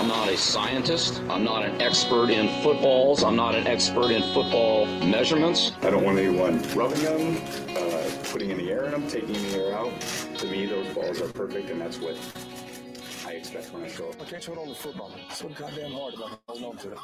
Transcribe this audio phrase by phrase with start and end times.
[0.00, 1.20] I'm not a scientist.
[1.28, 3.22] I'm not an expert in footballs.
[3.22, 5.72] I'm not an expert in football measurements.
[5.82, 7.36] I don't want anyone rubbing them,
[7.76, 9.92] uh, putting in the air in them, taking the air out.
[10.38, 12.16] To me, those balls are perfect, and that's what
[13.26, 14.22] I expect when I show up.
[14.22, 15.12] I can't show it on the football.
[15.28, 16.98] It's so goddamn hard if I hold on to it.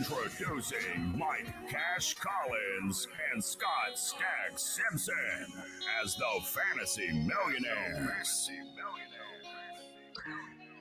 [0.00, 5.14] Introducing Mike Cash Collins and Scott Stag Simpson
[6.02, 8.50] as the Fantasy Millionaires.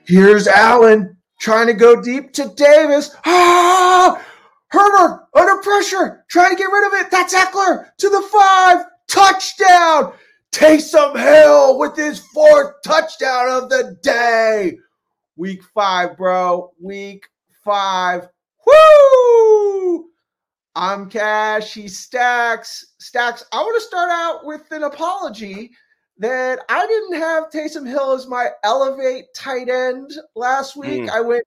[0.06, 3.14] Here's Allen trying to go deep to Davis.
[3.26, 4.26] Ah!
[4.68, 7.12] Herbert under pressure, trying to get rid of it.
[7.12, 8.86] That's Ekeler to the five.
[9.10, 10.14] Touchdown.
[10.54, 14.78] Taysom Hill with his fourth touchdown of the day.
[15.36, 16.72] Week five, bro.
[16.82, 17.28] Week
[17.66, 18.30] five.
[20.76, 21.74] I'm Cash.
[21.74, 22.94] He stacks.
[23.00, 23.44] Stacks.
[23.52, 25.72] I want to start out with an apology
[26.18, 31.04] that I didn't have Taysom Hill as my elevate tight end last week.
[31.04, 31.10] Mm.
[31.10, 31.46] I went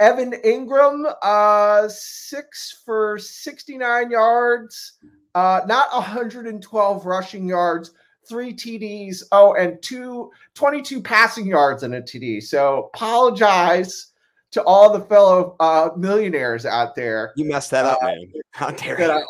[0.00, 4.98] Evan Engram, uh, six for 69 yards,
[5.34, 7.92] uh, not 112 rushing yards,
[8.28, 9.22] three TDs.
[9.32, 12.42] Oh, and two 22 passing yards and a TD.
[12.42, 14.07] So apologize
[14.52, 17.32] to all the fellow uh, millionaires out there.
[17.36, 18.32] You messed that up, Uh, man.
[18.52, 19.26] How dare I, you?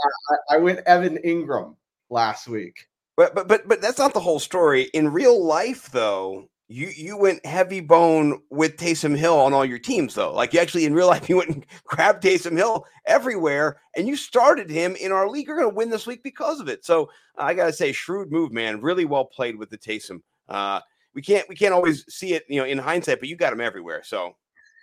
[0.50, 1.74] I, I went Evan Engram
[2.10, 2.86] last week.
[3.16, 4.82] But but but but that's not the whole story.
[4.94, 9.80] In real life, though, you you went heavy bone with Taysom Hill on all your
[9.80, 10.32] teams, though.
[10.32, 14.14] Like you actually in real life, you went and grabbed Taysom Hill everywhere, and you
[14.14, 15.48] started him in our league.
[15.48, 16.84] You're going to win this week because of it.
[16.84, 18.80] So I got to say, shrewd move, man.
[18.80, 20.22] Really well played with the Taysom.
[20.48, 20.80] Uh,
[21.12, 23.60] we can't we can't always see it, you know, in hindsight, but you got him
[23.60, 24.02] everywhere.
[24.04, 24.36] So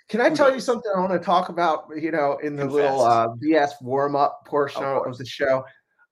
[0.08, 2.75] Can I tell you something I want to talk about, you know, in the Confess.
[2.75, 5.66] little uh, BS warm up portion Of of, the show?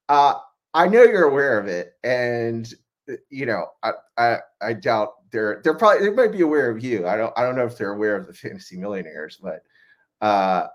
[0.10, 0.36] Uh,
[0.74, 2.72] I know you're aware of it, and
[3.10, 6.84] uh, you know, I, I I doubt they're they're probably they might be aware of
[6.84, 7.08] you.
[7.08, 9.62] I don't I don't know if they're aware of the fantasy millionaires, but
[10.22, 10.68] uh,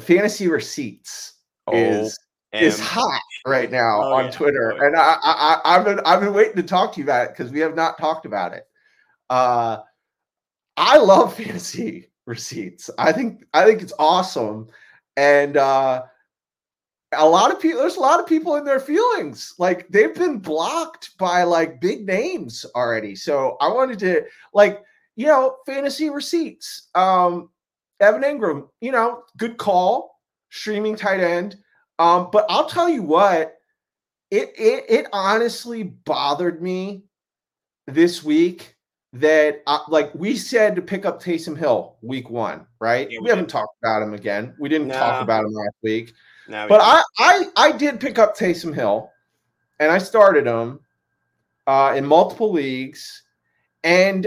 [0.00, 1.34] fantasy receipts
[1.72, 2.18] is
[2.52, 4.30] is hot right now Oh, on yeah.
[4.30, 7.04] Twitter, Oh, and I, I I- I've been I've been waiting to talk to you
[7.04, 8.64] about it because we have not talked about it.
[9.28, 9.78] Uh,
[10.76, 12.90] I love fantasy receipts.
[12.98, 14.68] I think I think it's awesome,
[15.16, 16.02] and uh,
[17.12, 17.80] a lot of people.
[17.80, 19.54] There's a lot of people in their feelings.
[19.58, 23.14] Like they've been blocked by like big names already.
[23.14, 24.82] So I wanted to like
[25.16, 26.88] you know fantasy receipts.
[26.94, 27.50] Um,
[28.00, 30.20] Evan Engram, you know, good call,
[30.50, 31.56] streaming tight end.
[31.98, 33.54] Um, but I'll tell you what,
[34.30, 37.04] it it it honestly bothered me
[37.86, 38.75] this week
[39.20, 43.10] that uh, like we said to pick up Taysom Hill week one, right?
[43.10, 44.54] Yeah, we we haven't talked about him again.
[44.58, 44.98] We didn't Nah.
[44.98, 46.12] talk about him last week,
[46.48, 46.80] now we but.
[46.82, 49.10] I I I did pick up Taysom Hill,
[49.80, 50.80] and I started him
[51.66, 53.22] uh, in multiple leagues,
[53.84, 54.26] and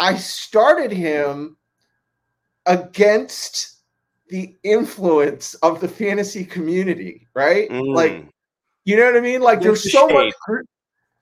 [0.00, 1.56] I started him
[2.66, 3.76] against
[4.28, 7.70] the influence of the fantasy community, right?
[7.70, 8.28] Like, Mm.
[8.84, 9.42] you know what I mean?
[9.42, 10.34] Like, There's there's the so much, shade.
[10.46, 10.66] group,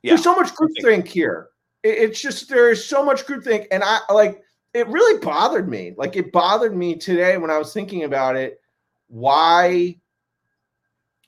[0.03, 0.11] Yeah.
[0.12, 1.49] there's so much groupthink here.
[1.82, 4.43] It- it's just there's so much groupthink, and I like
[4.75, 4.87] it.
[4.88, 5.94] Really bothered me.
[5.97, 8.60] Like, it bothered me today when I was thinking about it.
[9.09, 9.98] Why?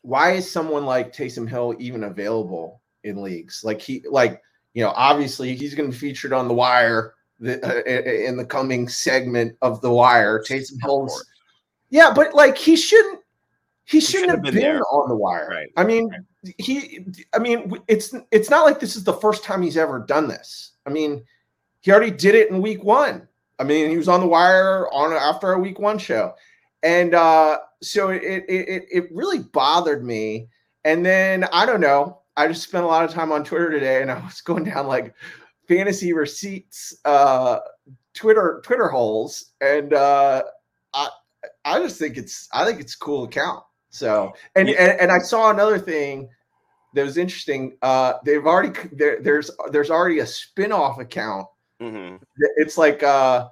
[0.03, 3.63] Why is someone like Taysom Hill even available in leagues?
[3.65, 4.43] Like he, like
[4.75, 8.45] you know, obviously he's going to be featured on the Wire the, uh, in the
[8.45, 10.43] coming segment of the Wire.
[10.43, 11.25] Taysom Hill's
[11.91, 13.21] yeah, but like he shouldn't
[13.85, 14.81] he shouldn't have been, there.
[14.91, 15.49] on the wire.
[15.49, 16.11] Right, I mean,
[16.59, 20.29] he I mean it's it's not like this is the first time he's ever done
[20.29, 20.73] this.
[20.87, 21.25] I mean,
[21.81, 23.27] he already did it in week 1.
[23.59, 26.35] I mean, he was on the wire on after a week 1 show.
[26.83, 30.49] And uh so it it it, it really bothered me.
[30.85, 34.03] And then I don't know, I just spent a lot of time on Twitter today
[34.03, 35.15] and I was going down like
[35.69, 37.59] fantasy receipts uh
[38.15, 40.43] Twitter Twitter holes and uh
[40.93, 41.09] I
[41.65, 43.63] I just think it's I think it's a cool account.
[43.95, 44.75] So and Yeah.
[44.83, 46.29] and, and I saw another thing
[46.95, 47.77] that was interesting.
[47.81, 51.47] Uh they've already there, there's there's already a spin-off account.
[51.81, 52.21] Mhm.
[52.57, 53.49] It's like uh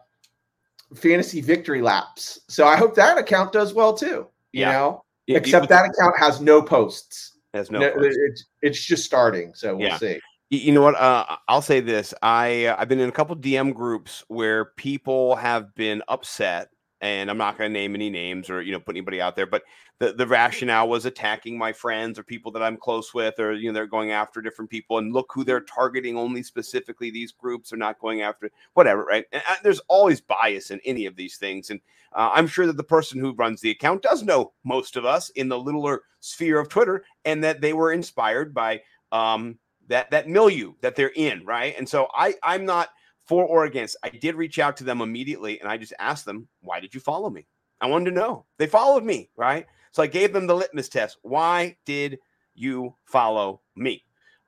[0.97, 2.41] fantasy victory laps.
[2.49, 4.27] So I hope that account does well too.
[4.53, 4.73] You Yeah.
[4.73, 5.05] know?
[5.27, 7.39] You- you- Except that account has no posts.
[7.53, 7.79] There's no.
[7.79, 8.19] No, post.
[8.21, 9.99] it's it's just starting, so we'll Yeah.
[9.99, 10.21] see.
[10.51, 10.97] You know what?
[10.97, 12.13] Uh, I'll say this.
[12.23, 16.71] I I've been in a couple DM groups where people have been upset
[17.03, 19.47] and I'm not going to name any names or you know put anybody out there,
[19.47, 19.65] but
[19.99, 23.69] the the rationale was attacking my friends or people that I'm close with, or you
[23.69, 26.17] know they're going after different people, and look who they're targeting.
[26.17, 29.27] Only specifically these groups are not going after whatever, right?
[29.33, 31.81] And, uh, there's always bias in any of these things, and
[32.15, 35.31] uh, I'm sure that the person who runs the account does know most of us
[35.31, 39.59] in the littler sphere of Twitter, and that they were inspired by um,
[39.89, 41.75] that that milieu that they're in, right?
[41.77, 42.91] And so I I'm not
[43.25, 43.97] for or against.
[44.03, 47.01] I did reach out to them immediately and I just asked them, why did you
[47.01, 47.47] follow me?
[47.81, 48.47] I wanted to know.
[48.59, 49.67] They followed me, right?
[49.93, 51.19] So I gave them the litmus test.
[51.23, 52.19] Why did
[52.55, 54.05] you follow me?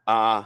[0.07, 0.45] Uh,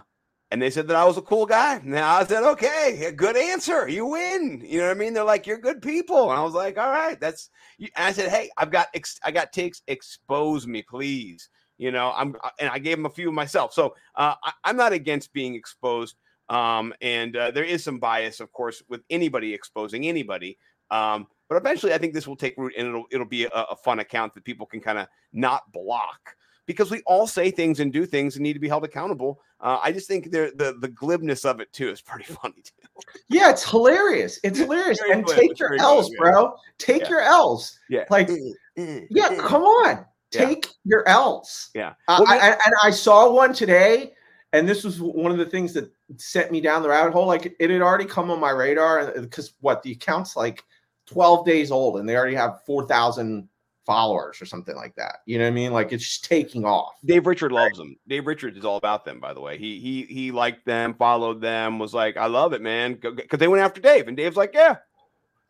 [0.51, 1.77] and they said that I was a cool guy.
[1.77, 3.87] And I said, okay, good answer.
[3.89, 4.63] You win.
[4.65, 5.13] You know what I mean?
[5.13, 6.31] They're like, you're good people.
[6.31, 7.51] And I was like, all right, that's.
[7.79, 9.83] And I said, hey, I've got, ex- I got takes.
[9.89, 11.51] Expose me, please.
[11.77, 13.73] You know, I'm, and I gave them a few myself.
[13.75, 16.17] So uh, I, I'm not against being exposed.
[16.49, 20.59] Um, and uh, there is some bias, of course, with anybody exposing anybody.
[20.91, 23.77] Um, but eventually, I think this will take root, and it'll it'll be a, a
[23.77, 26.37] fun account that people can kind of not block
[26.67, 29.41] because we all say things and do things and need to be held accountable.
[29.61, 32.89] Uh, I just think the the glibness of it too is pretty funny too.
[33.29, 34.39] Yeah, it's hilarious.
[34.45, 35.01] It's hilarious.
[35.11, 35.39] and glib.
[35.39, 36.57] take your L's, glib, bro.
[36.79, 37.09] Take yeah.
[37.09, 37.79] your L's.
[37.89, 38.05] Yeah.
[38.11, 38.29] Like,
[38.77, 40.05] yeah, come on.
[40.31, 40.73] Take yeah.
[40.85, 41.71] your L's.
[41.75, 41.95] Yeah.
[42.07, 44.13] Well, I, I, and I saw one today,
[44.53, 47.27] and this was one of the things that sent me down the rabbit hole.
[47.27, 50.65] Like it had already come on my radar because uh, what the account's like
[51.07, 53.49] 12 days old and they already have 4,000
[53.89, 55.17] followers or something like that.
[55.25, 55.73] You know what I mean?
[55.73, 56.95] Like it's just taking off.
[57.05, 57.97] Dave Richard loves them.
[58.07, 59.57] Dave Richard is all about them, by the way.
[59.59, 62.99] He he he liked them, followed them, was like, I love it, man.
[63.01, 64.77] Because they went after Dave, and Dave's like, Yeah,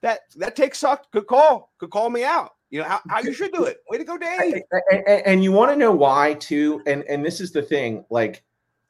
[0.02, 1.10] that that take sucked.
[1.10, 1.72] Good call.
[1.78, 2.52] Could call me out.
[2.70, 3.78] You know how, how you should do it.
[3.88, 4.62] Way to go, Dave.
[4.70, 6.80] And, and, and you want to know why too?
[6.86, 8.44] And and this is the thing, like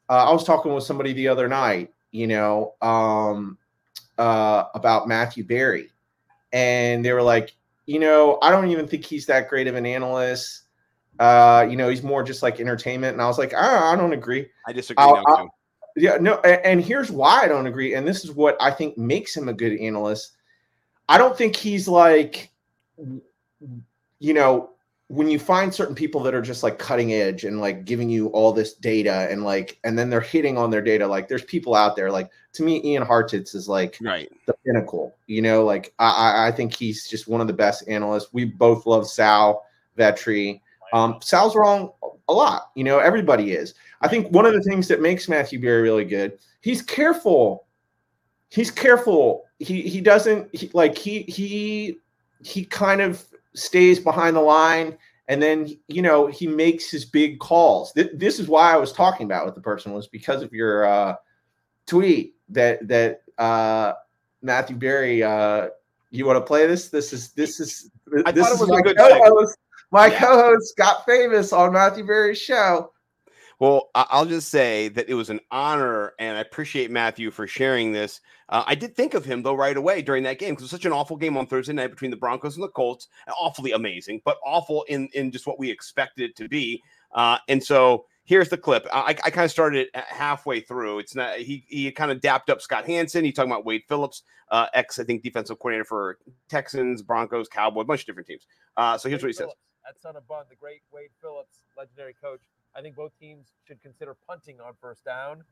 [0.09, 3.57] uh, I was talking with somebody the other night, you know, um,
[4.17, 5.89] uh, about Matthew Berry,
[6.51, 9.85] and they were like, you know, I don't even think he's that great of an
[9.85, 10.63] analyst.
[11.19, 13.13] Uh, you know, he's more just like entertainment.
[13.13, 14.47] And I was like, I, I don't agree.
[14.67, 15.03] I disagree.
[15.03, 15.47] I, I,
[15.95, 17.95] yeah, no, and, and here's why I don't agree.
[17.95, 20.37] And this is what I think makes him a good analyst.
[21.09, 22.51] I don't think he's like,
[24.19, 24.69] you know,
[25.09, 28.27] when you find certain people that are just like cutting edge and like giving you
[28.27, 31.73] all this data and like and then they're hitting on their data like there's people
[31.73, 34.31] out there like to me ian hartitz is like right.
[34.45, 35.65] the pinnacle you know?
[35.65, 38.29] Like i i think he's just one of the best analysts.
[38.33, 39.65] We both love sal
[39.97, 40.61] vetri.
[40.93, 41.91] Um sal's wrong
[42.27, 42.99] a lot you know?
[42.99, 43.73] Everybody is.
[44.01, 47.65] I think one of the things that makes matthew berry really good he's careful.
[48.49, 49.45] He's careful.
[49.59, 51.97] He he doesn't he, like he he
[52.43, 54.97] he kind of stays behind the line
[55.27, 57.93] and then you know he makes his big calls.
[57.93, 60.85] Th- this is why i was talking about with the person was because of your
[60.85, 61.15] uh,
[61.87, 63.93] tweet that that uh,
[64.41, 65.69] matthew berry uh,
[66.11, 66.89] you want to play this?
[66.89, 67.91] This is this is
[68.25, 69.57] I this is my co-host,
[69.91, 70.19] my yeah.
[70.19, 72.91] co-host Scott Famous on matthew berry's show
[73.59, 77.91] well, I'll just say that it was an honor, and I appreciate Matthew for sharing
[77.91, 78.21] this.
[78.47, 80.71] Uh, I did think of him though right away during that game because it was
[80.71, 83.09] such an awful game on Thursday night between the Broncos and the Colts.
[83.37, 86.81] Awfully amazing, but awful in in just what we expected it to be.
[87.13, 88.87] Uh, and so here's the clip.
[88.93, 90.99] I, I kind of started it halfway through.
[90.99, 93.25] It's not he he kind of dapped up Scott Hanson.
[93.25, 96.17] He talking about Wade Phillips, uh, ex I think defensive coordinator for
[96.47, 98.47] Texans, Broncos, Cowboys, a bunch of different teams.
[98.77, 99.95] Uh, so here's Wade what he Phillips, says.
[99.95, 102.41] At Son of Bum, the great Wade Phillips, legendary coach
[102.75, 105.43] I think both teams should consider punting on first down.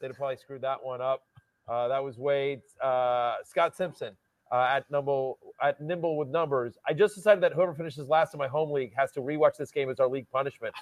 [0.00, 1.22] They'd have probably screwed that one up.
[1.68, 2.60] Uh, that was Wade.
[2.82, 4.16] Uh, Scott Simpson
[4.52, 6.76] uh, at nimble at nimble with numbers.
[6.88, 9.70] I just decided that whoever finishes last in my home league has to rewatch this
[9.70, 10.74] game as our league punishment.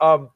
[0.00, 0.30] Um,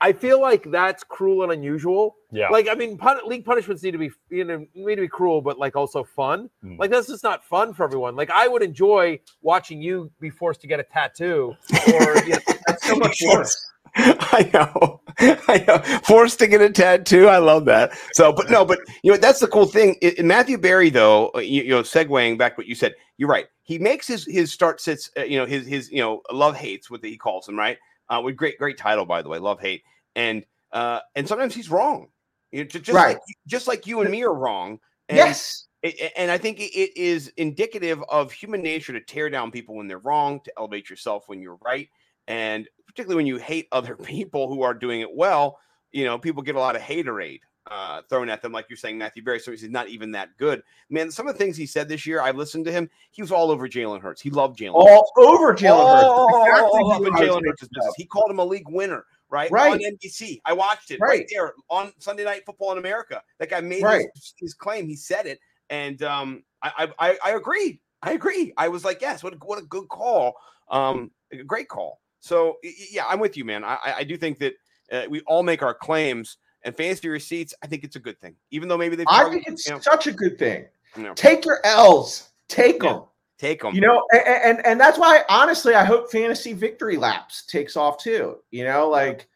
[0.00, 2.16] I feel like that's cruel and unusual.
[2.30, 2.48] Yeah.
[2.48, 5.40] Like I mean, pun- league punishments need to be you know need to be cruel,
[5.40, 6.50] but like also fun.
[6.64, 6.78] Mm.
[6.78, 8.16] Like that's just not fun for everyone.
[8.16, 11.54] Like I would enjoy watching you be forced to get a tattoo,
[11.88, 13.72] or you know, that's so much worse.
[13.96, 15.00] I know.
[15.48, 15.78] I know.
[16.04, 17.28] Forced to get a tattoo.
[17.28, 17.92] I love that.
[18.12, 19.94] So, but no, but you know, that's the cool thing.
[19.94, 23.46] In Matthew Berry, though, uh, you, you know, segueing back what you said, you're right.
[23.62, 26.90] He makes his his start sits, uh, you know, his his you know, love hates
[26.90, 27.78] what he calls them, right?
[28.08, 29.82] Uh, with great great title by the way, love hate,
[30.16, 32.08] and uh, and sometimes he's wrong.
[32.50, 33.14] You know, just right.
[33.14, 34.80] like just like you and me are wrong.
[35.08, 35.66] And, yes.
[36.16, 39.98] and I think it is indicative of human nature to tear down people when they're
[39.98, 41.88] wrong, to elevate yourself when you're right.
[42.26, 45.58] And particularly when you hate other people who are doing it well,
[45.92, 48.98] you know, people get a lot of haterade uh, thrown at them, like you're saying,
[48.98, 49.40] Matthew Berry.
[49.40, 50.62] So he's not even that good.
[50.90, 52.90] Man, some of the things he said this year, I've listened to him.
[53.10, 54.20] He was all over Jalen Hurts.
[54.20, 54.74] He loved Jalen.
[54.74, 55.28] All Hurts.
[55.28, 56.74] over Jalen Hurts.
[56.76, 57.60] Exactly Jalen Hurts.
[57.62, 57.94] business.
[57.96, 59.04] He called him a league winner.
[59.30, 59.50] Right?
[59.50, 60.40] right on NBC.
[60.44, 63.20] I watched it right, right there on Sunday Night Football in America.
[63.40, 64.06] That guy made right.
[64.14, 64.86] his, his, claim.
[64.86, 67.80] He said it, and um, I, I I agreed.
[68.00, 68.52] I agree.
[68.56, 70.34] I was like, yes, what a, what a good call.
[70.68, 72.00] Um, a great call.
[72.24, 72.56] So
[72.90, 73.64] yeah, I'm with you, man.
[73.64, 74.54] I I- do think that
[74.90, 77.52] uh, we all make our claims and fantasy receipts.
[77.62, 79.80] I think it's a good thing, even though maybe they've I think it's you know,
[79.80, 80.64] such a good thing.
[81.16, 82.30] Take your L's.
[82.48, 82.92] Take Yeah.
[82.94, 83.02] them.
[83.36, 83.74] take them.
[83.74, 84.22] You know, and,
[84.58, 88.38] and and that's why honestly, I hope fantasy victory laps takes off too.
[88.50, 89.28] You know, like,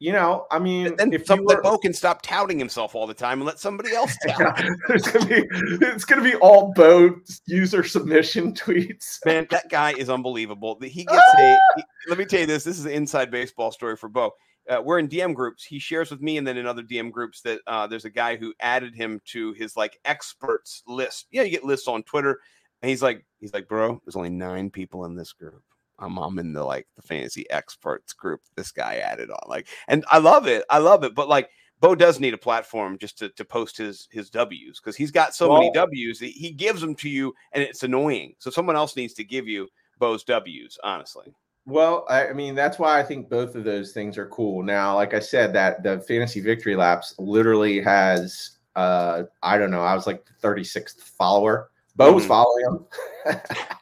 [0.00, 3.06] you know, I mean, then if some you were, Bo can stop touting himself all
[3.06, 4.58] the time and let somebody else tout.
[4.88, 7.14] there's gonna be it's gonna be all Bo
[7.46, 9.18] user submission tweets.
[9.26, 10.78] Man, that guy is unbelievable.
[10.82, 11.58] He gets a.
[11.76, 12.64] he- let me tell you this.
[12.64, 14.32] This is an inside baseball story for Bo.
[14.68, 15.64] Uh, we're in DM groups.
[15.64, 18.36] He shares with me, and then in other DM groups that uh, there's a guy
[18.36, 21.26] who added him to his like experts list.
[21.30, 22.40] Yeah, you get lists on Twitter,
[22.80, 25.62] and he's like, he's like, bro, there's only nine people in this group.
[26.00, 28.40] I'm, I'm in the like the fantasy experts group.
[28.56, 30.64] This guy added on, like, and I love it.
[30.70, 31.14] I love it.
[31.14, 34.96] But like, Bo does need a platform just to, to post his his W's because
[34.96, 36.18] he's got so many W's.
[36.18, 38.34] That he gives them to you, and it's annoying.
[38.38, 40.78] So someone else needs to give you Bo's W's.
[40.82, 41.32] Honestly,
[41.66, 44.62] Well, I mean, that's why I think both of those things are cool.
[44.62, 49.82] Now, like I said, that the fantasy victory laps literally has uh I don't know,
[49.82, 51.70] I was like the 36th follower.
[51.96, 52.28] Bo was Mhm.
[52.28, 52.86] following him.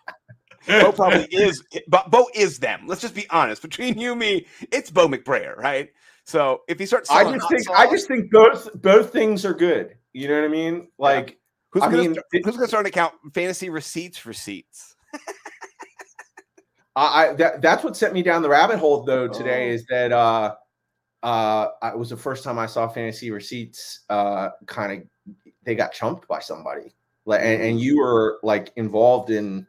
[0.69, 1.63] Bo probably is.
[1.89, 2.83] But Bo is them.
[2.87, 3.63] Let's just be honest.
[3.63, 5.91] Between you and me, it's Bo McBrayer, right?
[6.25, 9.97] So if he starts, I just think I just think both both things are good.
[10.13, 10.89] You know what I mean?
[10.99, 11.39] Like
[11.71, 14.95] who's I gonna mean, start, who's gonna start an account fantasy receipts receipts?
[16.97, 19.75] I, I that, that's what sent me down the rabbit hole though today Oh.
[19.75, 20.55] is that uh
[21.23, 25.35] uh it was the first time I saw fantasy receipts uh kind of
[25.65, 26.95] they got chumped by somebody.
[27.25, 29.67] Like and, and you were like involved in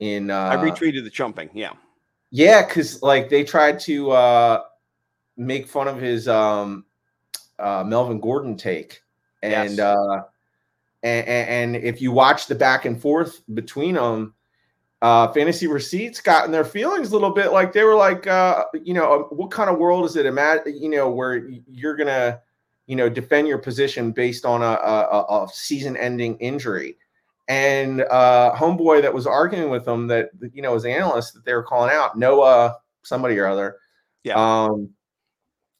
[0.00, 1.50] in uh I retweeted the chumping.
[1.54, 1.72] Yeah,
[2.30, 4.62] yeah, because like they tried to uh
[5.36, 6.84] make fun of his um
[7.58, 9.00] uh Melvin Gordon take.
[9.42, 9.78] And Yes.
[9.78, 10.22] uh
[11.02, 11.28] and,
[11.74, 14.34] and if you watch the back and forth between them,
[15.02, 18.64] uh fantasy receipts got in their feelings a little bit like they were like uh
[18.82, 22.40] you know uh, what kind of world is it imagine you know where you're gonna
[22.86, 26.96] you know defend your position based on a, a, a- a season ending injury
[27.48, 31.54] and uh homeboy that was arguing with them that you know as analyst that they
[31.54, 33.76] were calling out noah somebody or other
[34.24, 34.34] Yeah.
[34.36, 34.90] um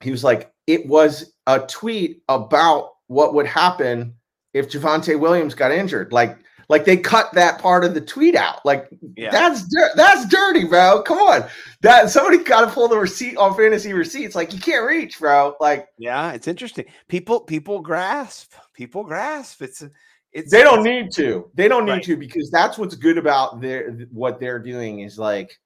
[0.01, 4.15] he was like it was a tweet about what would happen
[4.53, 8.65] if Javonte Williams got injured like like they cut that part of the tweet out
[8.65, 9.31] like yeah.
[9.31, 11.03] that's that's dirty, bro.
[11.03, 11.49] Come on,
[11.83, 14.35] that somebody got to pull the receipt on fantasy receipts.
[14.35, 15.55] Like you can't reach, bro.
[15.61, 16.87] Like yeah, it's interesting.
[17.09, 18.53] People people grasp.
[18.75, 19.63] People grasp.
[19.63, 19.85] It's
[20.37, 21.51] it's they don't need to.
[21.55, 22.03] They don't need Right.
[22.05, 25.59] to because that's what's good about their what they're doing is like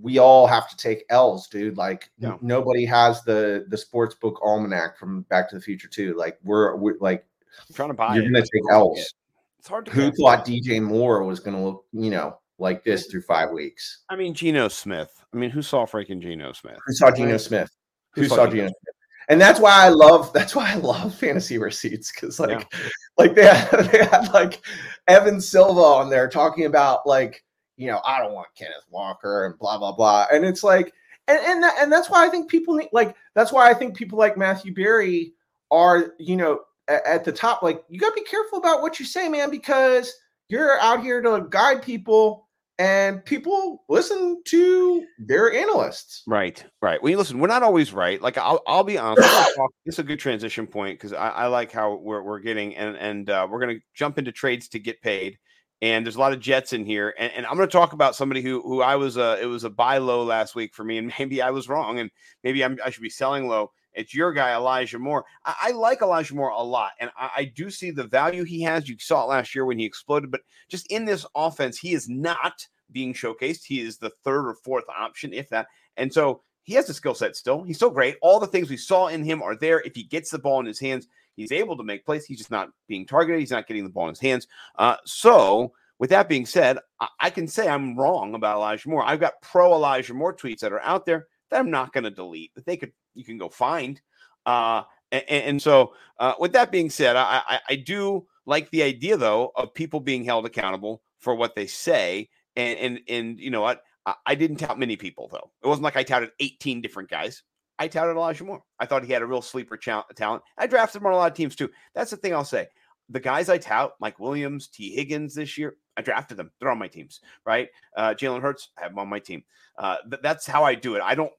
[0.00, 1.76] we all have to take L's, dude.
[1.76, 6.14] Like n- nobody has the the sports book almanac from Back to the Future too.
[6.14, 7.24] Like we're, we're like
[7.68, 8.28] I'm trying to buy you're it.
[8.28, 9.14] gonna take it's hard to L's.
[9.58, 13.22] It's hard to Who thought DJ Moore was gonna look, you know, like this through
[13.22, 14.04] five weeks?
[14.08, 15.10] I mean, Geno Smith.
[15.34, 16.78] I mean, who saw freaking Geno Smith?
[16.86, 17.70] Who saw Geno Smith?
[18.14, 18.94] Who Who saw saw Geno Smith?
[19.28, 22.72] And that's why I love that's why I love fantasy receipts because like
[23.16, 24.60] like they had, they had like
[25.06, 27.44] Evan Silva on there talking about like
[27.76, 30.26] you know I don't want Kenneth Walker and blah blah blah.
[30.32, 30.92] And it's like
[31.28, 33.96] and and that, and that's why I think people need like that's why I think
[33.96, 35.34] people like Matthew Berry
[35.70, 37.62] are you know at, at the top.
[37.62, 40.12] Like you got to be careful about what you say man because
[40.48, 42.47] you're out here to guide people
[42.78, 46.22] and people listen to their analysts.
[46.26, 47.02] Right, right.
[47.02, 48.20] Well, you listen, we're not always right.
[48.22, 49.22] Like I'll, I'll be honest.
[49.28, 52.40] we're talk- This is a good transition point because I, I like how we're, we're
[52.40, 55.38] getting and and uh, we're gonna jump into trades to get paid.
[55.80, 58.16] And there's a lot of Jets in here, and, and I'm going to talk about
[58.16, 60.98] somebody who who I was a it was a buy low last week for me,
[60.98, 62.10] and maybe I was wrong, and
[62.42, 63.70] maybe I'm, I should be selling low.
[63.98, 65.24] It's your guy Elijah Moore.
[65.44, 68.62] I, I like Elijah Moore a lot, and I, I do see the value he
[68.62, 68.88] has.
[68.88, 72.08] You saw it last year when he exploded, but just in this offense, he is
[72.08, 73.64] not being showcased.
[73.64, 75.66] He is the third or fourth option, if that.
[75.96, 77.62] And so he has the skill set still.
[77.62, 78.16] He's still great.
[78.22, 79.80] All the things we saw in him are there.
[79.80, 82.24] If he gets the ball in his hands, he's able to make plays.
[82.24, 83.40] He's just not being targeted.
[83.40, 84.46] He's not getting the ball in his hands.
[84.76, 89.04] Uh, so, with that being said, I, I can say I'm wrong about Elijah Moore.
[89.04, 92.10] I've got pro Elijah Moore tweets that are out there that I'm not going to
[92.10, 92.54] delete.
[92.54, 94.00] That they could you can go find.
[94.46, 98.82] Uh, and, and so, uh, with that being said, I, I, I do like the
[98.82, 102.28] idea though of people being held accountable for what they say.
[102.56, 103.82] And and and you know what?
[104.06, 105.50] I, I didn't tout many people though.
[105.62, 107.42] It wasn't like I touted 18 different guys.
[107.78, 108.62] I touted Elijah Moore.
[108.80, 110.42] I thought he had a real sleeper cha- talent.
[110.56, 111.70] I drafted him on a lot of teams too.
[111.94, 112.66] That's the thing I'll say.
[113.08, 116.50] The guys I tout, Mike Williams, Tee Higgins this year, I drafted them.
[116.60, 117.68] They're on my teams, right?
[117.96, 119.42] Uh, Jalen Hurts, I have him on my team.
[119.78, 121.02] Uh, th- that's how I do it.
[121.02, 121.32] I don't.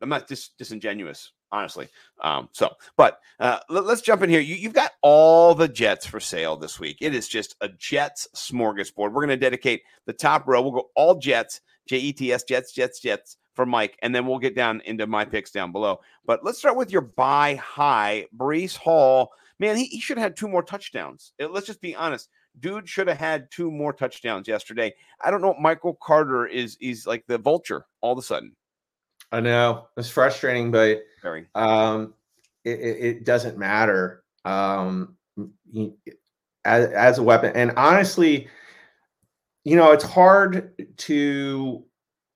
[0.00, 1.32] I'm not dis- disingenuous.
[1.50, 1.88] honestly.
[2.22, 4.40] Um, so, but uh, let, us jump in here.
[4.40, 6.98] You, you've got all the Jets for sale this week.
[7.00, 9.12] It is just a Jets smorgasbord.
[9.12, 10.62] We're going to dedicate the top row.
[10.62, 14.26] We'll go all Jets, J E T S, Jets, Jets, Jets for Mike, and then
[14.26, 16.00] we'll get down into my picks down below.
[16.24, 19.30] But let's start with your buy high, Breece Hall.
[19.60, 21.32] Man, he, he should have had two more touchdowns.
[21.38, 22.28] It, let's just be honest.
[22.60, 24.94] Dude should have had two more touchdowns yesterday.
[25.22, 25.54] I don't know.
[25.60, 28.54] Michael Carter is is like the vulture all of a sudden.
[29.30, 31.46] I know it's frustrating, but very.
[31.54, 32.14] Um,
[32.64, 34.22] it, it doesn't matter.
[34.44, 35.16] Um,
[35.70, 35.92] he,
[36.64, 38.48] as, as a weapon, and honestly,
[39.64, 41.84] you know, it's hard to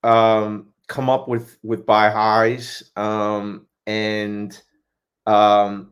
[0.03, 2.91] um come up with with buy highs.
[2.97, 4.61] Um, and
[5.27, 5.92] um,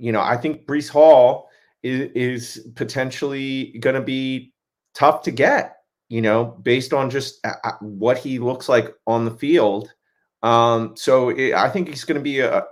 [0.00, 1.48] you know, I think Breece Hall
[1.82, 4.52] is, is potentially going to be
[4.94, 5.76] tough to get.
[6.08, 9.94] You know, based on just uh, uh, what he looks like on the field.
[10.42, 12.64] Um, so it, I think he's going to be a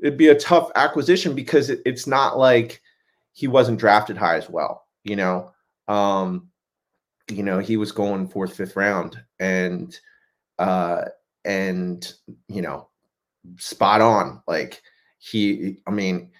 [0.00, 2.82] it'd be a tough acquisition because it, it's not like
[3.32, 4.86] he wasn't drafted high as well.
[5.04, 5.52] You know,
[5.86, 6.48] um,
[7.30, 9.96] you know he was going fourth, fifth round, and
[10.58, 11.02] uh,
[11.44, 12.12] and
[12.48, 12.88] you know,
[13.56, 14.42] spot on.
[14.48, 14.82] Like
[15.18, 16.32] he, I mean,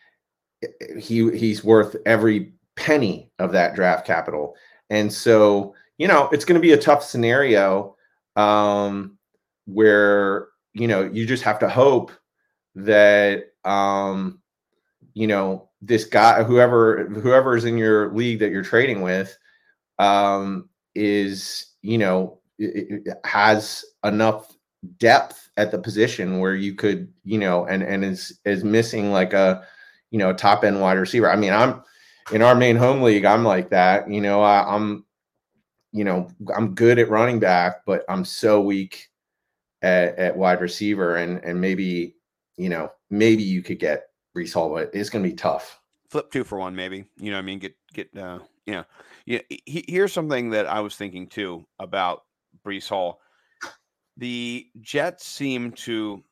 [0.98, 4.54] he he's worth every penny of that draft capital,
[4.88, 7.96] and so you know it's going to be a tough scenario
[8.36, 9.18] um,
[9.66, 12.12] where you know you just have to hope
[12.74, 14.40] that um,
[15.14, 19.36] you know this guy whoever whoever is in your league that you're trading with
[19.98, 24.54] um, is you know it, it has enough
[24.98, 29.32] depth at the position where you could you know and and is is missing like
[29.32, 29.66] a
[30.10, 31.82] you know a top end wide receiver i mean i'm
[32.32, 35.04] in our main home league i'm like that you know I, i'm
[35.92, 39.10] you know i'm good at running back but i'm so weak
[39.82, 42.16] at, at wide receiver, and and maybe
[42.56, 45.80] you know maybe you could get Breece Hall, but it's going to be tough.
[46.10, 47.04] Flip two for one, maybe.
[47.18, 48.84] You know, I mean, get get uh, you know,
[49.26, 49.40] yeah.
[49.48, 52.22] He, here's something that I was thinking too about
[52.64, 53.20] Breece Hall.
[54.16, 56.22] The Jets seem to,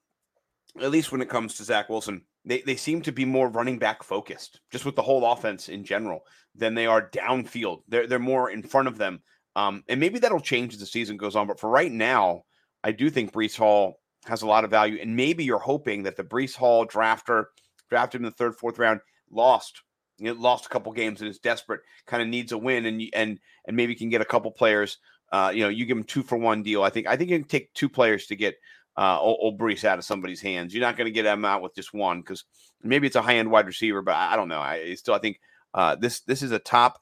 [0.83, 3.79] at least when it comes to Zach Wilson, they, they seem to be more running
[3.79, 6.21] back focused, just with the whole offense in general,
[6.55, 7.83] than they are downfield.
[7.89, 9.21] They're they're more in front of them.
[9.55, 11.47] Um, and maybe that'll change as the season goes on.
[11.47, 12.43] But for right now,
[12.83, 14.99] I do think Breece Hall has a lot of value.
[15.01, 17.47] And maybe you're hoping that the Breece Hall drafter
[17.91, 19.83] drafted in the third, fourth round lost.
[20.19, 23.03] You know, lost a couple games and is desperate, kind of needs a win, and
[23.13, 24.99] and and maybe can get a couple players.
[25.31, 26.83] Uh, you know, you give him two for one deal.
[26.83, 28.57] I think I think you can take two players to get
[28.99, 30.75] uh, old, Breece out of somebody's hands.
[30.75, 32.45] You're not going to get him out with just one because
[32.83, 34.61] maybe it's a high end wide receiver, but I, I don't know.
[34.61, 35.41] I still I think
[35.73, 37.01] uh, this this is a top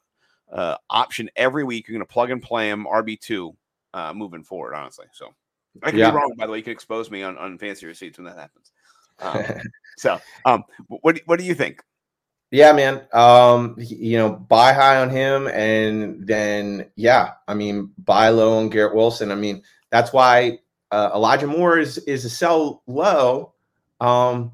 [0.51, 1.87] uh, option every week.
[1.87, 3.57] You're going to plug and play him RB two
[3.95, 4.75] uh, moving forward.
[4.75, 5.33] Honestly, so
[5.81, 6.11] I could yeah.
[6.11, 6.59] be wrong, by the way.
[6.59, 8.71] You can expose me on, on fancy receipts when that happens.
[9.19, 9.61] Um,
[9.97, 11.81] so, um, what what do you think?
[12.51, 13.07] Yeah, man.
[13.11, 18.69] Um, you know, buy high on him, and then yeah, I mean, buy low on
[18.69, 19.31] Garrett Wilson.
[19.31, 20.59] I mean, that's why
[20.91, 23.53] uh, Elijah Moore is is a sell low.
[23.99, 24.53] Um,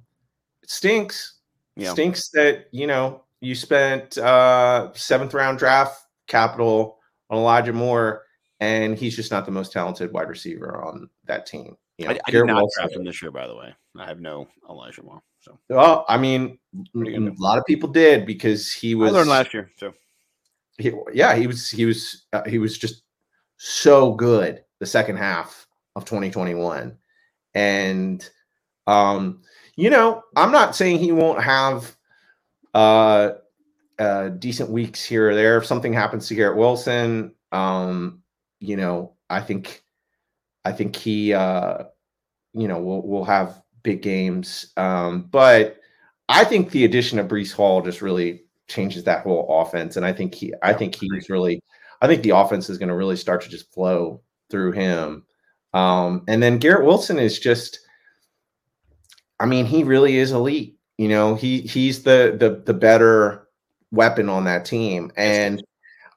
[0.65, 1.39] stinks.
[1.75, 1.93] Yeah.
[1.93, 8.23] Stinks that you know you spent uh, seventh round draft capital on Elijah Moore
[8.63, 11.75] and he's just not the most talented wide receiver on that team.
[11.97, 13.75] You know, I, I did not draft him this year, by the way.
[13.97, 15.21] I have no Elijah Moore.
[15.41, 16.57] So, well, I mean,
[16.95, 19.11] a lot of people did because he was.
[19.11, 19.93] I learned last year, so
[20.77, 23.03] he, yeah, he was he was uh, he was just
[23.57, 25.62] so good the second half
[25.95, 26.97] of 2021,
[27.53, 28.29] and
[28.87, 29.41] um,
[29.75, 31.95] you know, I'm not saying he won't have
[32.73, 33.31] uh,
[33.99, 37.33] uh decent weeks here or there if something happens to Garrett Wilson.
[37.51, 38.23] Um,
[38.59, 39.83] you know, I think
[40.65, 41.83] I think he uh
[42.53, 44.71] you know will will have big games.
[44.77, 45.77] Um, but
[46.29, 49.97] I think the addition of Breece Hall just really changes that whole offense.
[49.97, 51.61] And I think he I think he's really
[52.01, 55.25] I think the offense is going to really start to just flow through him.
[55.73, 57.79] Um, and then Garrett Wilson is just
[59.39, 60.77] I mean, he really is elite.
[60.97, 63.47] You know, he he's the the the better
[63.91, 65.11] weapon on that team.
[65.17, 65.63] And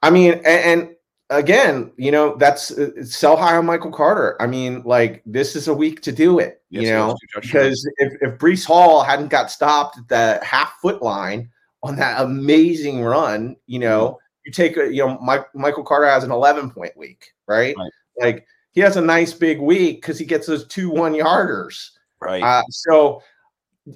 [0.01, 0.95] I mean, and, and
[1.29, 4.41] again, you know, that's uh, sell high on Michael Carter.
[4.41, 8.13] I mean, like this is a week to do it, yes, you know, because if,
[8.21, 11.49] if Breece Hall hadn't got stopped at the half foot line
[11.83, 14.17] on that amazing run, you know, mm-hmm.
[14.45, 17.75] you take a, you know, Mike, Michael Carter has an 11 point week, right?
[17.77, 17.91] right.
[18.19, 21.89] Like he has a nice big week because he gets those two one yarders.
[22.21, 22.43] Right.
[22.43, 23.23] Uh, so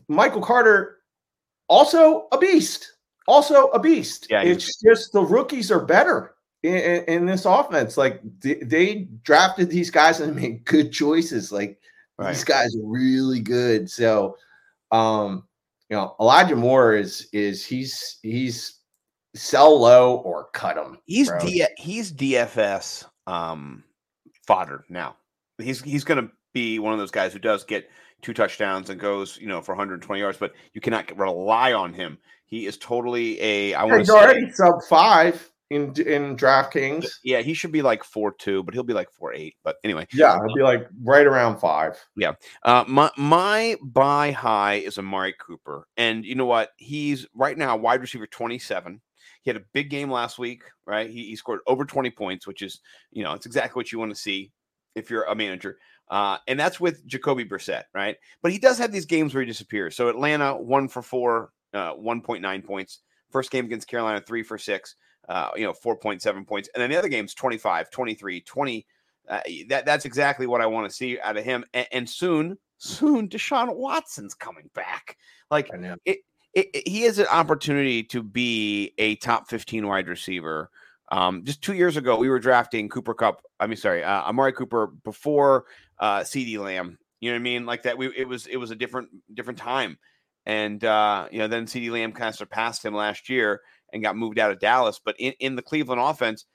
[0.07, 1.01] Michael Carter,
[1.67, 2.93] also a beast.
[3.27, 4.25] Also a beast.
[4.31, 7.95] Yeah, it's just the rookies are better in, in this offense.
[7.95, 11.51] Like they, they, drafted these guys and made good choices.
[11.51, 11.79] Like
[12.17, 12.33] right.
[12.33, 13.87] these guys are really good.
[13.87, 14.35] So,
[14.91, 15.47] Um,
[15.91, 18.79] you know, Elijah Moore is is he's he's
[19.35, 20.97] sell low or cut him.
[21.05, 21.31] He's.
[21.39, 23.83] D- he's DFS um,
[24.45, 25.15] fodder now.
[25.57, 27.89] He's he's going to be one of those guys who does get
[28.21, 32.17] two touchdowns and goes you know for 120 yards, but you cannot rely on him.
[32.45, 37.07] He is totally a I want to already sub five in in DraftKings.
[37.23, 39.55] yeah he should be like four two, but he'll be like four eight.
[39.63, 41.97] But anyway, Yeah, it'll be like right around five.
[42.17, 46.71] Yeah, Uh, my my buy high is Amari Cooper, and you know what?
[46.75, 48.99] He's right now wide receiver twenty seven.
[49.43, 51.09] He had a big game last week, right?
[51.09, 52.79] He, he scored over twenty points, which is
[53.11, 54.51] you know it's exactly what you want to see
[54.95, 55.77] if you're a manager.
[56.09, 58.17] Uh, and that's with Jacoby Brissett, right?
[58.41, 59.95] But he does have these games where he disappears.
[59.95, 62.99] So Atlanta one for four, uh, one point nine points.
[63.31, 64.95] First game against Carolina three for six,
[65.29, 68.85] uh, you know 4.7 points, and then the other games 25, 23, 20.
[69.29, 71.63] Uh, that that's exactly what I want to see out of him.
[71.73, 75.15] And, and soon, soon, Deshaun Watson's coming back.
[75.49, 75.95] Like I know.
[76.53, 80.69] It, it, he has an opportunity to be a top 15 wide receiver.
[81.11, 83.41] Um, just two years ago, we were drafting Cooper Kupp.
[83.59, 85.65] I mean, sorry, uh, Amari Cooper before
[85.99, 86.97] uh, CeeDee Lamb.
[87.19, 87.65] You know what I mean?
[87.65, 87.97] Like that.
[87.97, 89.97] We it was it was a different different time,
[90.45, 93.61] and uh, you know then CeeDee Lamb kind of surpassed him last year
[93.93, 94.99] and got moved out of Dallas.
[95.03, 96.45] But in in the Cleveland offense,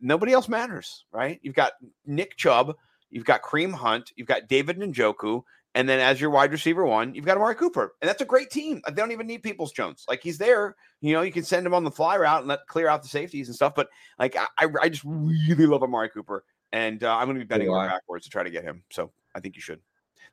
[0.00, 1.40] nobody else matters, right?
[1.42, 1.72] You've got
[2.06, 2.76] Nick Chubb,
[3.10, 5.42] you've got Kareem Hunt, you've got David Njoku,
[5.74, 8.50] and then as your wide receiver one, you've got Amari Cooper, and that's a great
[8.50, 8.82] team.
[8.86, 10.04] They don't even need Peoples Jones.
[10.08, 12.66] Like he's there, you know, you can send him on the fly route and let
[12.66, 13.74] clear out the safeties and stuff.
[13.74, 17.48] But like I, I just really love Amari Cooper, and uh, I'm going to be
[17.48, 18.82] betting over backwards to try to get him.
[18.90, 19.80] So I think you should.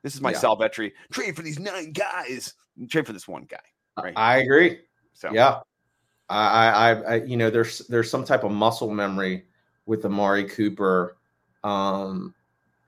[0.02, 0.38] This is my Yeah.
[0.38, 2.54] Salvetri trade for these nine guys.
[2.88, 3.58] Trade for this one guy.
[4.02, 4.14] Right.
[4.16, 4.80] I agree.
[5.12, 5.60] So Yeah.
[6.28, 9.46] I, I, I, you know, there's there's some type of muscle memory
[9.86, 11.16] with Amari Cooper,
[11.64, 12.34] um,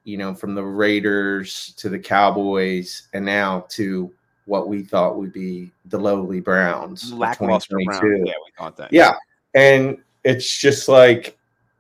[0.05, 4.13] you know, from the Raiders to the Cowboys, and now to
[4.47, 7.13] what we thought would be the lowly Browns.
[7.13, 8.01] lackluster Brown.
[8.01, 8.25] 2022.
[8.27, 8.93] Yeah, we thought that.
[8.93, 9.13] Yeah,
[9.55, 11.39] and it's just like,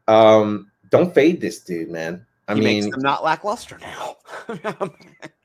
[0.08, 2.24] um, don't fade this dude, man.
[2.48, 4.16] I he mean, makes them not lackluster now.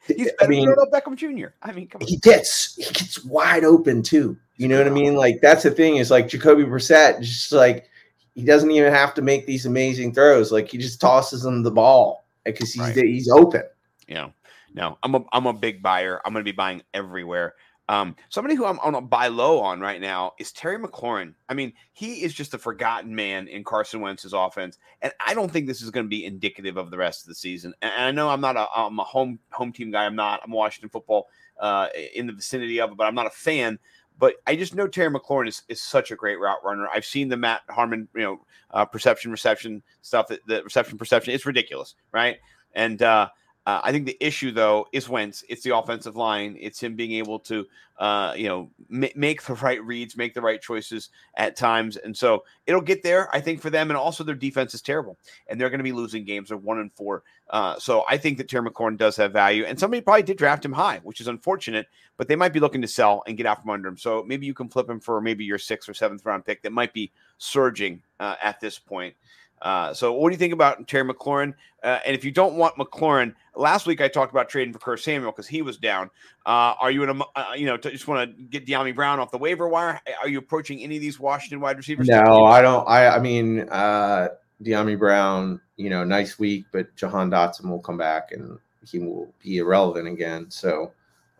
[0.08, 1.48] He's I mean, than Beckham Jr.
[1.62, 2.08] I mean, come on.
[2.08, 4.38] he gets he gets wide open too.
[4.56, 5.16] You know what I mean?
[5.16, 7.90] Like that's the thing is like Jacoby Brissett, just like
[8.34, 10.52] he doesn't even have to make these amazing throws.
[10.52, 12.96] Like he just tosses them the ball because he's Right.
[12.96, 13.64] he's open.
[14.10, 14.34] know,
[14.74, 16.22] no, I'm a I'm a big buyer.
[16.26, 17.56] I'm going to be buying everywhere.
[17.90, 21.34] Um, somebody who I'm on a buy low on right now is Terry McLaurin.
[21.48, 25.50] I mean, he is just a forgotten man in Carson Wentz's offense, and I don't
[25.50, 27.74] think this is going to be indicative of the rest of the season.
[27.82, 30.06] And I know I'm not a I'm a home home team guy.
[30.06, 30.42] I'm not.
[30.44, 31.28] I'm Washington football
[31.60, 33.80] uh, in the vicinity of it, but I'm not a fan.
[34.20, 36.88] But I just know Terry McLaurin is, is such a great route runner.
[36.94, 38.40] I've seen the Matt Harmon, you know,
[38.72, 40.28] uh, perception, reception stuff.
[40.28, 42.38] The reception, perception, it's ridiculous, right?
[42.74, 43.30] And uh,
[43.68, 45.44] uh, I think the issue though is Wentz.
[45.50, 46.56] It's the offensive line.
[46.58, 47.66] It's him being able to,
[48.00, 52.16] uh, you know, ma- make the right reads, make the right choices at times, and
[52.16, 53.28] so it'll get there.
[53.36, 55.92] I think for them, and also their defense is terrible, and they're going to be
[55.92, 56.48] losing games.
[56.48, 57.24] They're one and four.
[57.50, 60.64] Uh, so I think that Terry McLaurin does have value, and somebody probably did draft
[60.64, 61.88] him high, which is unfortunate.
[62.16, 63.98] But they might be looking to sell and get out from under him.
[63.98, 66.72] So maybe you can flip him for maybe your sixth or seventh round pick that
[66.72, 69.14] might be surging uh, at this point.
[69.62, 71.54] Uh, so what do you think about Terry McLaurin?
[71.84, 75.06] Uh, and if you don't want McLaurin, last week I talked about trading for Curtis
[75.06, 76.10] Samuel because he was down.
[76.46, 79.20] Uh, are you in a uh, you know to, just want to get Dyami Brown
[79.20, 80.00] off the waiver wire?
[80.22, 82.08] Are you approaching any of these Washington wide receivers?
[82.08, 82.88] No, I don't.
[82.88, 84.30] I I mean, uh,
[84.63, 89.32] Dyami Brown, you know, nice week, but Jahan Dotson will come back and he will
[89.43, 90.50] be irrelevant again.
[90.50, 90.91] So,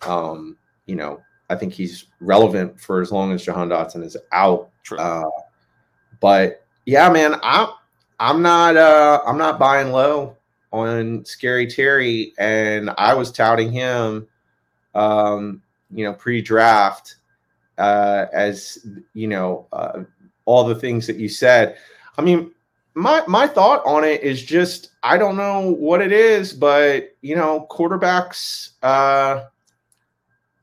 [0.04, 4.70] um, you know, I think he's relevant for as long as Jahan Dotson is out.
[4.84, 4.98] True.
[4.98, 5.30] Uh,
[6.20, 7.70] but yeah, man, I'm
[8.20, 10.38] I'm not uh I'm not buying low
[10.72, 14.28] on Scary Terry, and I was touting him,
[14.96, 17.16] um, you know, pre-draft
[17.78, 20.04] uh, as you know uh,
[20.46, 21.78] all the things that you said.
[22.18, 22.52] I mean,
[22.96, 27.36] my my thought on it is just I don't know what it is, but you
[27.36, 29.46] know, quarterbacks uh,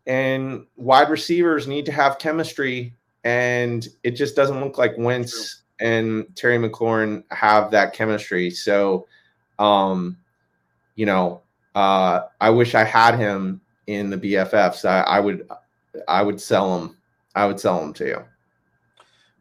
[0.06, 6.26] and wide receivers need to have chemistry, and it just doesn't look like Wentz and
[6.36, 8.50] Terry McLaurin have that chemistry.
[8.50, 9.06] So,
[9.58, 10.16] um,
[10.94, 11.42] you know,
[11.74, 14.84] uh, I wish I had him in the BFFs.
[14.84, 15.48] I, I would,
[16.08, 16.96] I would sell him.
[17.34, 18.24] I would sell him to you.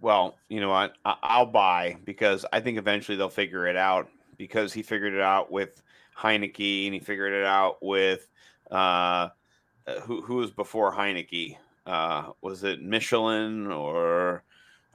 [0.02, 0.96] Well, you know what?
[1.06, 5.22] I- I'll buy because I think eventually they'll figure it out because he figured it
[5.22, 5.82] out with
[6.18, 8.28] Heinicke and he figured it out with
[8.72, 9.30] uh,
[9.86, 11.58] uh, who who was before Heinicke?
[11.86, 14.44] Uh, was it Michelin or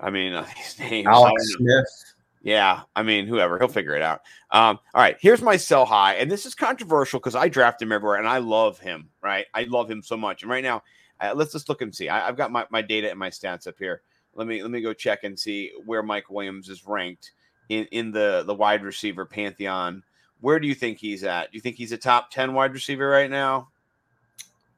[0.01, 2.15] I mean uh, his name Alex Smith.
[2.43, 4.21] Yeah, I mean, whoever, he'll figure it out.
[4.53, 7.91] Um, all right, here's my sell high, and this is controversial because I draft him
[7.91, 9.45] everywhere and I love him, right?
[9.55, 10.43] I love him so much.
[10.43, 10.83] And right now,
[11.21, 12.09] uh, let's just look and see.
[12.09, 14.03] I, I've got my, my data and my stats up here.
[14.35, 17.33] Let me let me go check and see where Mike Williams is ranked
[17.69, 20.03] in in the the wide receiver pantheon.
[20.41, 21.51] Where do you think he's at?
[21.51, 23.69] Do you think he's a top ten wide receiver right now?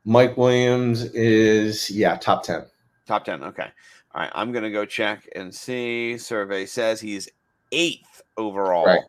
[0.06, 2.64] Mike Williams is yeah top ten.
[3.06, 3.42] Top ten.
[3.42, 3.68] Okay.
[4.14, 4.32] All right.
[4.34, 6.18] I'm gonna go check and see.
[6.18, 7.28] Survey says he's
[7.72, 8.86] eighth overall.
[8.86, 9.00] Right.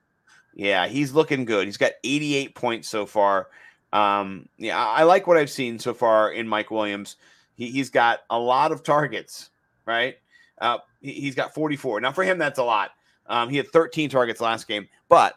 [0.54, 1.66] Yeah, he's looking good.
[1.66, 3.48] He's got 88 points so far.
[3.94, 7.18] Um, yeah, I, I like what I've seen so far in Mike Williams.
[7.56, 9.50] He, he's got a lot of targets,
[9.86, 10.18] right?
[10.60, 12.02] Uh, he, he's got 44.
[12.02, 12.92] Now, for him, that's a lot.
[13.28, 15.36] Um, he had 13 targets last game, but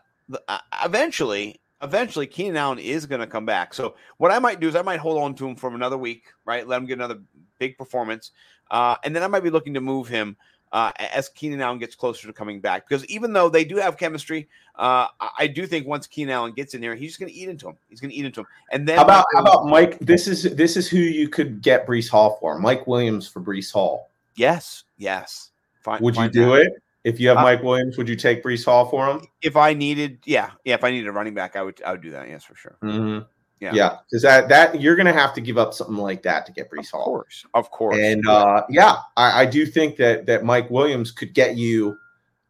[0.48, 3.72] uh, eventually, eventually, Keenan Allen is going to come back.
[3.74, 6.24] So, what I might do is I might hold on to him for another week,
[6.44, 6.66] right?
[6.66, 7.20] Let him get another
[7.58, 8.32] big performance,
[8.70, 10.36] uh, and then I might be looking to move him
[10.72, 12.88] uh, as Keenan Allen gets closer to coming back.
[12.88, 15.06] Because even though they do have chemistry, uh,
[15.38, 17.68] I- do think once Keenan Allen gets in there, he's just going to eat into
[17.68, 17.76] him.
[17.88, 18.46] He's going to eat into him.
[18.72, 19.98] And then How about Mike how about Mike?
[20.00, 22.58] This is this is who you could get Breece Hall for.
[22.58, 24.10] Mike Williams for Breece Hall.
[24.34, 25.50] yes, yes.
[25.82, 26.72] Fine, Would you do it
[27.04, 27.96] if you have Uh, Mike Williams?
[27.98, 29.26] Would you take Breece Hall for him?
[29.42, 30.74] If I needed, yeah, yeah.
[30.74, 32.26] If I needed a running back, I would, I would do that.
[32.28, 32.76] Yes, for sure.
[32.82, 33.26] Mm-hmm.
[33.60, 33.72] Yeah.
[33.72, 36.52] yeah, because that that you're going to have to give up something like that to
[36.52, 37.04] get Breece Of Hall.
[37.04, 37.96] course, of course.
[37.96, 41.96] And uh, yeah, I, I do think that that Mike Williams could get you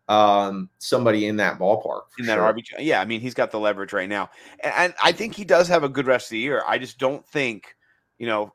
[0.08, 2.02] um, somebody in that ballpark.
[2.18, 2.52] in that sure.
[2.52, 2.62] RB.
[2.78, 5.68] Yeah, I mean, he's got the leverage right now, and, and I think he does
[5.68, 6.62] have a good rest of the year.
[6.66, 7.76] I just don't think,
[8.18, 8.54] you know,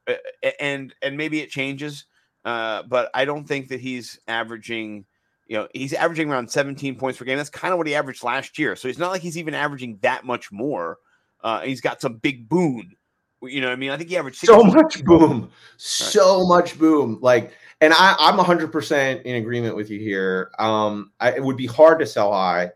[0.59, 2.05] and and maybe it changes,
[2.45, 5.05] uh, but I don't think that he's averaging.
[5.47, 7.37] You know, he's averaging around 17 points per game.
[7.37, 8.75] That's kind of what he averaged last year.
[8.75, 10.99] So it's not like he's even averaging that much more.
[11.41, 12.95] Uh, he's got some big boon.
[13.41, 17.19] You know, what I mean, I think he averaged so much boom, so much boom.
[17.21, 20.51] Like, and I, I'm 100 percent in agreement with you here.
[20.59, 22.71] Um, I, it would be hard to sell high,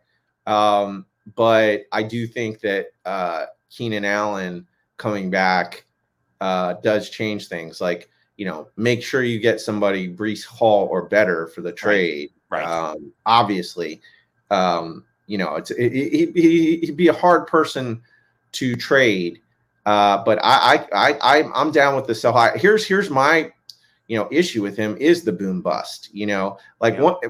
[0.47, 5.86] um, but I do think that uh, Keenan Allen coming back
[6.39, 7.82] uh, does change things.
[7.82, 12.32] Like, you know, make sure you get somebody Breece Hall or better for the trade.
[12.49, 12.65] Right.
[12.65, 14.02] Um, obviously,
[14.49, 18.02] um, you know, it's it, it, he, he'd be a hard person
[18.54, 19.39] to trade.
[19.86, 22.58] Uh, but I, I, I, I'm down with the sell high.
[22.58, 23.52] Here's, here's my,
[24.08, 26.10] you know, issue with him is the boom bust.
[26.13, 27.02] You know, like Yeah.
[27.02, 27.24] what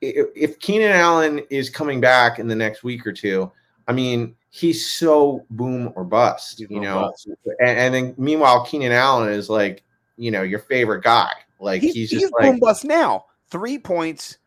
[0.00, 3.50] if, if Keenan Allen is coming back in the next week or two?
[3.88, 6.60] I mean, he's so boom or bust.
[6.60, 7.28] You know, bust.
[7.60, 9.82] and, and then meanwhile, Keenan Allen is like,
[10.16, 11.32] you know, your favorite guy.
[11.60, 13.24] Like he's, he's, just he's like boom bust now.
[13.50, 14.38] Three points,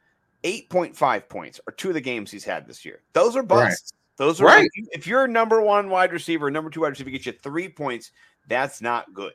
[0.43, 3.01] eight point five points are two of the games he's had this year.
[3.13, 3.73] Those are Right.
[4.23, 4.69] Those are Right.
[4.93, 8.11] if you're your number one wide receiver, number two wide receiver gets you three points,
[8.47, 9.33] that's not good,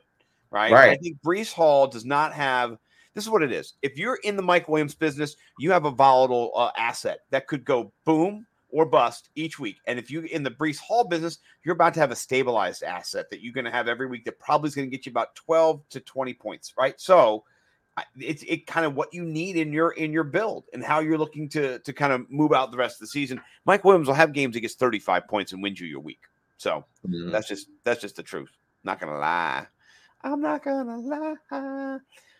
[0.49, 0.71] right?
[0.71, 0.89] right.
[0.89, 2.79] I think Breece Hall does not have.
[3.13, 3.73] This is what it is.
[3.83, 7.65] If you're in the Mike Williams business, you have a volatile uh, asset that could
[7.65, 9.77] go boom or bust each week.
[9.85, 13.29] And if you're in the Breece Hall business, you're about to have a stabilized asset
[13.29, 15.35] that you're going to have every week that probably is going to get you about
[15.35, 16.99] 12 to 20 points, right?
[16.99, 17.43] So
[18.17, 21.17] it's it kind of what you need in your in your build and how you're
[21.17, 23.41] looking to to kind of move out the rest of the season.
[23.65, 26.21] Mike Williams will have games that gets 35 points and wins you your week.
[26.57, 27.31] So Mhm.
[27.31, 28.51] that's just that's just the truth.
[28.83, 29.67] Not gonna lie.
[30.21, 31.97] I'm not gonna lie.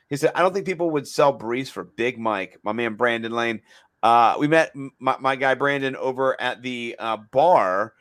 [0.10, 2.58] He said, I don't think people would sell Breece for Big Mike.
[2.63, 3.62] My man Brandon Lane.
[4.02, 7.93] Uh, we met my, my guy Brandon over at the uh, bar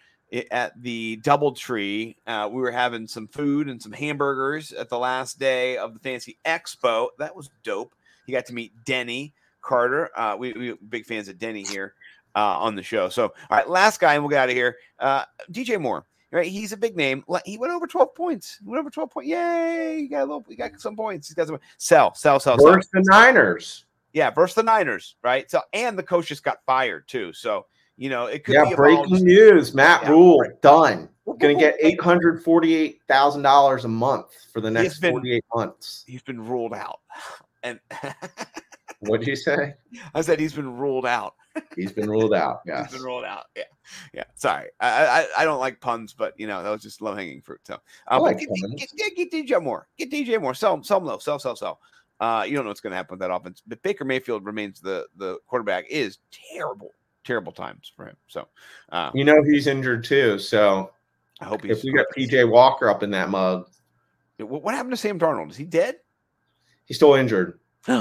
[0.51, 2.17] at the Doubletree.
[2.27, 6.01] Uh, we were having some food and some hamburgers at the last day of the
[6.01, 7.09] Fancy Expo.
[7.19, 7.95] That was dope.
[8.27, 10.11] He got to meet Denny Carter.
[10.17, 11.95] Uh, we, we big fans of Denny here
[12.35, 13.09] uh, on the show.
[13.09, 14.77] So, all right, last guy, and we'll get out of here.
[14.99, 16.05] Uh, DJ Moore.
[16.31, 17.25] Right, he's a big name.
[17.47, 18.59] He went over twelve points.
[18.63, 19.31] He went over twelve points.
[19.31, 20.01] Yay!
[20.01, 20.45] He got a little.
[20.47, 21.29] He got some points.
[21.29, 21.59] He's got some.
[21.79, 22.77] Sell, sell, sell, sell.
[22.93, 23.87] The Niners.
[24.13, 25.17] Yeah, versus the Niners.
[25.23, 25.51] Right.
[25.51, 27.33] So, and the coach just got fired too.
[27.33, 27.65] So,
[27.99, 29.75] you know, it could be Yeah, a breaking news.
[29.75, 30.63] Matt Yeah, Rule right.
[30.63, 31.09] done.
[31.39, 35.45] Going to get eight hundred forty-eight thousand dollars a month for the next been- forty-eight
[35.55, 36.03] months.
[36.07, 37.01] He's been ruled out,
[37.63, 37.79] and
[39.01, 39.75] What did you say?
[40.15, 41.35] I said he's been ruled out.
[41.77, 42.61] He's been ruled out.
[42.65, 42.93] He's Yes.
[42.93, 43.45] been rolled out.
[43.57, 43.63] Yeah,
[44.15, 44.25] yeah.
[44.37, 44.89] Sorry, I
[45.37, 47.61] I, I don't like puns, but you know that was just low hanging fruit.
[47.65, 49.87] So, um, like get, get, get, get DJ Moore.
[49.99, 50.55] Get DJ Moore.
[50.55, 50.83] Sell him.
[50.83, 51.19] Sell him low.
[51.19, 51.39] Sell.
[51.39, 51.57] Sell.
[51.57, 51.81] Sell.
[52.21, 53.63] Uh, you don't know what's going to happen with that offense.
[53.67, 55.85] But Baker Mayfield remains the the quarterback.
[55.91, 56.19] Is
[56.53, 56.91] terrible,
[57.29, 58.17] terrible times for him.
[58.27, 58.49] So,
[58.91, 60.39] uh, You know he's injured too.
[60.39, 60.91] So
[61.41, 61.77] I hope he's.
[61.79, 63.69] if we got PJ Walker up in that mug,
[64.39, 65.51] What, what happened to Sam Darnold?
[65.51, 65.97] Is he dead?
[66.87, 67.61] he's still injured.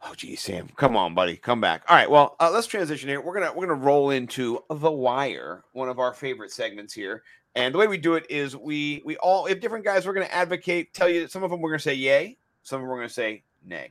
[0.00, 1.82] Oh, geez, Sam, come on, buddy, come back.
[1.88, 3.20] All right, well, uh, let's transition here.
[3.20, 7.24] We're gonna we're gonna roll into the wire, one of our favorite segments here.
[7.56, 10.26] And the way we do it is we we all if different guys we're gonna
[10.26, 13.08] advocate, tell you some of them we're gonna say yay, some of them we're gonna
[13.08, 13.90] say nay.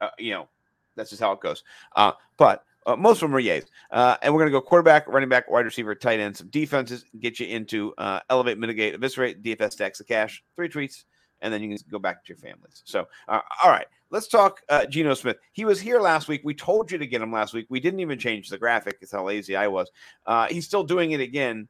[0.00, 0.48] Uh, you know,
[0.94, 1.64] that's just how it goes.
[1.96, 3.66] Uh, but uh, most of them are yays.
[3.90, 7.04] Uh, and we're going to go quarterback, running back, wide receiver, tight end, some defenses,
[7.20, 11.04] get you into uh, elevate, mitigate, eviscerate, DFS stacks of cash, three tweets,
[11.42, 12.82] and then you can go back to your families.
[12.86, 15.36] So, uh, all right, let's talk uh, Geno Smith.
[15.52, 16.40] He was here last week.
[16.44, 17.66] We told you to get him last week.
[17.68, 18.96] We didn't even change the graphic.
[19.02, 19.90] It's how lazy I was.
[20.26, 21.68] Uh, he's still doing it again.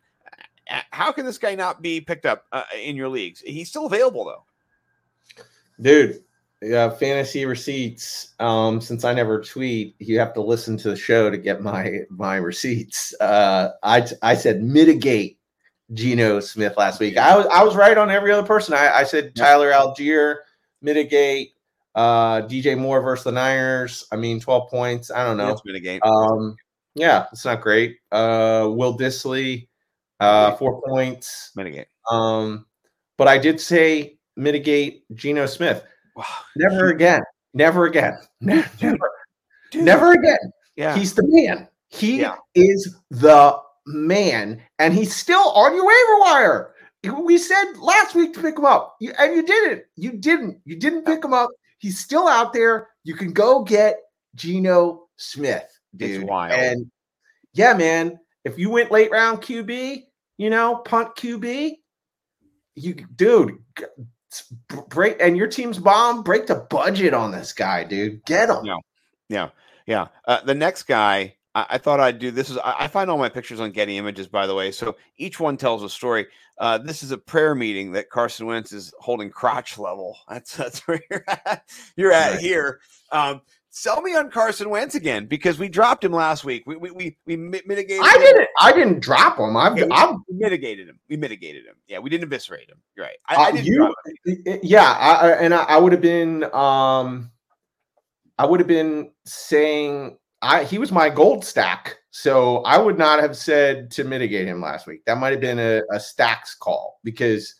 [0.90, 2.44] How can this guy not be picked up
[2.78, 3.40] in your leagues?
[3.40, 5.44] He's still available though.
[5.80, 6.22] dude
[6.60, 11.30] yeah fantasy receipts um since i never tweet you have to listen to the show
[11.30, 15.38] to get my my receipts uh i i said mitigate
[15.94, 17.16] Geno Smith last week.
[17.16, 18.74] I was I was right on every other person.
[18.74, 20.36] I, I said Tyler Allgeier,
[20.82, 21.54] mitigate,
[21.94, 24.06] uh DJ Moore versus the Niners.
[24.12, 25.10] I mean 12 points.
[25.10, 25.48] I don't know.
[25.48, 26.02] Let's mitigate.
[26.04, 26.56] Um
[26.94, 27.98] yeah, it's not great.
[28.12, 29.68] Uh Will Dissly,
[30.20, 31.52] uh four points.
[31.56, 31.86] mitigate.
[32.10, 32.66] Um,
[33.16, 35.84] but I did say mitigate Geno Smith.
[36.18, 36.24] Wow.
[36.56, 37.22] Never again.
[37.54, 38.18] Never again.
[38.40, 39.10] Never,
[39.70, 39.84] Dude.
[39.84, 40.38] never again.
[40.76, 40.96] Yeah.
[40.96, 41.68] He's the man.
[41.90, 42.36] He Yeah.
[42.54, 46.74] is the man, and he's still on your waiver wire.
[47.22, 49.84] We said last week to pick him up, you, and you didn't.
[49.96, 50.60] You didn't.
[50.64, 51.48] You didn't pick him up.
[51.78, 52.88] He's still out there.
[53.04, 54.00] You can go get
[54.34, 55.64] Geno Smith,
[55.98, 56.24] It's dude.
[56.28, 56.52] wild.
[56.52, 56.90] And
[57.54, 60.02] yeah, man, if you went late round QB,
[60.38, 61.74] you know, punt QB,
[62.74, 64.04] you dude, g- s- b-
[64.88, 68.24] break and your team's bomb, break the budget on this guy, dude.
[68.24, 68.64] Get him.
[68.64, 68.76] Yeah.
[69.28, 69.50] Yeah,
[69.86, 70.08] yeah.
[70.24, 72.48] Uh, the next guy, I, I thought I'd do this.
[72.48, 74.72] Is I, I find all my pictures on Getty Images, by the way.
[74.72, 76.26] So each one tells a story.
[76.56, 80.16] Uh, this is a prayer meeting that Carson Wentz is holding crotch level.
[80.28, 81.62] That's that's where you're at.
[81.94, 82.80] You're at here.
[83.12, 86.64] Um, sell me on Carson Wentz again because we dropped him last week.
[86.66, 88.02] We we we, we mitigated.
[88.02, 88.20] I him.
[88.20, 88.48] didn't.
[88.60, 89.56] I didn't drop him.
[89.56, 89.76] I've.
[89.78, 90.98] Yeah, we, I've mitigated him.
[91.08, 91.76] We mitigated him.
[91.86, 92.80] Yeah, we didn't eviscerate him.
[92.96, 93.16] You're right.
[93.26, 93.66] I, I uh, didn't.
[93.66, 93.94] you.
[94.62, 96.44] Yeah, I, I- and I, I would have been.
[96.54, 97.30] Um,
[98.38, 103.20] I would have been saying I he was my gold stack, so I would not
[103.20, 105.04] have said to mitigate him last week.
[105.06, 107.57] That might have been a, a stacks call because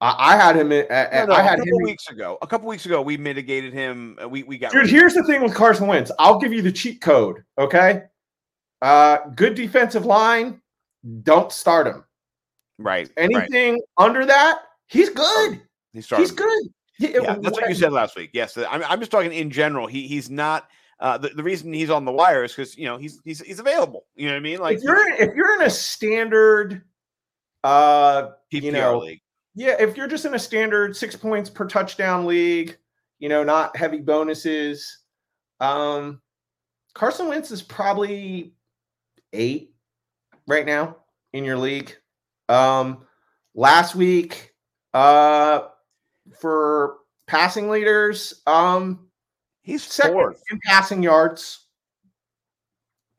[0.00, 0.72] I, I had him.
[0.72, 1.84] in- uh, No, no, I a had couple him.
[1.84, 2.38] weeks ago.
[2.42, 4.18] A couple weeks ago, we mitigated him.
[4.22, 6.10] uh, We we got Dude, rid of here's the thing with Carson Wentz.
[6.18, 7.42] I'll give you the cheat code.
[7.58, 8.02] Okay.
[8.82, 10.60] Uh, good defensive line.
[11.22, 12.04] Don't start him.
[12.78, 13.08] right.
[13.16, 13.30] right.
[13.32, 15.62] Anything under that, he's good.
[15.92, 16.22] He started.
[16.24, 16.62] He's good.
[16.98, 18.30] He- Yeah, that's what you said last week.
[18.34, 19.86] Yes, I'm, I'm just talking in general.
[19.86, 20.68] He he's not.
[20.98, 23.58] Uh, the, the reason he's on the wire is because you know he's he's he's
[23.60, 24.06] available.
[24.14, 24.58] You know what I mean?
[24.60, 26.82] Like if you're if you're in a standard,
[27.64, 29.20] uh, PPR you know, league.
[29.56, 32.76] Yeah, if you're just in a standard six points per touchdown league,
[33.18, 34.98] you know, not heavy bonuses,
[35.60, 36.20] um,
[36.94, 38.52] Carson Wentz is probably
[39.32, 39.74] eight
[40.46, 40.96] right now
[41.32, 41.94] in your league.
[42.48, 43.06] Um,
[43.54, 44.52] last week,
[44.94, 45.62] uh,
[46.40, 49.08] for passing leaders, um,
[49.62, 50.42] He's second fourth.
[50.50, 51.66] in passing yards.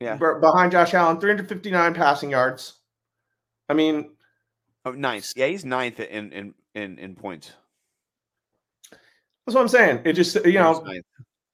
[0.00, 0.14] Yeah.
[0.14, 2.74] be- behind Josh Allen, 359 passing yards.
[3.68, 4.12] I mean,
[4.84, 5.32] Oh, ninth.
[5.36, 7.52] Yeah, he's ninth in in in in points.
[8.90, 10.00] that's what I'm saying.
[10.04, 11.04] It just you know ninth.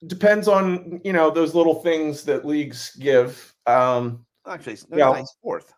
[0.06, 3.54] depends on you know those little things that leagues give.
[3.66, 5.72] Um, actually, no, he's fourth.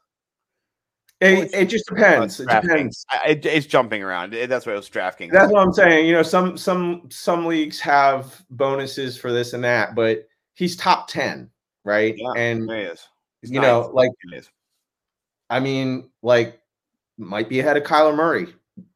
[1.20, 2.40] it, it just depends.
[2.40, 3.06] It depends.
[3.10, 4.34] I- it- it's jumping around.
[4.34, 5.30] It- That's why it was DraftKings.
[5.32, 6.06] That's what I'm saying.
[6.06, 11.08] You know, some some some leagues have bonuses for this and that, but he's top
[11.08, 11.48] 10,
[11.84, 12.14] right?
[12.18, 13.06] Yeah, and he is.
[13.40, 14.10] He's you know, like.
[15.48, 16.60] I mean, like
[17.18, 18.48] might be ahead of Kyler Murray,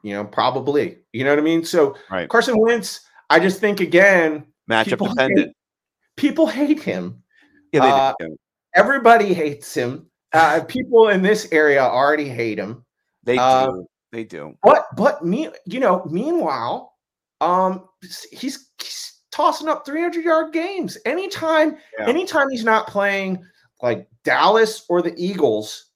[0.03, 0.99] you know, probably.
[1.13, 1.65] You know what I mean?
[1.65, 2.29] So Right.
[2.29, 5.47] Carson Wentz, I just think again, matchup people dependent.
[5.49, 5.57] hate-
[6.17, 7.23] people hate him.
[7.73, 8.37] Yeah, they uh, do.
[8.75, 10.07] Everybody hates him.
[10.33, 12.85] Uh, people in this area already hate him.
[13.25, 13.41] They do.
[13.41, 13.73] uh,
[14.13, 14.55] they do.
[14.63, 16.95] But but me, you know, meanwhile,
[17.41, 17.89] um,
[18.31, 21.77] he's, he's tossing up 300 yard games anytime.
[21.99, 22.09] Yeah.
[22.09, 23.43] Anytime he's not playing
[23.83, 25.90] like Dallas or the Eagles,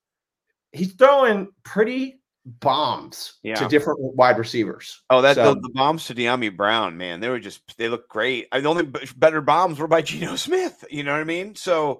[0.74, 2.20] he's throwing pretty
[2.60, 3.54] bombs Yeah.
[3.54, 5.02] to different wide receivers.
[5.08, 8.08] Oh, that So- the, the bombs to Dyami Brown, man, they were just they look
[8.08, 8.48] great.
[8.52, 8.84] I, the only
[9.16, 10.84] better bombs were by Geno Smith.
[10.90, 11.54] You know what I mean?
[11.54, 11.98] So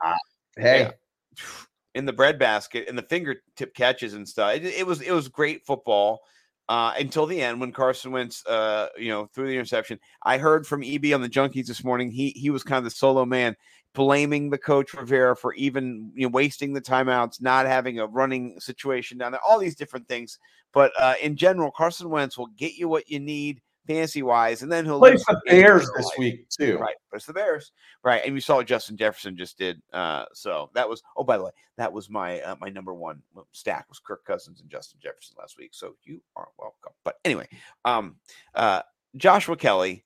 [0.57, 0.91] Hey, Yeah.
[1.95, 5.65] in the breadbasket and the fingertip catches and stuff, it, it was it was great
[5.65, 6.21] football
[6.69, 9.99] uh, until the end when Carson Wentz, uh, you know, threw the interception.
[10.23, 12.11] I heard from EB on the Junkies this morning.
[12.11, 13.55] He he was kind of the solo man,
[13.95, 18.59] blaming the coach Rivera for even you know wasting the timeouts, not having a running
[18.61, 20.39] situation down there, all these different things.
[20.73, 24.73] But uh, in general, Carson Wentz will get you what you need fantasy wise, and
[24.73, 26.79] then he'll lose the Bears this week too.
[26.79, 28.23] Right, but it's the Bears, right?
[28.25, 29.81] And we saw what Justin Jefferson just did.
[29.93, 31.03] Uh, so that was.
[31.17, 34.61] Oh, by the way, that was my uh, my number one stack was Kirk Cousins
[34.61, 35.71] and Justin Jefferson last week.
[35.73, 36.93] So you are welcome.
[37.05, 37.49] But anyway,
[37.85, 38.17] um,
[38.55, 38.83] uh,
[39.17, 40.05] Joshua Kelly,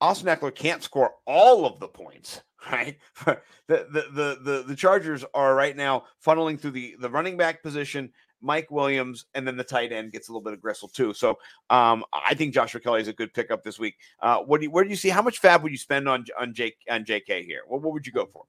[0.00, 2.98] Austin Ekeler can't score all of the points, right?
[3.24, 7.62] the, the the the the Chargers are right now funneling through the the running back
[7.62, 11.12] position, Mike Williams, and then the tight end gets a little bit of gristle too.
[11.12, 11.38] So
[11.70, 13.96] um, I think Joshua Kelly is a good pickup this week.
[14.20, 15.08] Uh, what do you, where do you see?
[15.08, 17.62] How much fab would you spend on on Jake on JK here?
[17.66, 18.44] What, what would you go for?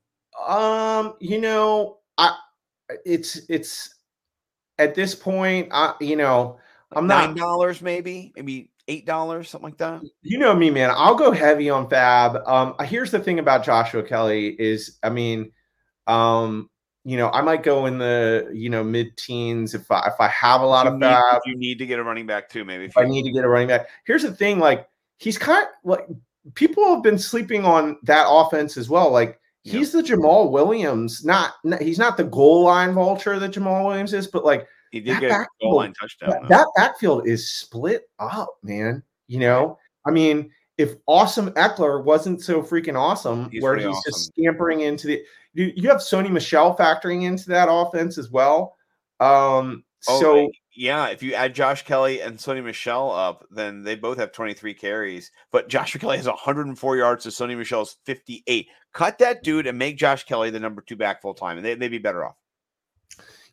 [0.47, 2.36] Um, you know, I
[3.05, 3.95] it's it's
[4.78, 6.59] at this point, I you know,
[6.93, 10.02] I'm Nine not dollars, maybe, maybe eight dollars, something like that.
[10.22, 10.92] you know me, man.
[10.94, 12.38] I'll go heavy on Fab.
[12.46, 15.52] Um, here's the thing about Joshua Kelly is, I mean,
[16.08, 16.70] um,
[17.04, 20.28] you know, I might go in the you know mid teens if I if I
[20.28, 21.42] have a lot You of need, Fab.
[21.46, 22.86] you need to get a running back too, maybe.
[22.86, 23.88] If If I need to get a running back.
[24.06, 24.88] Here's the thing, like
[25.18, 26.06] he's kind of like
[26.54, 29.10] people have been sleeping on that offense as well.
[29.12, 29.74] Like Yeah.
[29.80, 34.14] he's the Jamaal Williams, not, not he's not the goal line vulture that Jamaal Williams
[34.14, 36.30] is, but like he did that get a backfield- goal line touchdown.
[36.30, 39.04] that, that backfield is split up, man.
[39.28, 44.26] You know, I mean, if awesome Ekeler wasn't so freaking awesome, He's where he's just
[44.28, 45.24] scampering into the
[45.54, 48.76] you, you have Sony Michel factoring into that offense as well.
[49.20, 53.94] Um, Oh, so yeah, if you add Josh Kelly and Sony Michel up, then they
[53.94, 55.32] both have 23 carries.
[55.52, 58.68] But Josh Kelly has 104 yards to Sony Michel's 58.
[58.94, 61.76] Cut that dude and make Josh Kelly the number two back full time, and they,
[61.76, 62.36] they'd be better off.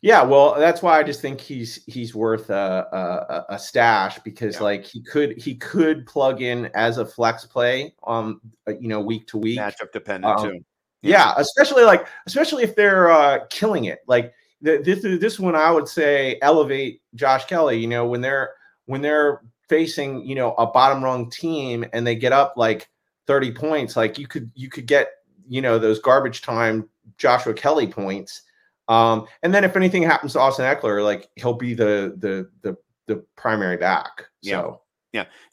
[0.01, 4.55] Yeah, well, that's why I just think he's he's worth a a, a stash because
[4.55, 4.63] Yeah.
[4.63, 9.27] like he could he could plug in as a flex play um you know week
[9.27, 9.59] to week.
[9.59, 10.59] Matchup dependent Um, too.
[11.01, 13.99] Yeah, especially like especially if they're uh, killing it.
[14.07, 14.33] Like
[14.63, 17.77] th- this this one, I would say elevate Josh Kelly.
[17.79, 18.51] You know, when they're
[18.85, 22.89] when they're facing you know a bottom rung team and they get up like
[23.27, 25.09] thirty points, like you could you could get
[25.47, 28.41] you know those garbage time Joshua Kelly points.
[28.89, 32.75] Um, and then if anything happens to Austin Ekeler, like he'll be the the the
[33.07, 34.25] the primary back.
[34.41, 34.61] Yeah.
[34.61, 34.81] So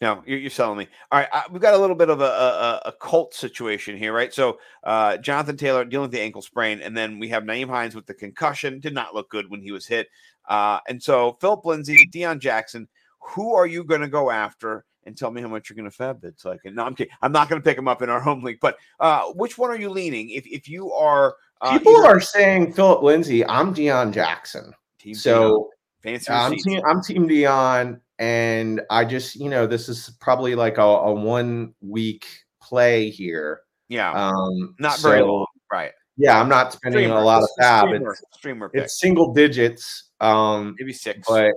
[0.03, 0.89] No, you're, you're selling me.
[1.11, 3.97] All right, uh, we've got a little bit of a, a, a- a cult situation
[3.97, 4.33] here, right?
[4.33, 7.95] So, uh, Jonathan Taylor dealing with the ankle sprain, and then we have Nyheim Hines
[7.95, 8.81] with the concussion.
[8.81, 10.09] Did not look good when he was hit.
[10.49, 12.87] Uh, and so, Philip Lindsay, Deon Jackson,
[13.21, 14.85] who are you going to go after?
[15.05, 16.39] And tell me how much you're going to fab bid.
[16.39, 16.75] So I can.
[16.75, 17.13] No, I'm kidding.
[17.23, 18.59] I'm not going to pick him up in our home league.
[18.61, 20.31] But uh, which one are you leaning?
[20.31, 23.45] If if you are uh, people either are saying Philip Lindsay.
[23.47, 24.73] I'm Deon Jackson.
[24.99, 25.71] team So.
[26.03, 30.79] fancy I'm team, I'm team Deon, and I just you know this is probably like
[30.79, 32.27] a, a one week
[32.63, 33.61] play here.
[33.89, 35.93] yeah, Um, not very so, long, right?
[36.17, 37.21] Yeah, I'm not spending Streamer.
[37.21, 40.11] a lot of is streamer, It's, streamer it's single digits.
[40.21, 41.27] Um, maybe six.
[41.29, 41.53] but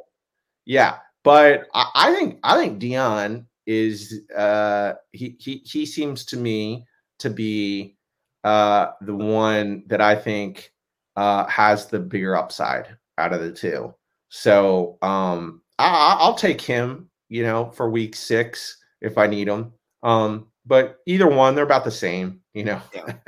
[0.66, 6.38] yeah, but I, I think I think Deon is uh he he he seems to
[6.38, 6.86] me
[7.20, 7.96] to be
[8.44, 10.72] uh the one that I think
[11.16, 12.88] uh has the bigger upside
[13.18, 13.94] out of the two.
[14.30, 19.74] So um I I'll take him, you know, for week six if I need him.
[20.04, 22.82] Um, but either one, they're about the same, you know.
[22.94, 23.14] Yeah.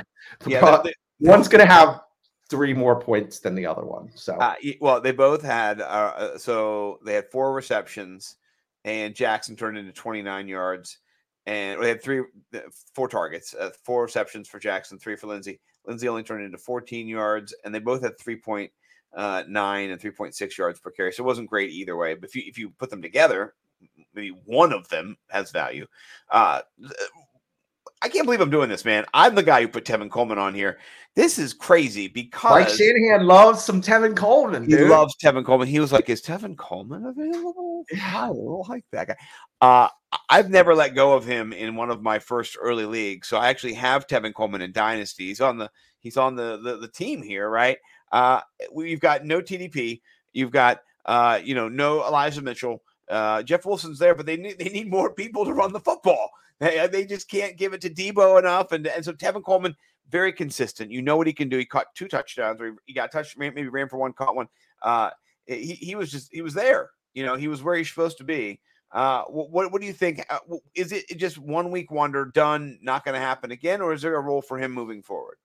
[0.47, 2.01] Yeah, pro- the- the- one's gonna have
[2.49, 4.09] three more points than the other one.
[4.15, 8.37] So Uh, well, they both had uh, uh, so they had four receptions,
[8.85, 10.99] and Jackson turned into 29 yards,
[11.45, 12.19] and they had three,
[12.53, 12.59] uh,
[12.93, 15.59] four targets, uh, four receptions for Jackson, three for Lindsay.
[15.85, 18.69] Lindsay only turned into 14 yards, and they both had 3.9
[19.15, 21.11] and 3.6 yards per carry.
[21.11, 22.13] So it wasn't great either way.
[22.13, 23.55] But if you if you put them together,
[24.13, 25.87] maybe one of them has value.
[26.29, 26.61] Uh,
[28.03, 29.05] I can't believe I'm doing this, man.
[29.13, 30.79] I'm the guy who put Tevin Coleman on here.
[31.15, 34.89] This is crazy because Mike Shanahan loves some Tevin Coleman, he dude.
[34.89, 35.67] loves Tevin Coleman.
[35.67, 39.15] He was like, "Is Tevin Coleman available?" Yeah, I don't like that guy.
[39.59, 39.89] Uh,
[40.29, 43.49] I've never let go of him in one of my first early leagues, so I
[43.49, 45.27] actually have Tevin Coleman in Dynasty.
[45.27, 47.77] He's on the he's on the the, the team here, right?
[48.11, 48.41] Uh,
[48.73, 50.01] we've got no TDP.
[50.33, 52.81] You've got uh, you know no Elijah Mitchell.
[53.09, 56.29] Uh, Jeff Wilson's there, but they need they need more people to run the football.
[56.59, 59.75] They, they just can't give it to Deebo enough, and and so Tevin Coleman
[60.09, 60.91] very consistent.
[60.91, 61.57] You know what he can do.
[61.57, 64.47] He caught two touchdowns, or he, he got touched, maybe ran for one, caught one.
[64.81, 65.09] Uh,
[65.47, 66.91] he, he was just he was there.
[67.13, 68.59] You know, he was where he's supposed to be.
[68.91, 70.25] Uh, what what, do you think?
[70.29, 70.39] Uh,
[70.75, 74.15] Is it just one week wonder, done, not going to happen again, or is there
[74.15, 75.37] a role for him moving forward?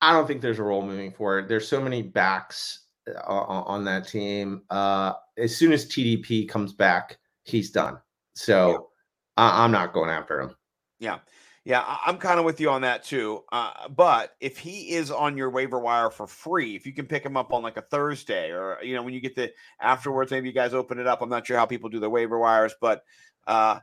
[0.00, 1.48] I don't think there's a role moving forward.
[1.48, 4.62] There's so many backs uh, on, that team.
[4.70, 7.98] Uh, as soon as TDP comes back, he's done.
[8.34, 8.90] So
[9.36, 10.54] I, I'm not going after him.
[11.00, 11.18] Yeah.
[11.64, 13.42] Yeah, I'm kind of with you on that too.
[13.50, 17.24] Uh, but if he is on your waiver wire for free, if you can pick
[17.24, 19.50] him up on like a Thursday or you know when you get the
[19.80, 21.22] afterwards, maybe you guys open it up.
[21.22, 23.02] I'm not sure how people do their waiver wires, but
[23.46, 23.78] uh,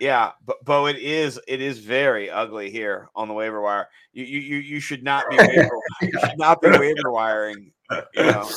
[0.00, 3.88] Yeah, but Bo, it is it is very ugly here on the waiver wire.
[4.12, 7.72] You you you, you should not be waiver, you should not be waiver wiring.
[8.14, 8.48] You know?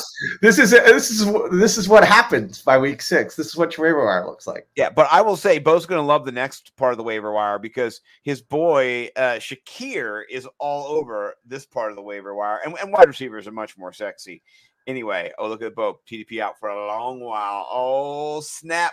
[0.42, 3.36] This is this is this is what happens by week six.
[3.36, 4.68] This is what your waiver wire looks like.
[4.76, 7.32] Yeah, but I will say Bo's going to love the next part of the waiver
[7.32, 12.60] wire because his boy uh, Shakir is all over this part of the waiver wire,
[12.64, 14.42] and, and wide receivers are much more sexy.
[14.86, 17.66] Anyway, oh look at Bo TDP out for a long while.
[17.70, 18.92] Oh snap!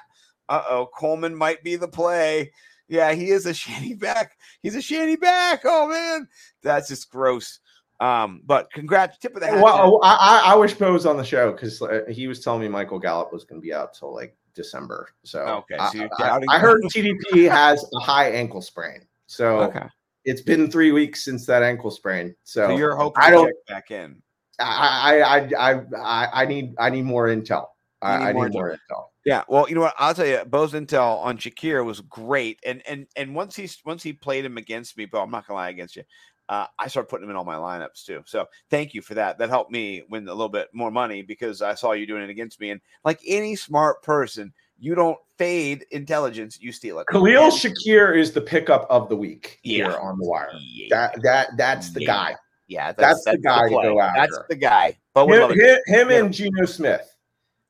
[0.50, 2.52] Uh oh, Coleman might be the play.
[2.88, 4.38] Yeah, he is a shanty back.
[4.62, 5.62] He's a shanty back.
[5.66, 6.28] Oh man,
[6.62, 7.60] that's just gross.
[8.00, 9.64] Um, but congrats, tip of the hat.
[9.64, 12.68] Well, I, I I wish Bo was on the show because he was telling me
[12.68, 15.10] Michael Gallup was going to be out till like December.
[15.24, 16.84] So Okay, I, so you're I- doubting I heard.
[16.94, 19.02] TDP has a high ankle sprain.
[19.26, 19.88] So okay,
[20.26, 22.36] it's been three weeks since that ankle sprain.
[22.44, 24.22] So, so you're hoping I don't- check back in.
[24.60, 27.66] I, I I I I I need I need more intel.
[28.02, 29.06] I, need I more need more intel.
[29.28, 29.94] Yeah, well, you know what?
[29.98, 34.02] I'll tell you, Bo's intel on Shakir was great, and and and once he's once
[34.02, 36.04] he played him against me, Bo, I'm not gonna lie against you.
[36.48, 38.24] Uh, I started putting him in all my lineups too.
[38.26, 39.38] So thank you for that.
[39.38, 42.30] That helped me win a little bit more money because I saw you doing it
[42.30, 42.70] against me.
[42.70, 47.08] And like any smart person, you don't fade intelligence, you steal it.
[47.08, 49.90] Khalil Shakir is the pickup of the week Yeah.
[49.90, 50.52] here on the wire.
[50.58, 52.08] Yeah, That that that's the Yeah.
[52.08, 52.36] guy.
[52.68, 53.84] yeah, that's the guy to play.
[53.90, 54.98] go That's the guy.
[55.18, 57.14] Would Him, him, him and Geno Smith.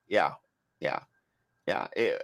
[0.08, 0.34] Yeah,
[0.80, 1.00] yeah,
[1.68, 1.88] yeah.
[1.96, 2.22] It-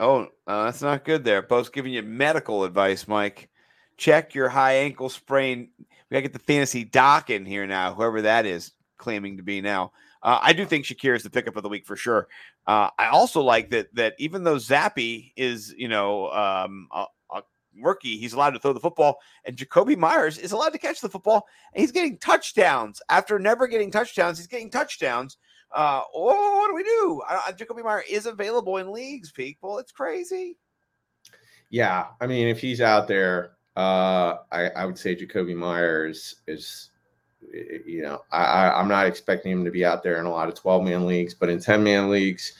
[0.00, 1.24] oh, uh, that's not good.
[1.24, 3.48] There, Bo's giving you medical advice, Mike.
[3.96, 5.70] Check your high ankle sprain.
[5.78, 7.94] We gotta get the fantasy doc in here now.
[7.94, 9.92] Whoever that is claiming to be now.
[10.22, 12.28] Uh, I do think Shakir is the pickup of the week for sure.
[12.66, 17.42] Uh, I also like that that even though Zappe is you know um, a, a
[17.80, 21.08] rookie, he's allowed to throw the football, and Jakobi Meyers is allowed to catch the
[21.08, 24.38] football, and he's getting touchdowns after never getting touchdowns.
[24.38, 25.38] He's getting touchdowns.
[25.74, 27.22] Uh, oh, what do we do?
[27.28, 29.78] Uh, Jakobi Meyer is available in leagues, people.
[29.78, 30.56] It's crazy.
[31.70, 36.90] Yeah, I mean, if he's out there, uh, I, I would say Jakobi Meyers is,
[37.42, 40.30] y- you know, I, I, I'm not expecting him to be out there in a
[40.30, 42.52] lot of 12 man leagues, but in 10 man leagues,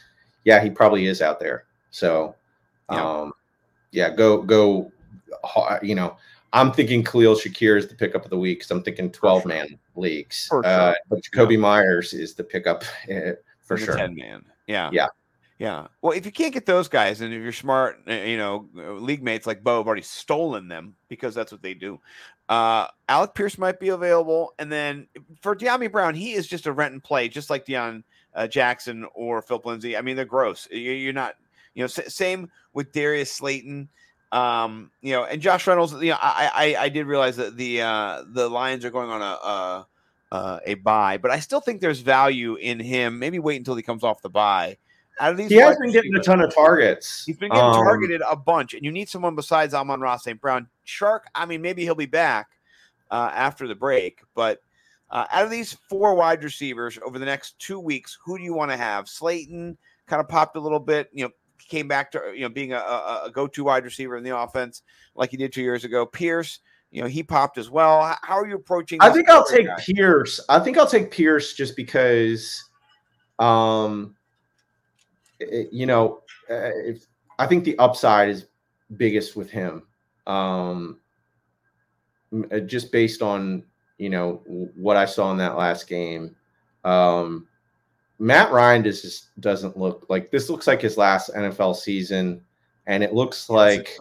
[0.45, 1.65] yeah, he probably is out there.
[1.91, 2.35] So,
[2.91, 3.21] Yeah.
[3.21, 3.33] um,
[3.93, 4.93] yeah, go, go,
[5.83, 6.17] you know,
[6.57, 9.79] I'm thinking Khalil Shakir is the pickup of the week because I'm thinking 12 man
[9.95, 10.47] leagues.
[10.49, 13.97] For Uh, but Jakobi Meyers is the pickup eh, for the sure.
[13.97, 14.45] 10 man.
[14.67, 14.91] Yeah.
[14.93, 15.07] Yeah.
[15.59, 15.87] Yeah.
[16.03, 18.93] Well, if you can't get those guys, and if you're smart, uh, you know, uh,
[18.93, 21.99] league mates like Bo have already stolen them because that's what they do.
[22.49, 24.53] Uh, Alec Pierce might be available.
[24.59, 25.07] And then
[25.41, 28.03] for Dyami Brown, he is just a rent and play, just like Deon
[28.35, 29.97] uh, Jackson or Phil Lindsay.
[29.97, 30.69] I mean, they're gross.
[30.71, 31.37] You- You're not,
[31.75, 33.89] you know, s- same with Darius Slayton.
[34.33, 37.83] Um, you know, and Josh Reynolds, you know, I, I, I did realize that the,
[37.83, 39.85] uh, the Lions are going on a, uh,
[40.33, 43.19] uh, a bye, but I still think there's value in him.
[43.19, 44.77] Maybe wait until he comes off the bye.
[45.19, 47.25] Out of these, He has been getting a ton of targets.
[47.25, 50.39] He's been getting Um, targeted a bunch, and you need someone besides Amon-Ra St.
[50.41, 50.69] Brown.
[50.85, 52.49] Shark, I mean, maybe he'll be back
[53.11, 54.61] uh, after the break, but
[55.11, 58.53] uh, out of these four wide receivers over the next two weeks, who do you
[58.53, 59.09] want to have?
[59.09, 61.31] Slayton kind of popped a little bit, you know,
[61.69, 64.83] came back to you know being a, a, go-to wide receiver in the offense
[65.15, 66.07] like he did two years ago.
[66.07, 66.61] Pierce,
[66.91, 68.03] you know, he popped as well.
[68.03, 68.99] How, how are you approaching?
[69.01, 69.77] I think I'll take guy?
[69.79, 70.41] Pierce.
[70.49, 72.63] I think I'll take Pierce just because,
[73.39, 74.15] um,
[75.41, 77.07] it- you know, uh, if,
[77.39, 78.47] I think the upside is
[78.97, 79.83] biggest with him.
[80.27, 81.01] Um,
[82.51, 83.65] uh, just based on
[83.99, 84.43] you know
[84.75, 86.35] what I saw in that last game.
[86.85, 87.47] Um,
[88.19, 90.49] Matt Ryan just just doesn't look like this.
[90.49, 92.41] Looks like his last NFL season,
[92.87, 94.01] and it looks Yes, it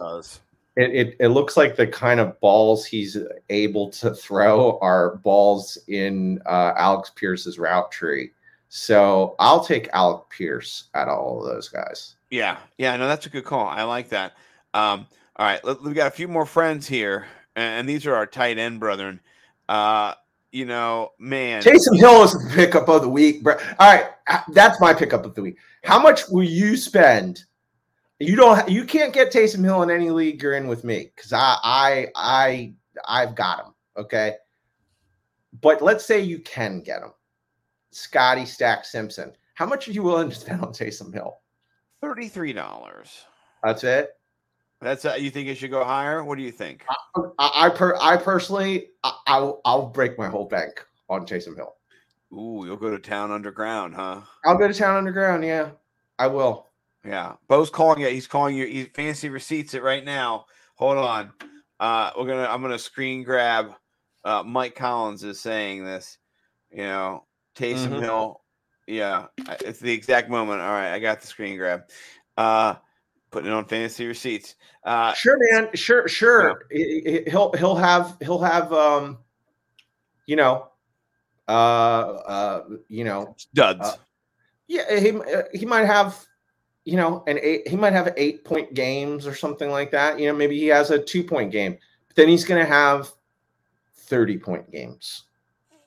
[0.76, 3.16] it, it, it looks like the kind of balls he's
[3.48, 8.30] able to throw are balls in uh, Alec Pierce's route tree.
[8.68, 12.16] So I'll take Alec Pierce out of all of those guys.
[12.30, 13.66] Yeah, yeah, no, that's a good call.
[13.66, 14.32] I like that.
[14.74, 15.06] Um,
[15.36, 18.26] all right, let, we got a few more friends here, and, and these are our
[18.26, 19.20] tight end brethren.
[19.68, 20.14] Uh,
[20.56, 23.56] you know, man, Taysom Hill is the pickup of the week, bro.
[23.78, 24.06] All right,
[24.48, 25.58] that's my pickup of the week.
[25.84, 27.44] How much will you spend?
[28.20, 28.66] You don't.
[28.66, 32.06] You can't get Taysom Hill in any league you're in with me because I, I,
[32.16, 32.74] I,
[33.06, 33.74] I've got him.
[33.98, 34.36] Okay,
[35.60, 37.12] but let's say you can get him.
[37.90, 39.32] Scotty Stack Simpson.
[39.56, 41.36] How much are you willing to spend on Taysom Hill?
[42.00, 43.26] thirty-three dollars.
[43.62, 44.08] That's it.
[44.80, 46.22] That's uh, you think it should go higher?
[46.22, 46.84] What do you think?
[47.38, 51.74] I, I, per, I personally, I, I'll, I'll break my whole bank on Taysom Hill.
[52.32, 54.20] Ooh, you'll go to town underground, huh?
[54.44, 55.44] I'll go to town underground.
[55.44, 55.70] Yeah,
[56.18, 56.66] I will.
[57.04, 58.12] Yeah, Bo's calling it.
[58.12, 58.66] He's calling you.
[58.66, 60.46] He fancy receipts it right now.
[60.74, 61.32] Hold on.
[61.78, 62.48] Uh, we're gonna.
[62.50, 63.72] I'm gonna screen grab.
[64.24, 66.18] Uh, Mike Collins is saying this.
[66.70, 67.24] You know,
[67.56, 68.02] Taysom Mhm.
[68.02, 68.40] Hill.
[68.88, 69.26] Yeah,
[69.60, 70.60] it's the exact moment.
[70.60, 71.82] All right, I got the screen grab.
[72.36, 72.74] Uh,
[73.36, 74.54] Putting it on fantasy receipts.
[74.82, 75.68] Uh, Sure, man.
[75.74, 76.66] Sure, sure.
[76.70, 79.18] He- He'll he'll have he'll have um,
[80.24, 80.68] you know,
[81.46, 83.80] uh, uh, you know, duds.
[83.82, 83.96] Uh,
[84.68, 84.98] yeah.
[84.98, 85.12] He
[85.52, 86.24] he might have,
[86.86, 87.68] you know, an eight.
[87.68, 90.18] He might have eight point games or something like that.
[90.18, 91.76] You know, maybe he has a two point game.
[92.06, 93.12] But then he's gonna have
[93.92, 95.24] thirty point games,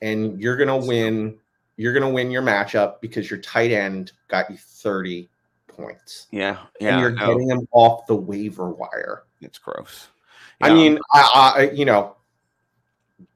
[0.03, 1.39] and you're gonna win.
[1.77, 5.29] You're gonna win your matchup because your tight end got you thirty
[5.81, 9.23] points, yeah, and you're no, getting them off the waiver wire.
[9.41, 10.07] it's gross.
[10.61, 12.17] I mean, I, I, you know,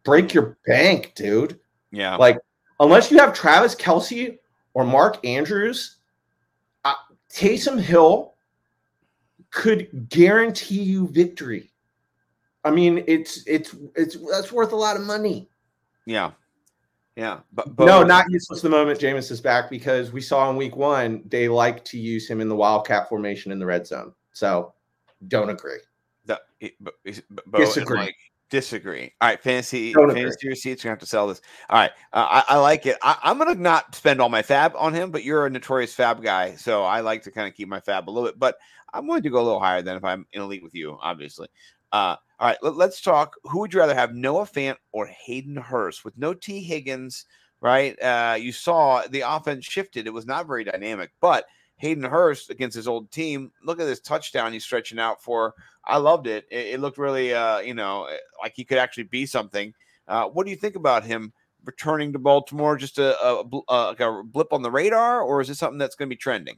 [0.03, 1.57] break your bank, dude.
[1.91, 2.37] yeah, Like,
[2.79, 4.37] unless you have Travis Kelce
[4.73, 5.97] or Mark Andrews,
[6.83, 6.95] uh,
[7.31, 8.33] Taysom Hill
[9.51, 11.71] could guarantee you victory.
[12.65, 15.49] I mean, it's it's it's that's worth a lot of money.
[16.05, 16.31] yeah,
[17.15, 17.39] yeah.
[17.53, 20.75] But, but no, not useless the moment Jameis is back because we saw in week
[20.75, 24.13] one they like to use him in the wildcat formation in the red zone.
[24.31, 24.73] So,
[25.27, 25.77] don't agree.
[26.25, 26.95] The, it- but-
[27.47, 27.97] but- Disagree.
[27.97, 28.15] like,
[28.49, 29.11] disagree.
[29.21, 30.21] All right, fantasy Don't agree.
[30.23, 30.83] fantasy receipts.
[30.83, 31.41] Gonna have to sell this.
[31.69, 32.97] All right, uh, I, I like it.
[33.01, 36.21] I, I'm gonna not spend all my fab on him, but you're a notorious fab
[36.23, 38.37] guy, so I like to kind of keep my fab a little bit.
[38.39, 38.55] But
[38.93, 40.97] I'm going to go a little higher than if I'm in a league with you,
[41.01, 41.47] obviously.
[41.91, 43.37] Uh, all right, let, us talk.
[43.43, 46.03] Who would you rather have, Noah Fant or Hayden Hurst?
[46.03, 47.23] With no Tee Higgins,
[47.61, 47.97] right?
[48.01, 50.07] Uh, you saw the offense shifted.
[50.07, 51.45] It was not very dynamic, but
[51.77, 53.53] Hayden Hurst against his old team.
[53.63, 55.53] Look at this touchdown he's stretching out for.
[55.85, 56.45] I loved it.
[56.51, 58.09] It, it looked really, uh, you know,
[58.41, 59.73] like he could actually be something.
[60.09, 61.31] Uh, what do you think about him
[61.63, 62.75] returning to Baltimore?
[62.75, 65.95] Just a, a, bl- uh, a blip on the radar, or is this something that's
[65.95, 66.57] going to be trending?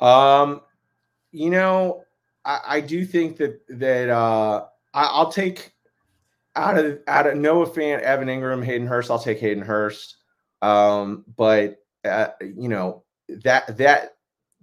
[0.00, 0.62] Um,
[1.30, 2.04] you know,
[2.44, 5.72] I, I do think that that uh, I, I'll take
[6.56, 9.10] out of out of Noah Fant, Evan Engram, Hayden Hurst.
[9.10, 10.16] I'll take Hayden Hurst.
[10.62, 14.16] Um, but uh, you know that that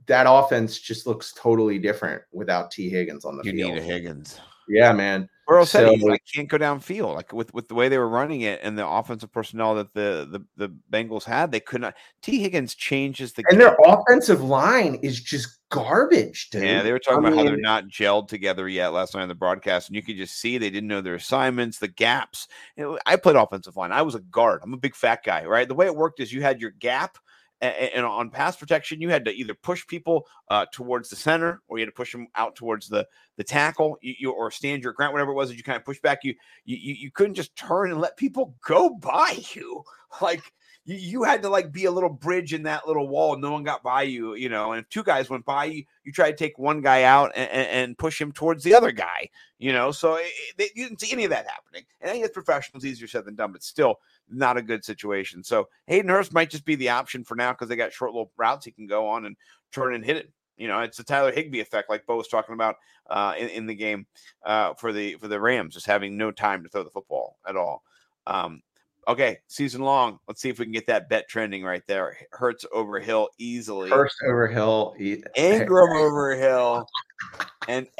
[0.07, 3.73] that offense just looks totally different without Tee Higgins on the You field.
[3.73, 4.39] need a Higgins.
[4.67, 5.29] Yeah, man.
[5.51, 7.13] Burrow said he So- like, can't go downfield.
[7.15, 10.27] Like with, with the way they were running it and the offensive personnel that the
[10.57, 11.95] the, the Bengals had, they could not.
[12.21, 13.67] Tee Higgins changes the And game.
[13.67, 16.63] their offensive line is just garbage, dude.
[16.63, 19.27] Yeah, they were talking I about how they're not gelled together yet last night on
[19.29, 22.47] the broadcast, and you could just see they didn't know their assignments, the gaps.
[22.77, 23.91] You know, I played offensive line.
[23.91, 24.61] I was a guard.
[24.63, 25.67] I'm a big fat guy, right?
[25.67, 27.19] The way it worked is you had your gap, a-
[27.61, 31.77] and on pass protection, you had to either push people uh, towards the center, or
[31.77, 33.07] you had to push them out towards the
[33.37, 35.85] the tackle, you, you or stand your ground, whatever it was that you kind of
[35.85, 36.19] push back.
[36.23, 36.33] You,
[36.65, 39.83] you you couldn't just turn and let people go by you,
[40.21, 40.41] like
[40.85, 43.37] you, you had to like be a little bridge in that little wall.
[43.37, 44.71] No one got by you, you know.
[44.71, 47.49] And if two guys went by you, you try to take one guy out and,
[47.51, 49.91] and, push him towards the other guy, you know.
[49.91, 51.83] So it, it- you didn't see any of that happening.
[51.99, 53.99] And I think it's professionals easier said than done, but still
[54.31, 55.43] not a good situation.
[55.43, 58.31] So Hayden Hurst might just be the option for now because they got short little
[58.37, 59.35] routes he can go on and
[59.71, 60.31] turn and hit it.
[60.57, 62.75] You know, it's the Tyler Higbee effect, like Bo was talking about
[63.09, 64.05] uh, in, in the game
[64.45, 67.55] uh, for the for the Rams, just having no time to throw the football at
[67.55, 67.81] all.
[68.27, 68.61] Um,
[69.07, 70.19] okay, season long.
[70.27, 72.15] Let's see if we can get that bet trending right there.
[72.31, 73.89] Hurts over Hill easily.
[73.89, 74.93] Hurst over Hill.
[74.99, 76.85] Engram over Hill,
[77.67, 77.87] and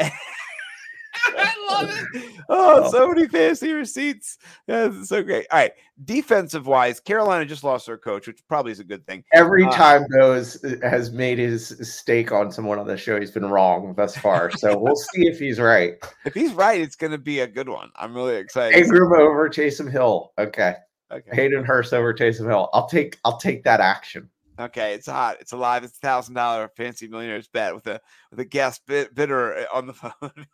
[1.38, 2.32] I love it.
[2.50, 4.38] Oh, so many fancy receipts.
[4.68, 5.46] That's so great.
[5.52, 5.72] All right,
[6.04, 9.24] defensive wise, Carolina just lost their coach, which probably is a good thing.
[9.34, 13.46] Every Uh, time those has made his stake on someone on the show, he's been
[13.46, 14.52] wrong thus far.
[14.52, 15.94] So we'll see if he's right.
[16.26, 17.90] If he's right, it's going to be a good one.
[17.96, 18.84] I'm really excited.
[18.84, 20.34] Engram over Taysom Hill.
[20.38, 20.76] Okay.
[21.12, 21.36] Okay.
[21.36, 22.70] Hayden Hurst over Taysom Hill.
[22.74, 24.30] I'll take I'll take that action.
[24.60, 25.38] Okay, it's hot.
[25.40, 25.84] It's alive.
[25.84, 28.00] It's a thousand dollar fancy millionaires bet with a
[28.30, 30.46] with a guest bid, bidder uh, on the phone.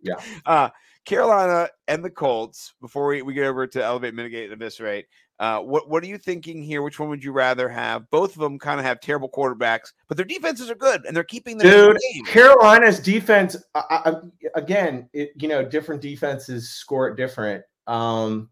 [0.00, 0.14] Yeah.
[0.46, 0.70] Uh
[1.04, 2.74] Carolina and the Colts.
[2.82, 5.06] Before we, we get over to elevate, mitigate, and eviscerate,
[5.38, 6.82] uh, what what are you thinking here?
[6.82, 8.10] Which one would you rather have?
[8.10, 11.24] Both of them kind of have terrible quarterbacks, but their defenses are good and they're
[11.24, 12.24] keeping them in Dude, game.
[12.26, 14.14] Carolina's defense I, I,
[14.56, 17.64] again, it, you know, different defenses score it different.
[17.86, 18.50] Um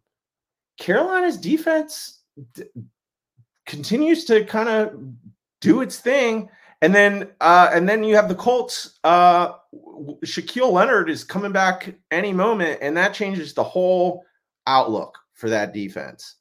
[0.78, 2.20] Carolina's defense
[2.55, 2.64] d-
[3.66, 4.94] continues to kind of
[5.61, 6.49] do its thing.
[6.83, 9.53] And then uh and then you have the Colts uh
[10.24, 14.24] Shaquille Leonard is coming back any moment and that changes the whole
[14.66, 16.37] outlook for that defense.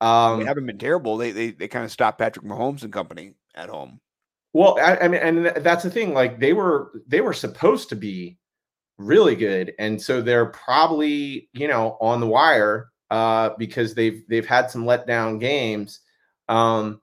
[0.00, 1.16] Um they haven't been terrible.
[1.16, 4.00] They they they kind of stopped Patrick Mahomes and company at home.
[4.52, 6.12] Well, I, I mean, and that's the thing.
[6.12, 8.36] Like they were, they were supposed to be
[8.98, 14.46] really good, and so they're probably, you know, on the wire uh, because they've they've
[14.46, 16.00] had some letdown games.
[16.48, 17.00] Um,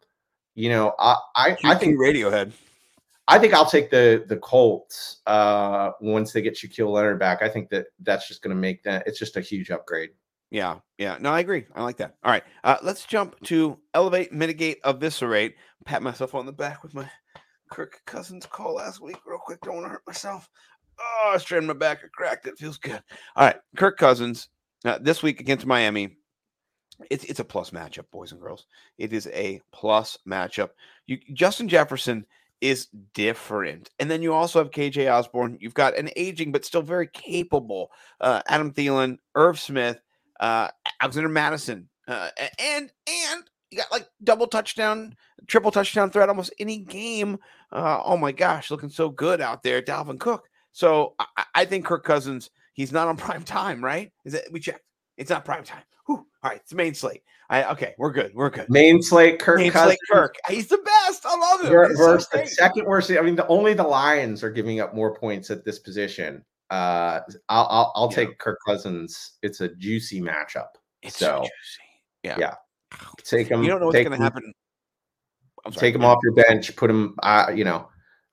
[0.56, 2.52] you know, I I, I think Radiohead.
[3.28, 7.42] I think I'll take the the Colts uh, once they get Shaquille Leonard back.
[7.42, 10.12] I think that that's just going to make that it's just a huge upgrade.
[10.50, 11.18] Yeah, yeah.
[11.20, 11.66] No, I agree.
[11.76, 12.16] I like that.
[12.24, 12.44] All right.
[12.64, 15.56] Uh, let's jump to elevate, mitigate, eviscerate.
[15.84, 17.10] Pat myself on the back with my
[17.70, 19.60] Kirk Cousins call last week real quick.
[19.62, 20.50] Don't want to hurt myself.
[21.00, 22.00] Oh, I strained my back.
[22.04, 22.58] I cracked it.
[22.58, 23.02] Feels good.
[23.36, 24.48] All right, Kirk Cousins
[24.86, 26.18] uh, this week against Miami.
[27.12, 28.66] It's it's a plus matchup, boys and girls.
[28.98, 30.70] It is a plus matchup.
[31.06, 32.26] You Justin Jefferson
[32.62, 35.58] is different, and then you also have KJ Osborn.
[35.60, 37.92] You've got an aging but still very capable
[38.22, 40.00] uh, Adam Thielen, Irv Smith,
[40.40, 40.70] uh,
[41.02, 42.30] Alexander Mattison, uh,
[42.60, 45.16] and and you got like double touchdown,
[45.48, 47.38] triple touchdown threat almost any game.
[47.72, 50.48] Uh, oh my gosh, looking so good out there, Dalvin Cook.
[50.72, 54.12] So I, I think Kirk Cousins, he's not on prime time, right?
[54.26, 54.48] Is it?
[54.52, 54.84] We checked.
[55.18, 55.84] It's not prime time.
[56.06, 56.26] Whew.
[56.44, 57.24] All right, it's main slate.
[57.50, 58.32] I, okay, we're good.
[58.34, 58.70] We're good.
[58.70, 60.36] Main slate, Kirk Main Cousins slate Kirk.
[60.50, 60.97] He's the best.
[61.26, 61.70] I love him.
[61.70, 63.12] ver- He's so the second worst.
[63.12, 66.44] I mean, the only the Lions are giving up more points at this position.
[66.70, 68.16] Uh, I'll I'll, I'll Yeah.
[68.16, 69.34] take Kirk Cousins.
[69.42, 70.68] It's a juicy matchup.
[71.02, 71.52] It's so, juicy.
[72.24, 72.36] Yeah.
[72.40, 72.56] yeah.
[73.24, 73.64] Take him.
[73.64, 74.54] You don't know what's going to happen.
[75.66, 75.88] I'm sorry.
[75.88, 76.76] Take him off your bench.
[76.76, 77.16] Put him.
[77.24, 77.90] Uh, you know,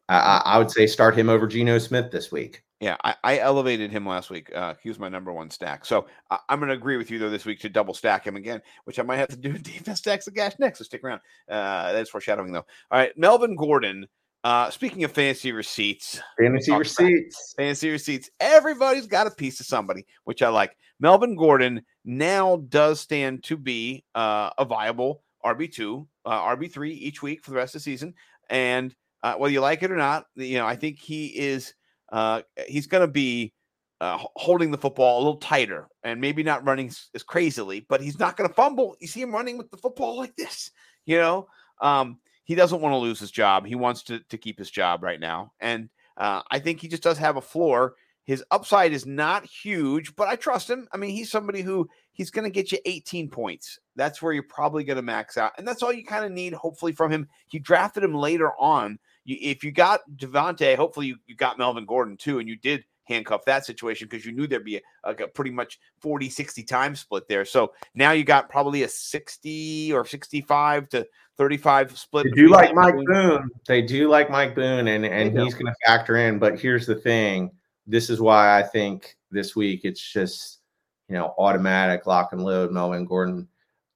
[0.08, 2.62] I, I I would say start him over Geno Smith this week.
[2.84, 4.54] Yeah, I, I elevated him last week.
[4.54, 5.86] Uh, he was my number one stack.
[5.86, 8.36] So I, I'm going to agree with you though this week to double stack him
[8.36, 10.80] again, which I might have to do in defense stacks of cash next.
[10.80, 11.22] So stick around.
[11.48, 12.66] Uh, that's foreshadowing though.
[12.90, 14.06] All right, Melvin Gordon.
[14.44, 17.02] Uh, speaking of fantasy receipts, Fantasy Talk about it.
[17.04, 17.54] receipts.
[17.56, 18.28] fantasy receipts.
[18.38, 20.76] Everybody's got a piece of somebody, which I like.
[21.00, 26.92] Melvin Gordon now does stand to be uh, a viable RB two, uh, RB three
[26.92, 28.12] each week for the rest of the season.
[28.50, 31.72] And uh, whether you like it or not, you know, I think he is.
[32.14, 33.52] Uh, he's going to be
[34.00, 38.20] uh, holding the football a little tighter and maybe not running as crazily, but he's
[38.20, 38.94] not going to fumble.
[39.00, 40.70] You see him running with the football like this,
[41.06, 41.48] you know.
[41.80, 43.66] Um, he doesn't want to lose his job.
[43.66, 47.02] He wants to to keep his job right now, and uh, I think he just
[47.02, 47.94] does have a floor.
[48.22, 50.86] His upside is not huge, but I trust him.
[50.92, 53.80] I mean, he's somebody who he's going to get you 18 points.
[53.96, 56.52] That's where you're probably going to max out, and that's all you kind of need,
[56.52, 57.26] hopefully, from him.
[57.50, 59.00] You drafted him later on.
[59.24, 62.84] You, if you got Devontae, hopefully you, you got Melvin Gordon too, and you did
[63.04, 66.96] handcuff that situation because you knew there'd be a, a pretty much 40 60 time
[66.96, 67.44] split there.
[67.44, 71.06] So now you got probably a 60 or 65 to
[71.36, 72.24] 35 split.
[72.24, 73.50] They do like Mike and- Boone.
[73.66, 76.38] They do like Mike Boone, and and he's going to factor in.
[76.38, 77.50] But here's the thing:
[77.86, 80.60] this is why I think this week it's just
[81.08, 82.72] you know automatic lock and load.
[82.72, 83.48] Melvin Gordon.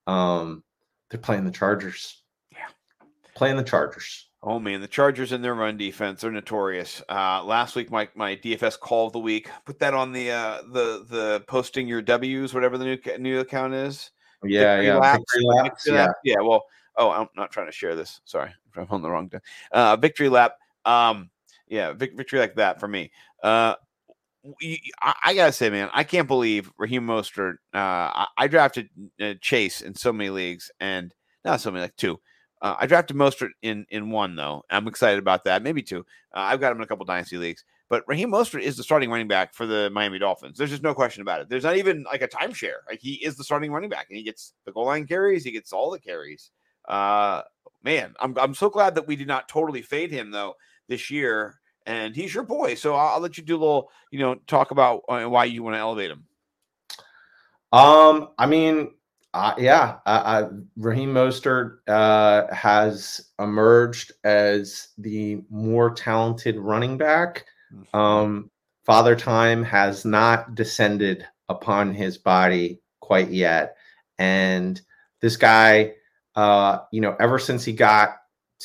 [0.07, 0.65] Um,
[1.11, 2.23] they're playing the Chargers.
[2.51, 2.67] Yeah.
[3.35, 4.28] playing the Chargers.
[4.49, 7.03] Oh man, the Chargers and their run defense are notorious.
[7.07, 9.51] Uh, last week, my my DFS call of the week.
[9.67, 13.75] Put that on the uh, the the posting your W's, whatever the new new account
[13.75, 14.11] is.
[14.43, 16.09] Yeah, Victory yeah, laps, laps, yeah.
[16.25, 16.37] yeah.
[16.41, 16.65] Well,
[16.97, 18.23] oh, I'm not trying to share this.
[18.25, 19.29] Sorry, I'm on the wrong.
[19.29, 19.41] thing.
[19.71, 20.55] Uh, victory lap.
[20.87, 21.29] Um,
[21.69, 23.11] yeah, vic- victory like that for me.
[23.43, 23.75] Uh,
[25.03, 27.57] I, gotta say, man, I can't believe Raheem Mostert.
[27.75, 28.89] Uh, I, I drafted
[29.21, 31.13] uh, Chase in so many leagues, and
[31.45, 32.19] not so many, like two.
[32.61, 34.65] Uh, I drafted Mostert in in one though.
[34.71, 35.63] I'm excited about that.
[35.63, 36.01] Maybe two.
[36.35, 37.65] Uh, I've got him in a couple dynasty leagues.
[37.89, 40.59] But Raheem Mostert is the starting running back for the Miami Dolphins.
[40.59, 41.49] There's just no question about it.
[41.49, 42.81] There's not even like a timeshare.
[42.87, 45.45] Like he is the starting running back, and he gets the goal line carries.
[45.45, 46.51] He gets all the carries.
[46.87, 47.43] Uh,
[47.83, 50.55] man, I'm I'm so glad that we did not totally fade him though
[50.89, 51.61] this year.
[51.87, 54.73] And he's your boy, so I'll, I'll let you do a little, you know, talk
[54.73, 56.27] about uh, why you want to elevate him.
[57.73, 58.91] Um, I mean,
[59.35, 67.45] uh, yeah, I, I, Raheem Mostert uh, has emerged as the more talented running back.
[67.93, 68.51] Um,
[68.85, 73.77] Father Time has not descended upon his body quite yet,
[74.19, 74.81] and
[75.21, 75.93] this guy,
[76.35, 78.17] uh, you know, ever since he got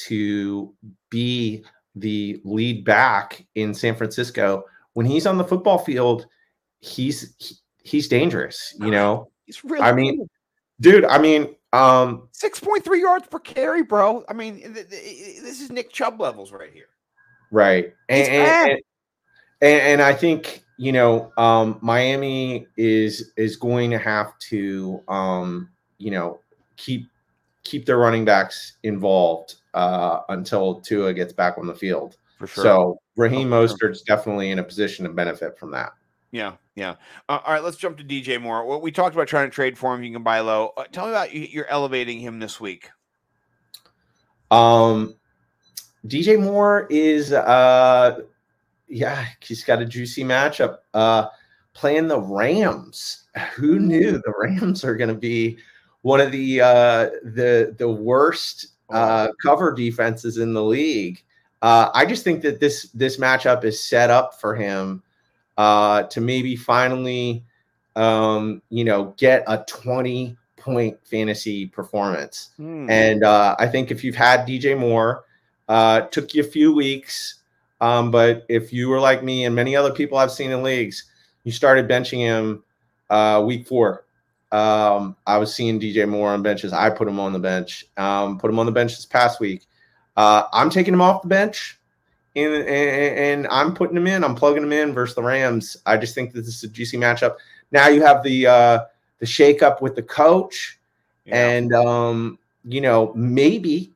[0.05, 0.73] to
[1.09, 1.63] be
[1.95, 6.25] the lead back in San Francisco, when he's on the football field,
[6.79, 8.73] he's he- he's dangerous.
[8.79, 9.83] You know, He's really.
[9.83, 10.27] I mean,
[10.81, 11.05] dude.
[11.05, 14.23] I mean, um, six point three yards per carry, bro.
[14.29, 16.87] I mean, th- th- this is Nick Chubb levels right here.
[17.51, 18.81] right, and and, and,
[19.61, 25.69] and and I think you know, um, Miami is is going to have to, um,
[25.99, 26.39] you know,
[26.77, 27.07] keep
[27.63, 32.17] keep their running backs involved uh, until Tua gets back on the field.
[32.39, 32.63] For sure.
[32.63, 33.65] So Raheem Oh.
[33.65, 35.93] Mostert's definitely in a position to benefit from that.
[36.31, 36.95] Yeah, yeah.
[37.29, 38.79] Uh, all right, let's jump to DJ Moore.
[38.79, 40.03] We talked about trying to trade for him.
[40.03, 40.73] You can buy low.
[40.75, 42.89] Uh, tell me about you, you're elevating him this week.
[44.49, 45.15] Um,
[46.07, 48.21] DJ Moore is, uh,
[48.87, 50.79] yeah, he's got a juicy matchup.
[50.93, 51.27] Uh,
[51.73, 53.23] playing the Rams.
[53.55, 55.57] Who knew the Rams are going to be
[56.01, 61.23] one of the uh, the the worst uh, cover defenses in the league?
[61.61, 65.02] Uh, I just think that this this matchup is set up for him
[65.57, 67.43] uh, to maybe finally,
[67.95, 72.51] um, you know, get a twenty point fantasy performance.
[72.57, 72.89] Hmm.
[72.89, 75.25] And uh, I think if you've had DJ Moore,
[75.69, 77.41] Uh, took you a few weeks,
[77.79, 81.05] um, but if you were like me and many other people I've seen in leagues,
[81.45, 82.63] you started benching him
[83.09, 84.03] uh, week four.
[84.51, 86.73] Um, I was seeing DJ Moore on benches.
[86.73, 87.85] I put him on the bench.
[87.95, 89.65] Um, put him on the bench this past week.
[90.17, 91.79] Uh, I'm taking him off the bench,
[92.35, 94.23] and, and, and I'm putting them in.
[94.23, 95.77] I'm plugging them in versus the Rams.
[95.85, 97.35] I just think that this is a juicy matchup.
[97.71, 98.79] Now you have the uh,
[99.19, 100.79] the shakeup with the coach,
[101.25, 101.47] Yeah.
[101.49, 103.91] and um, you know maybe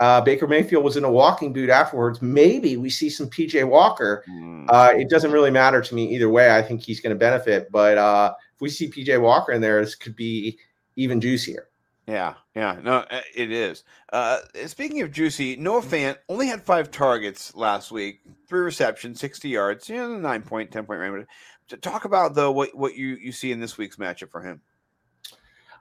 [0.00, 2.22] uh, Baker Mayfield was in a walking boot afterwards.
[2.22, 4.24] Maybe we see some PJ Walker.
[4.28, 4.66] Mm.
[4.68, 6.54] Uh, it doesn't really matter to me either way.
[6.56, 9.84] I think he's going to benefit, but uh, if we see PJ Walker in there,
[9.84, 10.58] this could be
[10.96, 11.67] even juicier.
[12.08, 13.84] Yeah, yeah, no, uh, it is.
[14.10, 19.50] Uh, speaking of juicy, Noah Fant only had five targets last week, three receptions, sixty
[19.50, 21.26] yards, yeah, nine point, ten point range.
[21.68, 24.62] To talk about though, what what you you see in this week's matchup for him?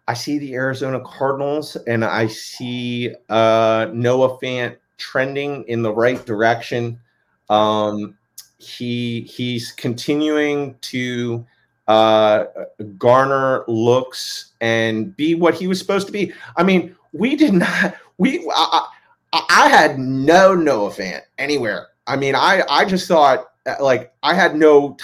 [0.10, 6.26] I see the Arizona Cardinals and I see uh, Noah Fant trending in the right
[6.26, 7.00] direction.
[7.50, 8.18] Um,
[8.58, 11.46] he he's continuing to
[11.88, 12.46] uh,
[12.98, 16.34] garner looks and be what he was supposed to be.
[16.56, 17.96] I mean, we did not.
[18.18, 18.88] We I,
[19.34, 21.88] I, I had no Noah Fant anywhere.
[22.08, 24.98] I mean, I I just thought uh, like I had no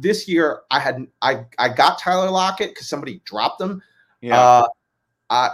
[0.00, 0.62] this year.
[0.70, 3.82] I had I I got Tyler Lockett because somebody dropped him.
[4.20, 4.68] Yeah, Uh,
[5.30, 5.50] I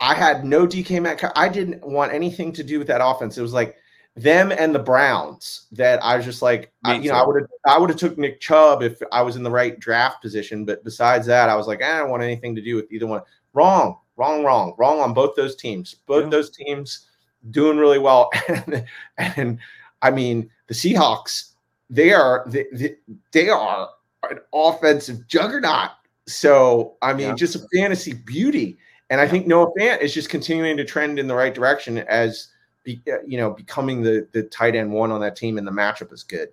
[0.00, 1.32] I had no DK Metcalf.
[1.34, 3.36] I didn't want anything to do with that offense.
[3.36, 3.76] It was like
[4.22, 7.50] them and the Browns that I was just like, I, you know, I would have
[7.66, 10.64] I would have took Nick Chubb if I was in the right draft position.
[10.64, 13.06] But besides that, I was like, eh, I don't want anything to do with either
[13.06, 13.22] one.
[13.54, 15.94] Wrong, wrong, wrong, wrong on both those teams.
[16.06, 16.30] Both Yeah.
[16.30, 17.06] those teams
[17.50, 18.30] doing really well.
[18.48, 18.84] And,
[19.18, 19.58] and
[20.02, 21.50] I mean, the Seahawks,
[21.90, 22.96] they are they, they,
[23.32, 23.88] they are
[24.30, 25.90] an offensive juggernaut.
[26.26, 27.34] So I mean, Yeah.
[27.34, 28.78] just a fantasy beauty.
[29.10, 32.48] And I think Noah Fant is just continuing to trend in the right direction as
[32.88, 35.72] be, uh, you know becoming the the tight end one on that team, and the
[35.72, 36.48] matchup is good.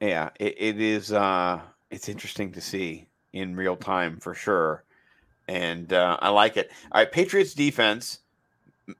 [0.00, 1.12] yeah, it, it is.
[1.12, 1.60] Uh,
[1.90, 4.84] it's interesting to see in real time for sure,
[5.48, 6.70] and uh, I like it.
[6.92, 8.20] All right, Patriots defense.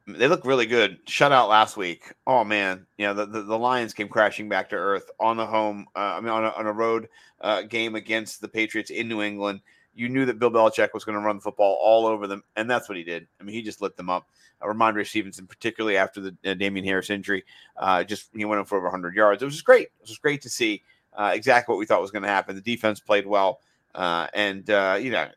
[0.06, 0.98] They look really good.
[1.06, 2.12] Shut out last week.
[2.26, 5.46] Oh man, you know the, the, the Lions came crashing back to earth on the
[5.46, 5.86] home.
[5.96, 7.08] Uh, I mean, on a, on a road
[7.40, 9.60] uh, game against the Patriots in New England.
[9.96, 12.70] You knew that Bill Belichick was going to run the football all over them, and
[12.70, 13.26] that's what he did.
[13.40, 14.28] I mean, he just lit them up.
[14.60, 17.44] Uh, Rhamondre Stevenson, particularly after the uh, Damien Harris injury,
[17.76, 19.42] uh, just he went in for over 100 yards.
[19.42, 19.88] It was just great.
[20.00, 20.82] It was great to see
[21.14, 22.54] uh, exactly what we thought was going to happen.
[22.54, 23.60] The defense played well,
[23.94, 25.28] uh, and uh, you know,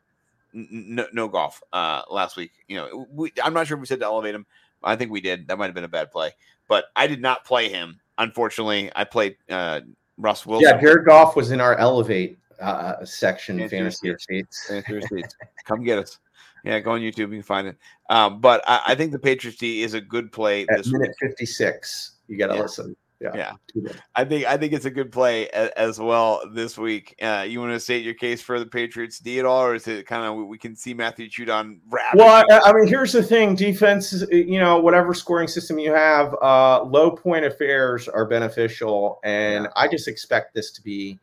[0.54, 2.52] no, no Goff uh, last week.
[2.68, 4.46] You know, we, I'm not sure if we said to elevate him.
[4.84, 5.48] I think we did.
[5.48, 6.32] That might have been a bad play,
[6.68, 8.00] but I did not play him.
[8.18, 10.70] Unfortunately, I played Russ Wilson.
[10.70, 14.68] Yeah, Jared Goff was in our elevate uh, section Fantasy fantasy receipts.
[14.68, 15.36] Fantasy receipts.
[15.66, 16.20] Come get us.
[16.66, 17.18] Yeah, go on YouTube.
[17.18, 17.78] You can find it.
[18.10, 21.12] Um, but I, I think the Patriots D is a good play At this week.
[21.20, 22.62] fifty six, you got to Yeah.
[22.62, 22.96] listen.
[23.22, 23.36] Yeah,
[23.76, 23.92] Yeah.
[24.16, 27.16] I think I think it's a good play a, as well this week.
[27.22, 29.90] Uh, you want to state your case for the Patriots D at all, or is
[29.90, 32.16] it kind of we can see Matthew Judon rap?
[32.16, 36.34] Well, I, I mean, here's the thing: defense, you know, whatever scoring system you have,
[36.42, 41.20] uh, low point affairs are beneficial, and I just expect this to be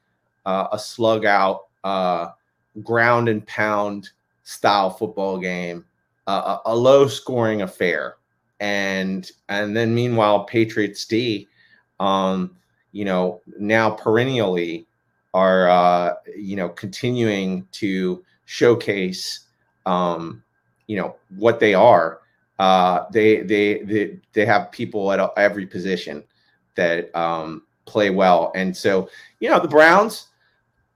[0.46, 2.28] uh, a slug out, uh,
[2.82, 4.10] ground and pound
[4.44, 5.84] style football game,
[6.26, 8.16] uh, a, low scoring affair,
[8.60, 11.46] and and then meanwhile, Patriots D,
[12.00, 12.56] um,
[12.92, 14.86] you know, now perennially
[15.34, 19.40] are uh, you know continuing to showcase
[19.84, 20.42] um,
[20.86, 22.20] you know what they are.
[22.58, 26.24] Uh, they, they they they have people at every position
[26.74, 30.28] that um, play well, and so you know the Browns.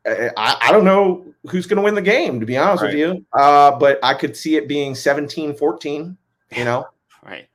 [0.06, 2.94] I, I don't know who's going to win the game, to be honest Right.
[2.94, 3.26] with you.
[3.32, 6.16] Uh, but I could see it being 17 14,
[6.56, 6.86] you know?
[7.22, 7.48] Right.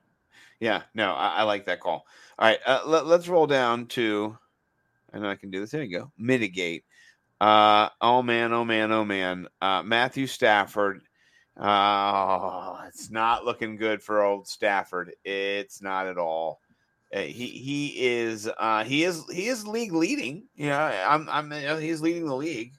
[0.60, 0.82] Yeah.
[0.94, 2.06] No, I, I like that call.
[2.38, 2.60] All right.
[2.64, 4.38] Uh, let, let's roll down to.
[5.12, 5.72] I know I can do this.
[5.72, 6.12] There you go.
[6.16, 6.84] Mitigate.
[7.40, 8.52] Uh, oh man.
[8.52, 8.92] Oh man.
[8.92, 9.48] Oh man.
[9.60, 11.02] Uh, Matthew Stafford.
[11.56, 15.14] Uh, it's not looking good for old Stafford.
[15.24, 16.60] It's not at all.
[17.14, 20.44] Uh, he he is uh, he is he is league leading.
[20.56, 22.72] Yeah, I'm I'm you know, he's leading the league.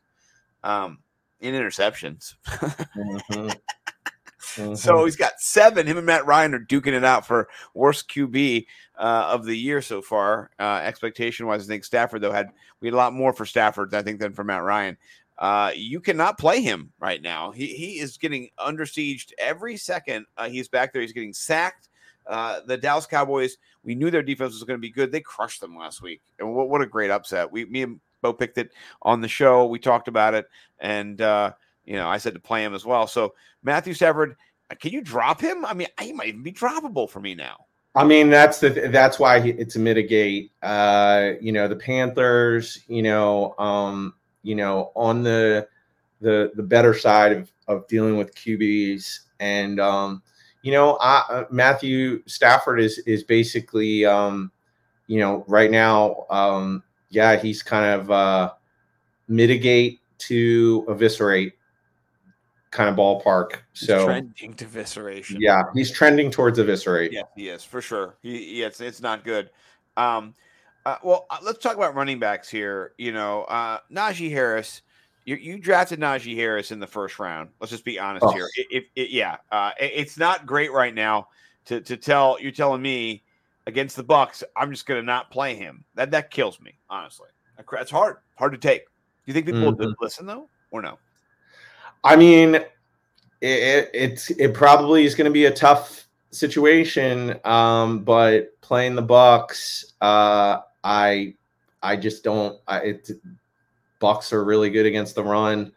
[0.64, 1.00] Um,
[1.40, 2.36] in interceptions.
[2.46, 3.22] Mhm.
[3.30, 3.60] Mhm.
[4.76, 5.86] So he's got seven.
[5.86, 8.66] Him and Matt Ryan are duking it out for worst QB
[8.98, 10.50] uh, of the year so far.
[10.60, 12.50] Uh, expectation wise, I think Stafford though had
[12.80, 14.98] we had a lot more for Stafford, I think, than for Matt Ryan.
[15.38, 17.52] Uh, you cannot play him right now.
[17.52, 20.26] He he is getting under siege every second.
[20.38, 21.04] Uh, he's back there.
[21.04, 21.90] He's getting sacked.
[22.26, 23.58] Uh, the Dallas Cowboys.
[23.88, 25.12] We knew their defense was going to be good.
[25.12, 27.50] They crushed them last week, and what what a great upset.
[27.52, 28.72] We me and Bo picked it
[29.02, 29.66] on the show.
[29.66, 30.46] We talked about it,
[30.80, 31.54] and uh,
[31.86, 33.08] you know I said to play him as well.
[33.08, 33.34] So
[33.64, 34.36] Matthew Stafford.
[34.70, 35.66] uh, Can you drop him?
[35.66, 37.66] I mean, he might even be droppable for me now.
[37.96, 40.52] I mean, that's the that's why it's a mitigate.
[40.62, 44.14] Uh, you know, the Panthers, you know, um,
[44.44, 45.68] you know, on the
[46.22, 50.22] the the better side of of dealing with QBs, and um,
[50.68, 54.52] you know, I, uh, Matthew Stafford is is basically, um,
[55.08, 58.52] you know, right now, um, yeah, he's kind of uh,
[59.30, 61.54] mitigate to eviscerate
[62.72, 63.52] kind of ballpark.
[63.52, 65.40] So He's So trending to visceration.
[65.40, 67.14] yeah, he's trending towards eviscerate.
[67.14, 68.18] Yeah, he is for sure.
[68.22, 69.50] He, yeah, it's, it's not good.
[69.96, 70.34] Um,
[70.86, 72.92] uh, well, uh, let's talk about running backs here.
[72.98, 74.82] You know, uh, Najee Harris.
[75.28, 77.50] You, you drafted Najee Harris in the first round.
[77.60, 78.32] Let's just be honest Oh.
[78.32, 78.48] here.
[78.56, 81.28] It, it, it- yeah, uh, it- it's not great right now
[81.66, 83.24] to to tell you're telling me
[83.68, 84.42] against the Bucs.
[84.56, 85.84] I'm just going to not play him.
[85.96, 87.28] That that kills me honestly.
[87.58, 88.86] That cra- It's hard hard to take.
[88.86, 88.90] Do
[89.26, 89.78] you think people Mhm.
[89.80, 90.98] will listen though, or no?
[92.06, 92.66] I mean, it,
[93.42, 97.38] it it's it probably is going to be a tough situation.
[97.44, 101.34] Um, but playing the Bucs, uh, I
[101.84, 102.58] I just don't.
[102.66, 103.12] I, it
[104.00, 105.72] Bucs are really good against the run,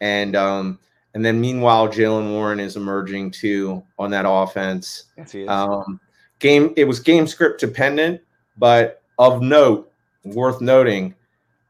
[0.00, 0.78] and um,
[1.14, 5.04] and then meanwhile, Jaylen Warren is emerging too on that offense.
[5.16, 5.48] Yes.
[5.48, 6.00] Um,
[6.38, 8.20] game it was game script dependent,
[8.56, 9.92] but of note,
[10.24, 11.14] worth noting,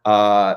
[0.05, 0.57] uh,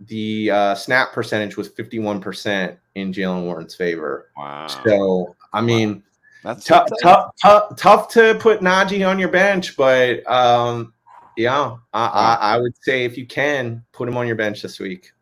[0.00, 4.30] the uh, snap percentage was fifty one percent in Jaylen Warren's favor.
[4.36, 6.02] wow, So I mean,
[6.42, 10.94] that's tough, tough, tough, tough to put Najee on your bench, but um,
[11.40, 14.78] yeah, I, I, I would say if you can put him on your bench this
[14.78, 15.12] week.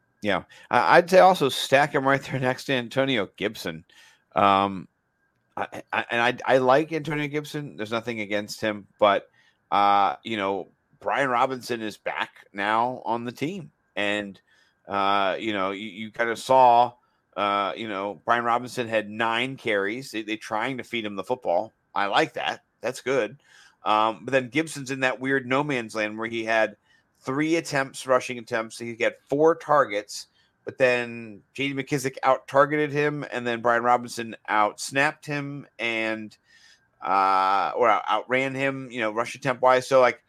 [0.71, 3.85] I- I'd say also stack him right there next to Antonio Gibson.
[4.35, 4.89] Um,
[5.57, 7.77] I, I, and I, I like Antonio Gibson.
[7.77, 9.29] There's nothing against him, but
[9.71, 10.69] uh, you know,
[11.01, 14.41] Brian Robinson is back now on the team, and
[14.89, 16.93] uh, you know, you, you kind of saw,
[17.37, 20.11] uh, you know, Brian Robinson had nine carries.
[20.11, 21.73] They, they trying to feed him the football.
[21.95, 22.65] I like that.
[22.81, 23.39] That's good.
[23.85, 26.77] Um, but then Gibson's in that weird no man's land where he had
[27.21, 28.79] three attempts, rushing attempts.
[28.79, 30.27] He had four targets,
[30.65, 36.37] but then JD McKissic out targeted him, and then Brian Robinson out snapped him and
[37.01, 39.87] uh or out- outran him, you know, rush attempt wise.
[39.87, 40.21] So like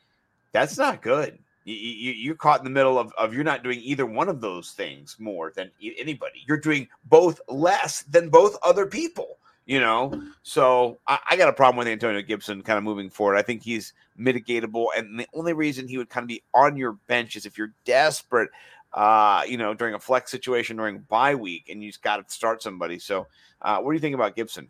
[0.51, 1.39] that's not good.
[1.65, 4.41] You, you, you're caught in the middle of, of you're not doing either one of
[4.41, 6.43] those things more than anybody.
[6.47, 9.37] You're doing both less than both other people,
[9.69, 10.11] you know?
[10.41, 13.37] So I, I got a problem with Antonio Gibson kind of moving forward.
[13.37, 14.87] I think he's mitigatable.
[14.97, 17.71] And the only reason he would kind of be on your bench is if you're
[17.85, 18.49] desperate,
[18.93, 22.33] uh, you know, during a flex situation during bye week and you just got to
[22.33, 22.97] start somebody.
[22.97, 23.27] So
[23.61, 24.69] uh, what do you think about Gibson?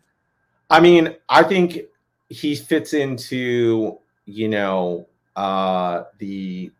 [0.68, 1.78] I mean, I think
[2.28, 6.70] he fits into, you know, uh the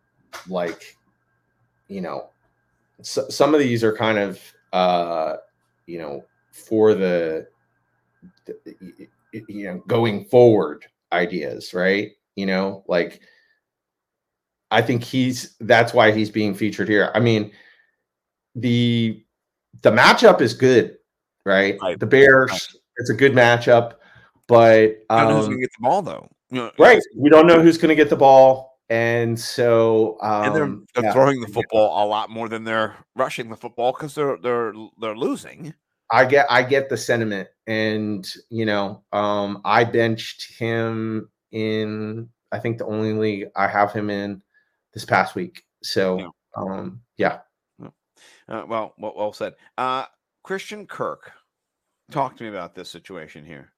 [0.47, 0.99] like,
[1.89, 2.29] you know,
[3.01, 4.39] so, some of these are kind of
[4.75, 5.37] uh,
[5.87, 7.47] you know, for the,
[9.49, 12.13] you know, going forward ideas, right?
[12.37, 13.21] You know, like
[14.71, 17.11] I think he's that's why he's being featured here.
[17.15, 17.53] I mean,
[18.55, 19.25] the
[19.83, 20.97] the matchup is good,
[21.45, 21.79] right?
[21.99, 23.95] The Bears, it's a good matchup,
[24.47, 26.29] but I don't know who's um, going to get the ball, though.
[26.79, 30.77] Right, we don't know who's going to get the ball, and so um, And they're,
[30.95, 34.37] they're yeah, throwing the football a lot more than they're rushing the football because they're
[34.37, 35.75] they're they're losing.
[36.11, 42.59] I get I get the sentiment, and you know, um, I benched him in I
[42.59, 44.43] think the only league I have him in
[44.93, 45.65] this past week.
[45.83, 46.29] So, Yeah.
[46.57, 47.39] um, yeah.
[48.49, 49.55] Uh, well, well, well said.
[49.79, 50.05] Uh,
[50.43, 51.31] Christian Kirk,
[52.11, 53.73] talk to me about this situation here.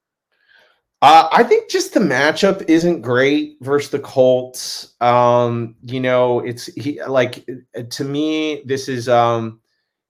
[1.03, 4.95] Uh, I think just the matchup isn't great versus the Colts.
[5.01, 9.59] Um, you know, it's he like uh, to me, this is um,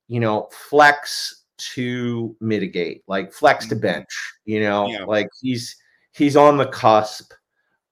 [0.07, 4.07] you know, flex to mitigate, like flex to bench,
[4.45, 5.05] you know, Yeah.
[5.05, 5.75] like he's
[6.13, 7.31] he's on the cusp.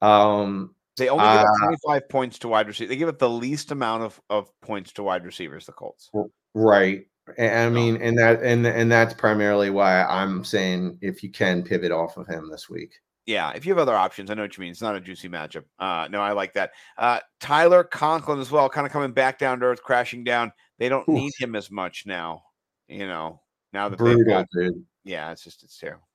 [0.01, 2.89] Um, They only give up Uh, 25 points to wide receivers.
[2.89, 6.09] They give up the least amount of, of points to wide receivers, the Colts.
[6.53, 7.07] Right.
[7.39, 11.91] I mean, and that and and that's primarily why I'm saying if you can pivot
[11.91, 12.93] off of him this week.
[13.27, 14.71] Yeah, if you have other options, I know what you mean.
[14.71, 15.63] It's not a juicy matchup.
[15.79, 16.71] Uh, no, I like that.
[16.97, 20.51] Uh, Tyler Conklin as well, kind of coming back down to earth, crashing down.
[20.79, 21.15] They don't Oof.
[21.15, 22.41] need him as much now.
[22.87, 23.39] You know,
[23.73, 24.85] now that Brutal, got, dude.
[25.03, 26.07] yeah, it's just it's terrible.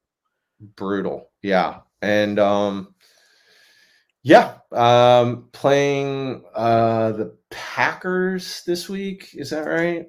[0.76, 1.30] Brutal.
[1.42, 1.80] Yeah.
[2.02, 2.94] And um
[4.22, 10.06] yeah, um playing uh the Packers this week, is that right?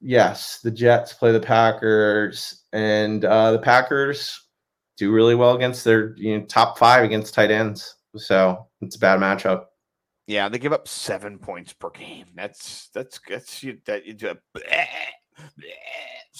[0.00, 4.46] Yes, the Jets play the Packers and uh the Packers
[4.96, 7.96] do really well against their you know top 5 against tight ends.
[8.16, 9.66] So, it's a bad matchup.
[10.26, 12.26] Yeah, they give up seven points per game.
[12.34, 14.34] That's that's that's you that you do.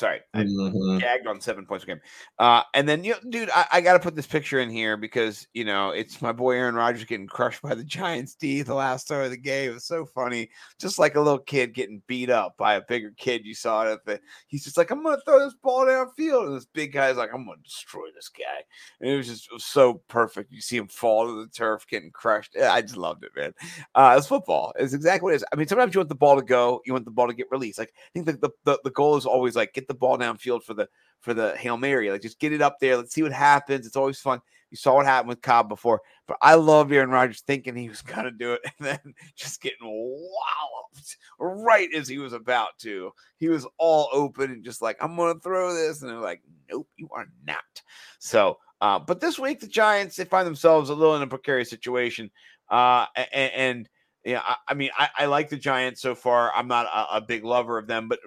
[0.01, 0.99] Sorry, I Mhm.
[0.99, 2.01] gagged on seven points per game.
[2.39, 4.97] Uh, and then, you know, dude, I, I got to put this picture in here
[4.97, 8.73] because you know it's my boy Aaron Rodgers getting crushed by the Giants D the
[8.73, 9.69] last throw of the game.
[9.71, 10.49] It was so funny,
[10.81, 13.45] just like a little kid getting beat up by a bigger kid.
[13.45, 13.93] You saw it.
[13.93, 17.19] At the, he's just like, I'm gonna throw this ball downfield, and this big guy's
[17.19, 18.65] like, I'm gonna destroy this guy.
[19.03, 20.51] And it was just it was so perfect.
[20.51, 22.57] You see him fall to the turf, getting crushed.
[22.57, 23.53] I just loved it, man.
[23.95, 24.73] Uh, it's football.
[24.79, 25.45] It's exactly what it is.
[25.53, 27.51] I mean, sometimes you want the ball to go, you want the ball to get
[27.51, 27.79] released.
[27.79, 30.62] Like I think the the, the, the goal is always like get the ball downfield
[30.62, 30.88] for the
[31.18, 32.11] for the Hail Mary.
[32.11, 32.97] Like just get it up there.
[32.97, 33.86] Let's see what happens.
[33.86, 34.41] It's always fun.
[34.70, 38.03] You saw what happened with Cobb before, but I love Aaron Rodgers thinking he was
[38.03, 43.11] gonna do it and then just getting walloped right as he was about to.
[43.36, 46.88] He was all open and just like, I'm gonna throw this, and they're like, Nope,
[46.97, 47.82] you are not.
[48.20, 51.68] So, uh, but this week the Giants they find themselves a little in a precarious
[51.68, 52.30] situation,
[52.70, 53.88] uh, and, and
[54.24, 56.53] yeah, I, I mean, I, I like the Giants so far.
[56.55, 58.20] I'm not a, a big lover of them, but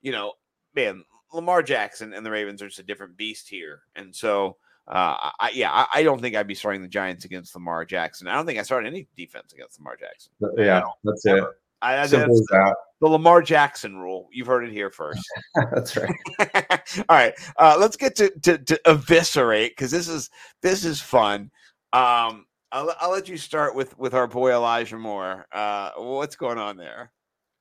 [0.00, 0.32] you know,
[0.78, 3.82] man, Lamar Jackson and the Ravens are just a different beast here.
[3.96, 4.56] And so,
[4.86, 8.28] uh, I, yeah, I, I don't think I'd be starting the Giants against Lamar Jackson.
[8.28, 10.32] I don't think I started any defense against Lamar Jackson.
[10.56, 11.44] Yeah, that's it.
[11.82, 12.76] I, I, Simple that's as that.
[13.00, 14.28] the Lamar Jackson rule.
[14.32, 15.22] You've heard it here first.
[15.72, 16.10] that's right.
[17.08, 20.30] All right, uh, let's get to to, to eviscerate because this is
[20.62, 21.50] this is fun.
[21.92, 25.46] Um, I'll, I'll let you start with with our boy Elijah Moore.
[25.52, 27.12] Uh, what's going on there?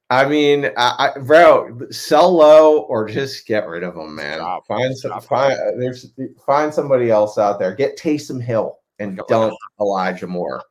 [0.10, 4.38] I mean, I, I, bro, sell low or just get rid of them, man.
[4.38, 4.68] Stop.
[4.68, 6.14] Find some, find there's
[6.46, 7.76] find somebody else out there.
[7.76, 10.64] Get Taysom Hill and dump Elijah Moore.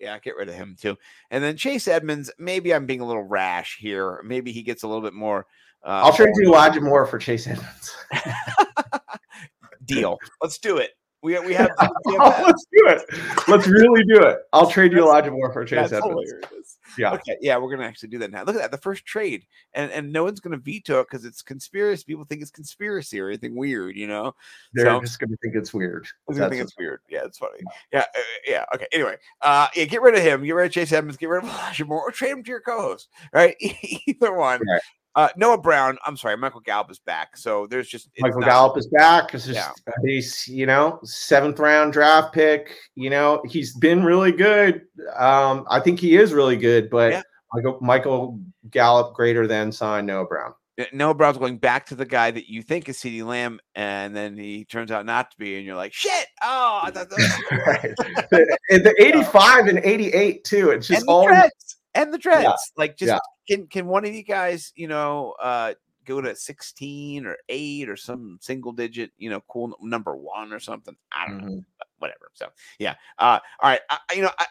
[0.00, 0.96] Yeah, get rid of him too.
[1.30, 4.22] And then Chase Edmonds, maybe I'm being a little rash here.
[4.24, 5.46] Maybe he gets a little bit more.
[5.84, 7.96] Uh, I'll trade you Elijah Moore for Chase Edmonds.
[9.84, 10.18] deal.
[10.40, 10.90] Let's do it.
[11.22, 11.70] We we have.
[12.04, 13.02] we have let's do it.
[13.48, 14.38] Let's really do it.
[14.52, 16.30] I'll trade you Elijah Moore for Chase Edmonds.
[16.30, 16.77] hilarious.
[16.96, 17.12] Yeah.
[17.12, 17.36] Okay.
[17.40, 18.44] Yeah, we're gonna actually do that now.
[18.44, 21.42] Look at that, the first trade, and and no one's gonna veto it because it's
[21.42, 22.04] conspiracy.
[22.06, 24.34] People think it's conspiracy or anything weird, you know.
[24.72, 26.06] They're So- just going to think it's weird.
[26.26, 27.00] Was gonna think it's weird.
[27.08, 27.60] Yeah, it's funny.
[27.92, 28.64] Yeah, uh, yeah.
[28.74, 28.86] Okay.
[28.92, 30.44] Anyway, uh, yeah, get rid of him.
[30.44, 31.16] Get rid of Chase Edmonds.
[31.16, 33.08] Get rid of Elijah Moore, or trade him to your co-host.
[33.32, 33.56] Right,
[34.06, 34.60] either one.
[34.66, 34.80] Right.
[35.18, 35.98] Uh, Noah Brown.
[36.06, 37.36] I'm sorry, Michael Gallup is back.
[37.36, 39.34] So there's just Michael not- Gallup is back.
[39.34, 39.72] It's just, Yeah.
[40.04, 42.76] He's you know seventh round draft pick.
[42.94, 44.82] You know he's been really good.
[45.18, 47.22] Um, I think he is really good, but Yeah.
[47.52, 48.40] Michael, Michael
[48.70, 50.54] Gallup greater than sign Noah Brown.
[50.92, 54.36] Noah Brown's going back to the guy that you think is CeeDee Lamb, and then
[54.36, 56.26] he turns out not to be, and you're like, shit.
[56.40, 57.96] Oh, I thought that was right.
[58.30, 60.70] the, and the 85 and 88 too.
[60.70, 62.72] It's just all dreads and the dreads.
[62.76, 63.18] Like, just Yeah.
[63.48, 65.74] can can one of you guys, you know, uh,
[66.04, 70.60] go to 16 or eight or some single digit, you know, cool number one or
[70.60, 70.96] something?
[71.12, 71.52] I don't know.
[71.52, 71.64] Mhm.
[71.78, 72.30] but whatever.
[72.34, 72.46] So
[72.78, 72.94] yeah.
[73.18, 73.80] Uh, all right.
[73.90, 74.46] I, you know, I,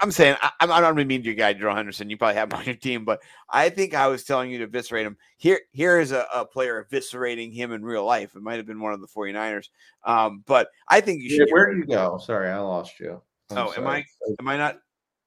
[0.00, 2.08] I'm saying I, I'm, not really mean to your guy, Joe Henderson.
[2.08, 3.20] You probably have him on your team, but
[3.50, 5.16] I think I was telling you to eviscerate him.
[5.36, 8.36] Here, here is a, a player eviscerating him in real life.
[8.36, 9.68] It might have been one of the 49ers.
[10.04, 11.48] Um, but I think you should.
[11.50, 12.18] where did you go?
[12.18, 13.20] Sorry, I lost you.
[13.50, 14.04] I'm Oh, am I?
[14.40, 14.78] Am I not?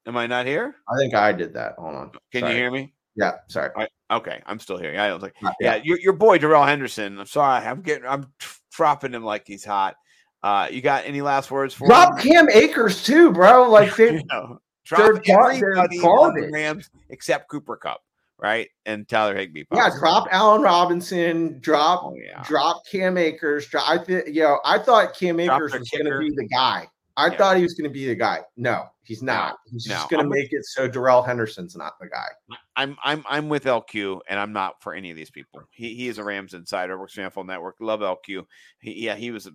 [0.08, 0.76] Am I not here?
[0.90, 1.74] I think I did that.
[1.78, 2.12] Hold on.
[2.32, 2.54] Can Sorry.
[2.54, 2.94] you hear me?
[3.16, 3.70] Yeah, sorry.
[3.78, 3.88] I,
[4.18, 5.00] okay, I'm still here.
[5.00, 7.18] I was like, Uh, yeah, your, your boy Darrell Henderson.
[7.20, 8.26] I'm sorry, I'm getting, I'm
[8.72, 9.96] dropping him like he's hot.
[10.44, 12.32] Uh, you got any last words for Drop him?
[12.32, 13.70] Cam Akers too, bro.
[13.70, 14.60] Like they, No.
[14.96, 16.50] they're Drop everybody on the.
[16.52, 18.02] Rams except Cooper Kupp,
[18.38, 18.68] right?
[18.86, 19.64] And Tyler Higbee.
[19.74, 22.44] yeah, drop Allen Robinson, drop Oh yeah.
[22.44, 23.66] drop Cam Akers.
[23.68, 26.88] Drop, I think, you know, I thought Cam Akers was going to be the guy.
[27.18, 27.38] I Yeah.
[27.38, 28.42] thought he was going to be the guy.
[28.58, 29.58] No, he's not.
[29.72, 29.96] he's no.
[29.96, 32.28] just going to make it so Darrell Henderson's not the guy.
[32.76, 35.62] I'm I'm I'm with LQ, and I'm not for any of these people.
[35.72, 37.78] He he is a Rams insider, works for NFL Network.
[37.80, 38.46] Love LQ.
[38.80, 39.50] He, yeah, he was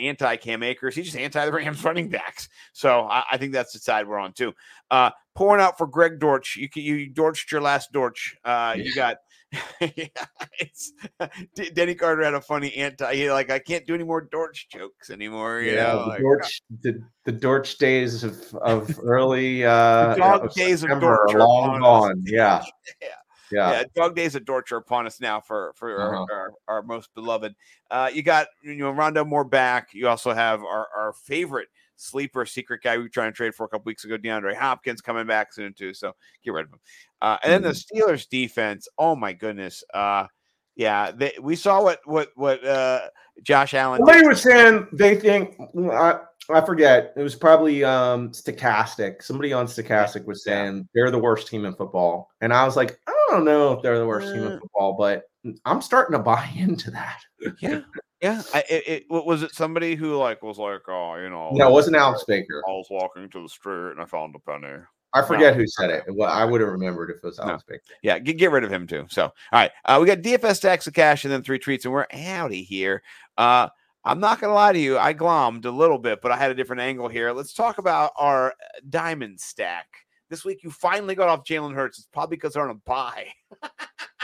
[0.00, 0.94] anti Cam Akers.
[0.94, 2.48] He's just anti the Rams running backs.
[2.72, 4.54] So I, I think that's the side we're on too.
[4.90, 6.56] Uh, pouring out for Greg Dortch.
[6.56, 8.34] You you Dortched your last Dortch.
[8.44, 9.18] Uh, you got.
[9.80, 10.08] yeah,
[10.58, 10.92] it's,
[11.74, 13.30] Denny Carter had a funny anti.
[13.30, 15.60] Like I can't do any more Dortch jokes anymore.
[15.60, 20.82] You know, the like, Dortch, the, the Dortch days of, of early uh, dog days
[20.82, 22.22] of are are long gone.
[22.26, 22.62] Yeah,
[23.00, 23.08] Yeah.
[23.50, 23.70] yeah.
[23.70, 26.26] yeah, dog days of Dortch are upon us now for for Uh-huh.
[26.30, 27.54] our, our, our most beloved.
[27.90, 29.88] Uh, you got you know Rondale Moore back.
[29.92, 33.64] You also have our, our favorite sleeper secret guy we were trying to trade for
[33.64, 35.94] a couple weeks ago, DeAndre Hopkins coming back soon too.
[35.94, 36.12] So
[36.44, 36.80] get rid of him.
[37.20, 38.88] Uh, and then the Steelers defense.
[38.98, 39.82] Oh my goodness.
[39.92, 40.26] Uh,
[40.76, 43.08] yeah, they, we saw what what what uh,
[43.42, 43.98] Josh Allen.
[43.98, 45.56] Somebody was saying they think
[45.90, 46.18] I,
[46.50, 47.14] I forget.
[47.16, 49.22] It was probably um Stochastic.
[49.22, 50.64] Somebody on Stochastic was Yeah.
[50.64, 53.82] saying they're the worst team in football, and I was like, I don't know if
[53.82, 55.24] they're the worst team in football, but
[55.64, 57.20] I'm starting to bye into that.
[57.60, 57.80] Yeah,
[58.20, 58.42] yeah.
[58.54, 61.72] I, it, it was it somebody who like was like, oh, you know, No, it
[61.72, 62.62] wasn't Alex Baker.
[62.66, 64.74] I was walking to the street and I found a penny.
[65.12, 66.04] I forget who said it.
[66.08, 67.44] Well, I would have remembered if it was No.
[67.44, 67.82] Alex Baker.
[68.02, 69.06] Yeah, get, get rid of him too.
[69.08, 71.94] So, all right, uh, we got DFS stacks of cash and then three treats, and
[71.94, 73.02] we're outy here.
[73.38, 73.68] Uh,
[74.04, 76.54] I'm not gonna lie to you, I glommed a little bit, but I had a
[76.54, 77.32] different angle here.
[77.32, 79.86] Let's talk about our uh, diamond stack.
[80.28, 81.98] This week, you finally got off Jalen Hurts.
[81.98, 83.28] It's probably because they're on a buy.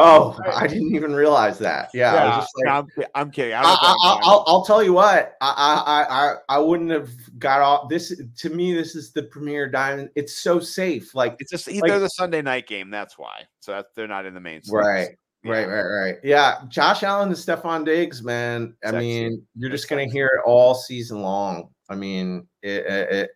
[0.00, 1.90] Oh, I didn't even realize that.
[1.92, 3.54] Yeah, I was just like, I'm kidding.
[3.54, 4.30] I I, don't know if I, they're on a bye.
[4.30, 5.34] will I'll tell you what.
[5.40, 8.14] I, I, I, I- I wouldn't have got off this.
[8.38, 10.10] To me, this is the premier diamond.
[10.14, 11.14] It's so safe.
[11.14, 12.90] Like, It's just like- they're the Sunday night game.
[12.90, 13.42] That's why.
[13.60, 14.60] So that's, they're not in the main.
[14.70, 15.08] right,
[15.42, 15.50] Yeah.
[15.52, 16.14] right, right, right.
[16.22, 18.74] Yeah, Josh Allen and Stefon Diggs, man.
[18.84, 18.98] I Sexy.
[19.06, 21.70] mean, you're just gonna hear it all season long.
[21.90, 23.30] I mean, it, it, it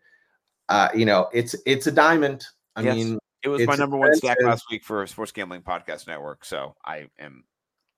[0.68, 2.44] uh, you know, it's it's a diamond.
[2.76, 2.94] I Yes.
[2.96, 6.44] mean, It was my It's number one stack last week for Sports Gambling Podcast Network.
[6.44, 7.44] So I am.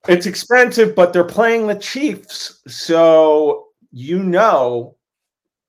[0.07, 4.97] It's expensive, but they're playing the Chiefs, so you know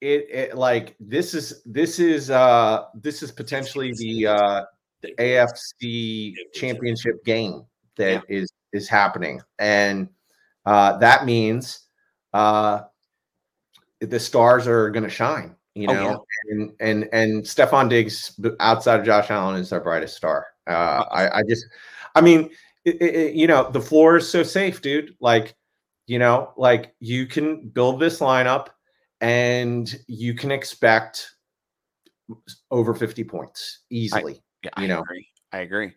[0.00, 4.64] it, it like this is this is uh this is potentially the uh
[5.18, 7.64] AFC championship game
[7.96, 9.40] that is is happening.
[9.58, 10.08] And
[10.66, 11.80] uh that means
[12.34, 12.82] uh
[14.00, 19.06] the stars are gonna shine, you Oh, know, and and and Stefon Diggs outside of
[19.06, 20.46] Josh Allen is our brightest star.
[20.66, 21.66] Uh I, I just
[22.14, 22.50] I mean
[22.84, 25.54] it, it- you know the floor is so safe dude like
[26.06, 28.68] you know like you can build this lineup
[29.20, 31.30] and you can expect
[32.70, 35.00] over 50 points easily Yeah, You I know.
[35.00, 35.28] agree.
[35.52, 35.92] I agree.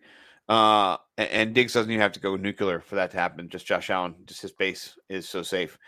[0.48, 3.48] Uh, a- and, Diggs doesn't even have to go nuclear for that to happen.
[3.48, 5.78] Just Josh Allen, just his base is so safe.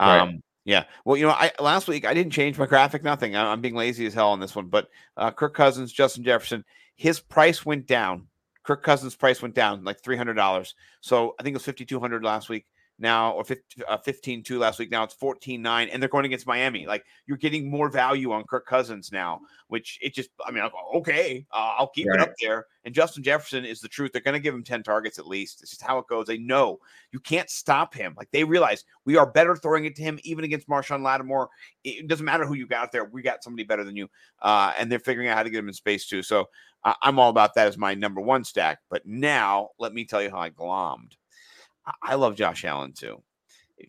[0.00, 0.38] Right.
[0.64, 0.84] Yeah.
[1.04, 3.02] Well, you know, I last week I didn't change my graphic.
[3.02, 3.34] Nothing.
[3.34, 4.66] I- I'm being lazy as hell on this one.
[4.66, 6.64] But uh, Kirk Cousins, Justin Jefferson,
[6.96, 8.28] his price went down.
[8.62, 10.74] Kirk Cousins' price went down like three hundred dollars.
[11.00, 12.66] So I think it was fifty two hundred last week.
[13.02, 14.90] Now or 50, uh, 15 2 last week.
[14.90, 16.86] Now it's 14 9, and they're going against Miami.
[16.86, 20.62] Like you're getting more value on Kirk Cousins now, which it just, I mean,
[20.94, 22.66] okay, uh, I'll keep it up there.
[22.84, 24.12] And Justin Jefferson is the truth.
[24.12, 25.62] They're going to give him 10 targets at least.
[25.62, 26.26] It's just how it goes.
[26.26, 26.78] They know
[27.12, 28.14] you can't stop him.
[28.16, 31.48] Like they realize we are better throwing it to him, even against Marshon Lattimore.
[31.84, 33.04] It doesn't matter who you got there.
[33.04, 34.08] We got somebody better than you.
[34.40, 36.22] Uh, and they're figuring out how to get him in space too.
[36.22, 36.48] So
[36.84, 38.80] I'm all about that as my number one stack.
[38.90, 41.12] But now let me tell you how I glommed.
[42.02, 43.22] I, love Josh Allen too.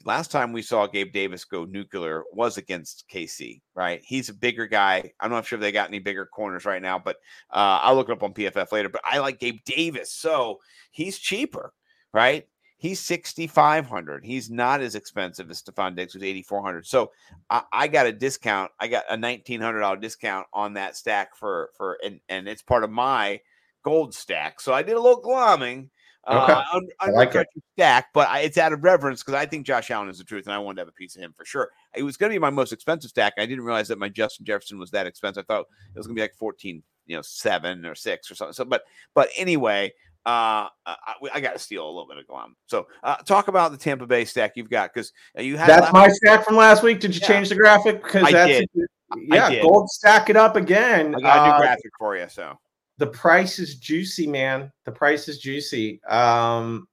[0.05, 4.01] Last time we saw Gabe Davis go nuclear was against KC, right?
[4.03, 5.11] He's a bigger guy.
[5.19, 7.17] I'm not sure if they got any bigger corners right now, but
[7.51, 8.89] uh, I'll look it up on PFF later.
[8.89, 10.59] But I like Gabe Davis, so
[10.91, 11.73] he's cheaper,
[12.11, 12.47] right?
[12.77, 14.25] He's 6,500.
[14.25, 16.85] He's not as expensive as Stefon Diggs, who's 8,400.
[16.85, 17.11] So
[17.49, 18.71] I, I got a discount.
[18.79, 22.89] I got a $1,900 discount on that stack for for and and it's part of
[22.89, 23.39] my
[23.83, 24.59] gold stack.
[24.59, 25.89] So I did a little glomming.
[26.29, 26.53] Okay.
[26.53, 27.47] Uh, un- I like it.
[27.75, 30.45] stack, but I, it's out of reverence because I think Josh Allen is the truth,
[30.45, 31.69] and I wanted to have a piece of him for sure.
[31.95, 33.33] It was going to be my most expensive stack.
[33.37, 35.45] I didn't realize that my Justin Jefferson was that expensive.
[35.49, 38.35] I thought it was going to be like fourteen, you know, seven or six or
[38.35, 38.53] something.
[38.53, 38.83] So, but
[39.13, 39.91] but anyway,
[40.25, 40.95] uh, I,
[41.33, 42.55] I got to steal a little bit of glom.
[42.67, 45.93] So, uh, talk about the Tampa Bay stack you've got because you had that's last-
[45.93, 47.27] my stack from last week did you Yeah.
[47.27, 48.69] change the graphic because I that's did.
[49.17, 49.61] yeah did.
[49.61, 52.27] gold stack it up again I got a new Uh, graphic for you.
[52.29, 52.57] So
[52.97, 54.71] the price is juicy, man.
[54.85, 56.01] The price is juicy.
[56.03, 56.87] Um,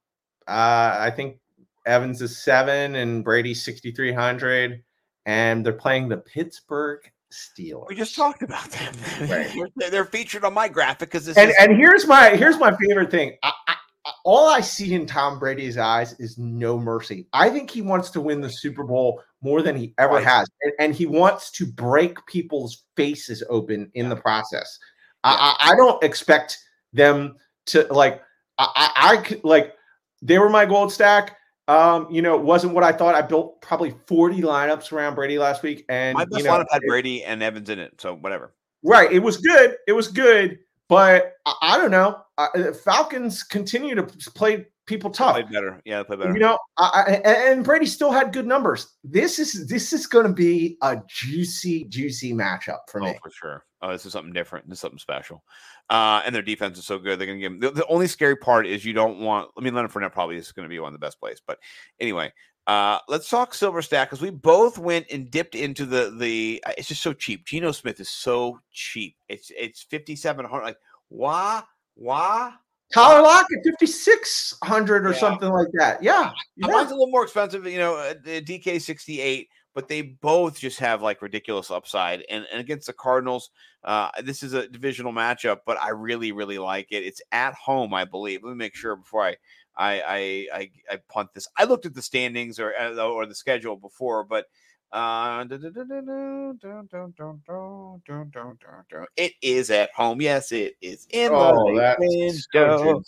[0.48, 1.38] uh, I think
[1.86, 4.82] Evans is seven and three hundred,
[5.26, 7.00] and they're playing the Pittsburgh
[7.32, 7.86] Steelers.
[7.88, 8.92] we just talked about them.
[9.30, 9.50] Right.
[9.76, 12.74] they're, they're featured on my graphic because this and is and here's my here's my
[12.76, 13.36] favorite thing.
[13.42, 13.74] I, I,
[14.24, 17.28] all I see in Tom Brady's eyes is no mercy.
[17.32, 20.24] I think he wants to win the Super Bowl more than he ever Right.
[20.24, 24.78] has, and, and he wants to break people's faces open in the process.
[25.24, 26.58] I, I, I don't expect
[26.92, 27.36] them
[27.66, 28.22] to like.
[28.58, 29.74] I, I, I like
[30.22, 31.36] they were my gold stack.
[31.68, 33.14] Um, you know, it wasn't what I thought.
[33.14, 36.66] I built probably 40 lineups around Brady last week, and my best you know, lineup
[36.70, 38.00] had it- Brady and Evans in it.
[38.00, 38.52] So whatever.
[38.82, 39.12] Right.
[39.12, 39.76] It was good.
[39.86, 42.22] It was good, but I, I don't know.
[42.38, 45.32] Uh, Falcons continue to play people tough.
[45.32, 45.80] Played better.
[45.86, 46.34] Yeah, played better.
[46.34, 48.96] You know, I, I, and Brady still had good numbers.
[49.02, 53.18] This is this is going to be a juicy, juicy matchup for Oh, me.
[53.22, 53.64] for sure.
[53.80, 54.68] Oh, this is something different.
[54.68, 55.42] This is something special.
[55.88, 57.18] Uh, and their defense is so good.
[57.18, 57.60] They're going to give them.
[57.60, 59.50] The, the only scary part is you don't want.
[59.56, 61.40] I mean, Leonard Fournette probably is going to be one of the best plays.
[61.46, 61.58] But
[61.98, 62.30] anyway,
[62.66, 66.62] uh, let's talk Silver Stack because we both went and dipped into the the.
[66.66, 67.46] uh, It's just so cheap.
[67.46, 69.16] Geno Smith is so cheap.
[69.30, 70.64] It's it's fifty seven hundred.
[70.64, 71.62] Like why
[71.94, 72.52] why?
[72.92, 75.16] Tyler Lockett, 5,600 or Yeah.
[75.18, 76.02] something like that.
[76.02, 76.32] Yeah.
[76.56, 76.66] Yeah.
[76.68, 80.78] Mine's a little more expensive, you know, uh, the DK 68, but they both just
[80.80, 82.24] have like ridiculous upside.
[82.28, 83.50] And, and against the Cardinals,
[83.84, 87.04] uh, this is a divisional matchup, but I really, really like it.
[87.04, 88.42] It's at home, I believe.
[88.42, 89.36] Let me make sure before I.
[89.76, 91.46] I, I I I punt this.
[91.56, 94.46] I looked at the standings or uh, or the schedule before, but
[99.16, 100.20] it is at home.
[100.20, 102.32] Yes, it is in oh, the window.
[102.52, 103.02] So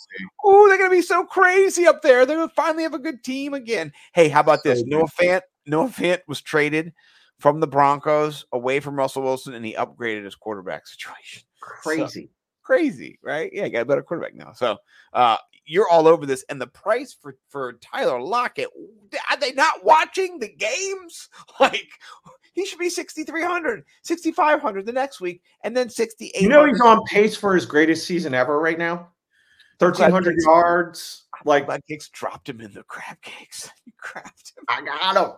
[0.49, 2.25] Ooh, they're gonna be so crazy up there.
[2.25, 3.91] They're gonna finally have a good team again.
[4.13, 4.83] Hey, how about so this?
[4.85, 6.93] Noah Fant, Noah Fant was traded
[7.39, 11.43] from the Broncos away from Russell Wilson, and he upgraded his quarterback situation.
[11.59, 12.21] Crazy.
[12.23, 12.29] So,
[12.63, 13.51] crazy, right?
[13.53, 14.53] Yeah, got a better quarterback now.
[14.53, 14.77] So
[15.11, 16.43] uh you're all over this.
[16.49, 18.69] And the price for for Tyler Lockett,
[19.29, 21.29] are they not watching the games?
[21.59, 21.89] Like
[22.53, 26.39] he should be 6,300, 6,500 the next week, and then 68.
[26.41, 29.09] You know he's on pace for his greatest season ever right now.
[29.79, 31.23] Thirteen hundred Glad- yards.
[31.45, 33.69] Like my Cakes dropped him in the crab cakes.
[33.85, 34.63] You crapped him.
[34.69, 35.31] I got him.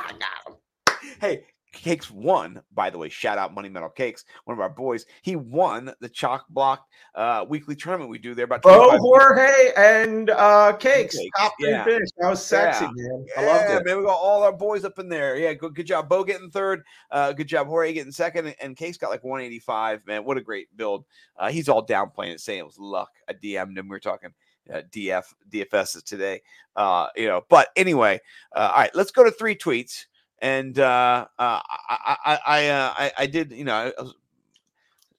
[0.00, 1.08] I got him.
[1.20, 3.08] Hey, Cakes won, by the way.
[3.08, 5.04] Shout out Money Metal Cakes, one of our boys.
[5.22, 10.30] He won the chalk block uh, weekly tournament we do there about Bo Jorge and
[10.30, 11.16] uh cakes.
[11.16, 11.84] Cakes, Top three yeah.
[11.84, 12.08] finish.
[12.18, 12.90] That was sexy, Yeah.
[13.08, 13.26] man.
[13.36, 13.84] I loved Yeah, it.
[13.84, 15.36] man, we got all our boys up in there.
[15.36, 16.82] Yeah, good, good job, Bo getting third.
[17.10, 20.06] Uh, good job, Jorge getting second, and- and Case got like 185.
[20.06, 21.04] Man, what a great build.
[21.36, 23.10] Uh, he's all downplaying it, saying it was luck.
[23.28, 23.86] I DM'd him.
[23.88, 24.32] We were talking
[24.72, 26.40] uh, DF DFSs today.
[26.74, 28.18] Uh, you know, but anyway,
[28.54, 30.06] uh, all right, let's go to three tweets.
[30.40, 34.14] And uh, uh, I, I, I, uh, I, I did, you know, I was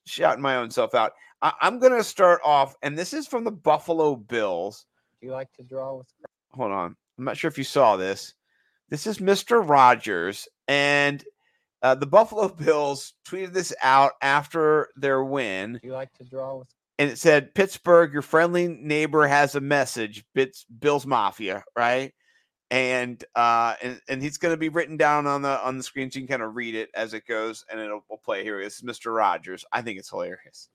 [0.04, 1.12] shouting my own self out.
[1.42, 4.86] I, I'm going to start off, and this is from the Buffalo Bills
[5.20, 6.06] Do you like to draw with
[6.52, 6.96] hold on.
[7.18, 8.34] I'm not sure if you saw this.
[8.88, 9.66] This is Mr.
[9.68, 11.22] Rogers, and
[11.82, 16.58] uh, the Buffalo Bills tweeted this out after their win, do you like to draw
[16.58, 16.68] with
[16.98, 20.24] and it said, "Pittsburgh, your friendly neighbor has a message.
[20.34, 22.12] Bits Bills Mafia, right?"
[22.70, 26.10] And uh, and and he's going to be written down on the on the screen,
[26.10, 28.44] so you can kind of read it as it goes, and it'll will play.
[28.44, 29.14] Here it is, Mr.
[29.14, 29.64] Rogers.
[29.72, 30.68] I think it's hilarious.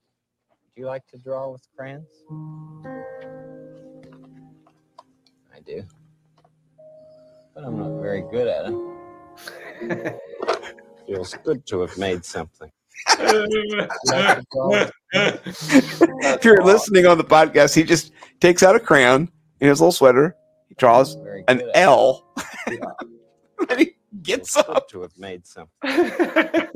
[0.76, 2.08] do you like to draw with crayons?
[5.54, 5.84] I do.
[7.54, 10.20] But I'm not very good at it.
[11.08, 12.72] Feels good to have made something.
[13.18, 18.64] Do you like to draw with if you're listening on the podcast, he just takes
[18.64, 19.30] out a crayon
[19.60, 20.36] in his little sweater.
[20.74, 22.26] He draws an good at L,
[23.70, 23.92] and he
[24.22, 25.70] gets Feels up to have made something.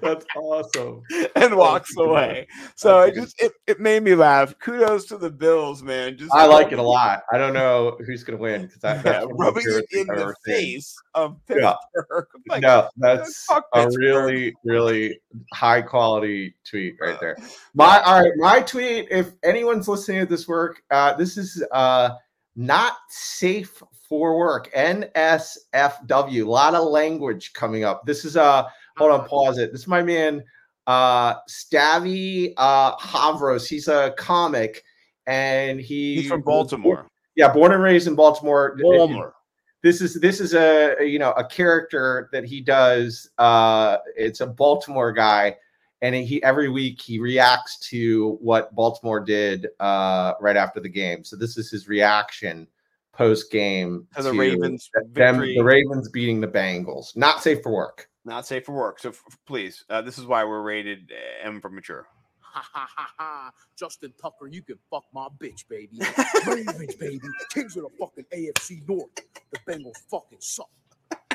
[0.00, 1.02] That's awesome.
[1.34, 2.48] and walks away.
[2.76, 4.58] So it just it, it made me laugh.
[4.58, 6.16] Kudos to the Bills, man.
[6.16, 7.24] Just I like it a lot.
[7.30, 9.84] I don't know who's gonna win because that, Yeah, that's one of my rubbing it
[9.92, 10.54] in I've the ever seen.
[10.54, 11.74] face of Yeah.
[11.94, 12.26] Pittsburgh.
[12.48, 15.20] Like, no, that's fuck a really, really
[15.52, 17.36] high quality tweet right there.
[17.74, 19.08] My all right, my tweet.
[19.10, 22.10] If anyone's listening to this work, uh, this is uh,
[22.56, 24.72] not safe for work.
[24.72, 26.46] NSFW.
[26.46, 28.06] A lot of language coming up.
[28.06, 28.64] This is uh,
[28.96, 29.72] hold on, pause it.
[29.72, 30.42] This is my man,
[30.86, 33.68] uh, Stavi uh, Havros.
[33.68, 34.82] He's a comic,
[35.26, 37.06] and he He's from Baltimore.
[37.34, 38.76] Yeah, born and raised in Baltimore.
[38.80, 39.34] Baltimore.
[39.82, 43.28] This is this is a, a, you know a character that he does.
[43.38, 45.56] Uh, it's a Baltimore guy,
[46.02, 51.24] and he every week he reacts to what Baltimore did uh, right after the game.
[51.24, 52.66] So this is his reaction
[53.12, 55.54] post game To the Ravens them, victory.
[55.56, 57.16] the Ravens beating the Bengals.
[57.16, 58.08] Not safe for work.
[58.26, 58.98] Not safe for work.
[58.98, 62.06] So f- please, uh, this is why we're rated uh, M for mature.
[62.40, 63.50] Ha ha ha ha.
[63.78, 65.98] Justin Tucker, you can fuck my bitch, baby.
[66.46, 67.20] Ravens, baby.
[67.54, 69.08] Kings of the fucking AFC North.
[69.50, 70.68] The Bengals fucking suck.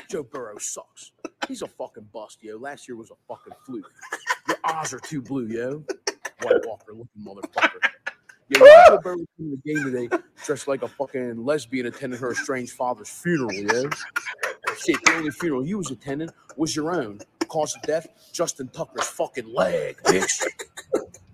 [0.08, 1.12] Joe Burrow sucks.
[1.48, 2.58] He's a fucking bust, yo.
[2.58, 3.90] Last year was a fucking fluke.
[4.64, 5.84] Eyes are too blue, yo.
[6.42, 7.80] White Walker looking motherfucker.
[8.48, 10.08] Yo, Joe Burrow came to the game today
[10.44, 13.88] dressed like a fucking lesbian attending her estranged father's funeral, yo.
[14.68, 17.20] Oh, shit, the only funeral you was attending was your own.
[17.48, 20.42] Cause of death, Justin Tucker's fucking leg, bitch.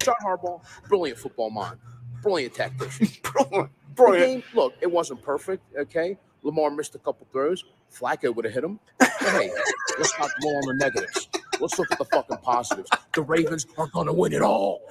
[0.01, 1.79] John Harbaugh, brilliant football mind,
[2.23, 3.09] brilliant tactician.
[3.95, 4.45] Brilliant.
[4.45, 6.17] game, look, it wasn't perfect, okay?
[6.45, 7.65] Lamar missed a couple throws.
[7.93, 8.79] Flacco would have hit him.
[8.99, 9.51] But hey,
[9.99, 11.29] let's not dwell on the negatives.
[11.61, 12.91] Let's look at the fucking positives.
[13.15, 14.83] The Ravens are gonna win it all.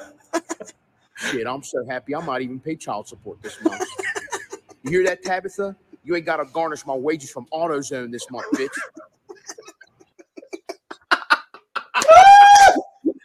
[1.15, 3.83] Shit, I'm so happy I might even pay child support this month.
[4.83, 5.75] You hear that, Tabitha?
[6.03, 8.69] You ain't gotta garnish my wages from AutoZone this month, bitch.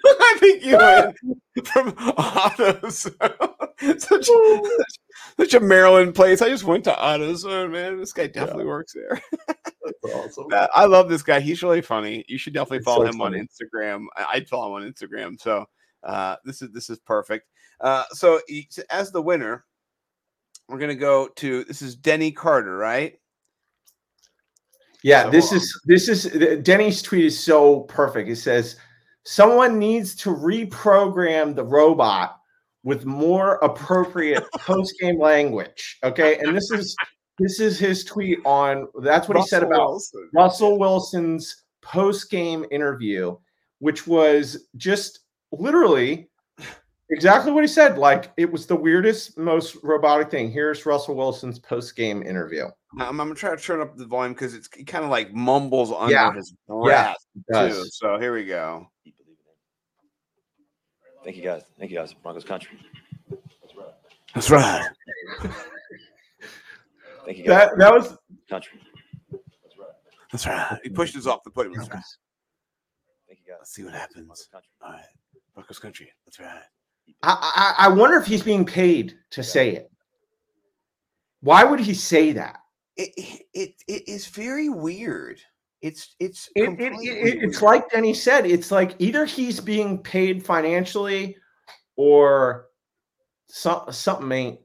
[0.04, 1.16] I think you went
[1.68, 4.00] from AutoZone.
[4.00, 4.28] such, such,
[5.38, 6.42] such a Maryland place.
[6.42, 7.98] I just went to AutoZone, man.
[7.98, 9.20] This guy definitely works there.
[9.46, 10.46] That's awesome.
[10.74, 11.40] I love this guy.
[11.40, 12.24] He's really funny.
[12.28, 13.32] You should definitely It's follow so him on.
[13.32, 14.04] Instagram.
[14.16, 15.40] I- I'd follow him on Instagram.
[15.40, 15.64] So
[16.04, 17.46] uh, this is this is perfect.
[17.80, 19.64] Uh, so he- as the winner,
[20.68, 23.18] we're gonna go to this is Denny Carter, right?
[25.02, 28.28] Yeah, So, this is this is Denny's tweet is so perfect.
[28.28, 28.76] It says
[29.24, 32.38] someone needs to reprogram the robot
[32.84, 35.98] with more appropriate post game language.
[36.04, 36.96] Okay, and this is
[37.38, 38.88] this is his tweet on.
[39.02, 40.28] That's what he said about Wilson.
[40.34, 43.36] Russell Wilson's post game interview,
[43.78, 45.20] which was just
[45.52, 46.28] literally
[47.10, 47.98] exactly what he said.
[47.98, 50.50] Like it was the weirdest, most robotic thing.
[50.50, 52.66] Here's Russell Wilson's post game interview.
[52.98, 55.32] I'm, I'm gonna try to turn up the volume because it's it kind of like
[55.32, 56.32] mumbles under Yeah.
[56.34, 57.16] his breath
[57.52, 57.76] yeah, does.
[57.76, 57.88] too.
[57.90, 58.86] So here we go.
[61.24, 61.62] Thank you guys.
[61.78, 62.12] Thank you guys.
[62.12, 62.78] Broncos country.
[63.30, 63.94] That's right.
[64.34, 64.88] That's right.
[67.24, 67.68] Thank you guys.
[67.68, 68.16] That that was
[68.50, 68.80] country.
[69.30, 69.88] That's right.
[70.32, 70.80] That's right.
[70.82, 71.74] He pushed us off the podium.
[71.76, 72.02] That's right.
[73.28, 73.58] Thank you guys.
[73.60, 74.48] Let's see what happens.
[74.82, 75.02] All right,
[75.54, 76.10] Broncos country.
[76.26, 76.62] That's right.
[77.22, 79.90] I, I I wonder if he's being paid to say it.
[81.40, 82.58] Why would he say that?
[82.96, 85.40] It it it is very weird.
[85.82, 88.46] It's it's It, it, it, it's like Denny said.
[88.46, 91.36] It's like either he's being paid financially,
[91.96, 92.68] or
[93.48, 94.60] some, something ain't.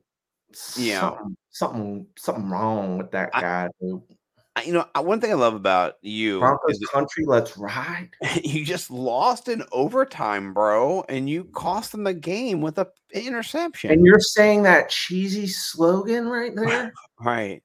[0.78, 1.02] Yeah.
[1.02, 3.68] something, something something wrong with that guy.
[3.82, 8.10] I- you know one thing I love about you Broncos country, let's ride.
[8.44, 13.92] you just lost in overtime, bro, and you cost them the game with a interception.
[13.92, 16.92] And you're saying that cheesy slogan right there?
[17.20, 17.62] Right.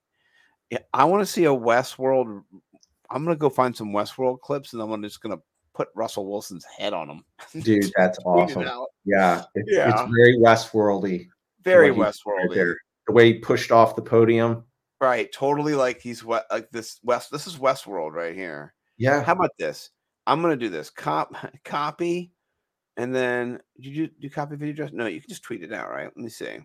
[0.69, 2.45] Yeah, I want to see a Westworld.
[3.13, 5.39] I'm gonna go find some Westworld clips, and I'm just gonna
[5.75, 7.25] put Russell Wilson's head on them.
[7.63, 8.69] Dude, that's awesome.
[9.05, 9.91] Yeah, it's, Yeah.
[9.91, 11.29] it's very Westworldy.
[11.63, 12.55] Very right Westworldy.
[12.55, 12.77] there.
[13.07, 14.65] The way he pushed off the podium.
[15.01, 15.33] Right.
[15.33, 17.31] Totally like he's what like this West.
[17.33, 18.75] This is Westworld right here.
[18.99, 19.23] Yeah.
[19.23, 19.91] How about this?
[20.27, 20.91] I'm gonna do this.
[20.91, 21.35] Cop
[21.65, 22.33] copy,
[22.97, 24.91] and then did you do, do copy video address?
[24.93, 26.05] No, you can just tweet it out, right?
[26.05, 26.59] Let me see.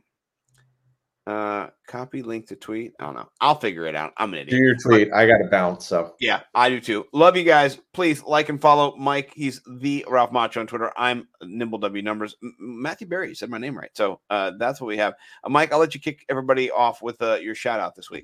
[1.28, 2.94] Uh, copy link to tweet.
[3.02, 3.28] I don't know.
[3.42, 4.14] I'll figure it out.
[4.16, 4.52] I'm an idiot.
[4.52, 5.12] Do your tweet.
[5.14, 5.86] I got to bounce.
[5.86, 7.06] So Yeah, I do too.
[7.12, 7.78] Love you guys.
[7.94, 9.34] Please like and follow Mike.
[9.36, 10.90] He's the Ralph Macho on Twitter.
[10.96, 12.38] I'm Nimble W Numbers.
[12.42, 13.92] M- Matthew Berry you said my name right.
[13.94, 15.16] So uh, that's what we have.
[15.44, 18.24] Uh, Mike, I'll let you kick everybody off with uh, your shout out this week.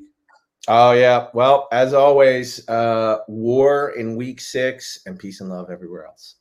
[0.70, 1.28] Oh yeah.
[1.34, 6.38] Well, as always, uh war in week six and peace and love everywhere else.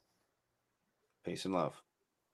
[1.25, 1.82] Peace and love.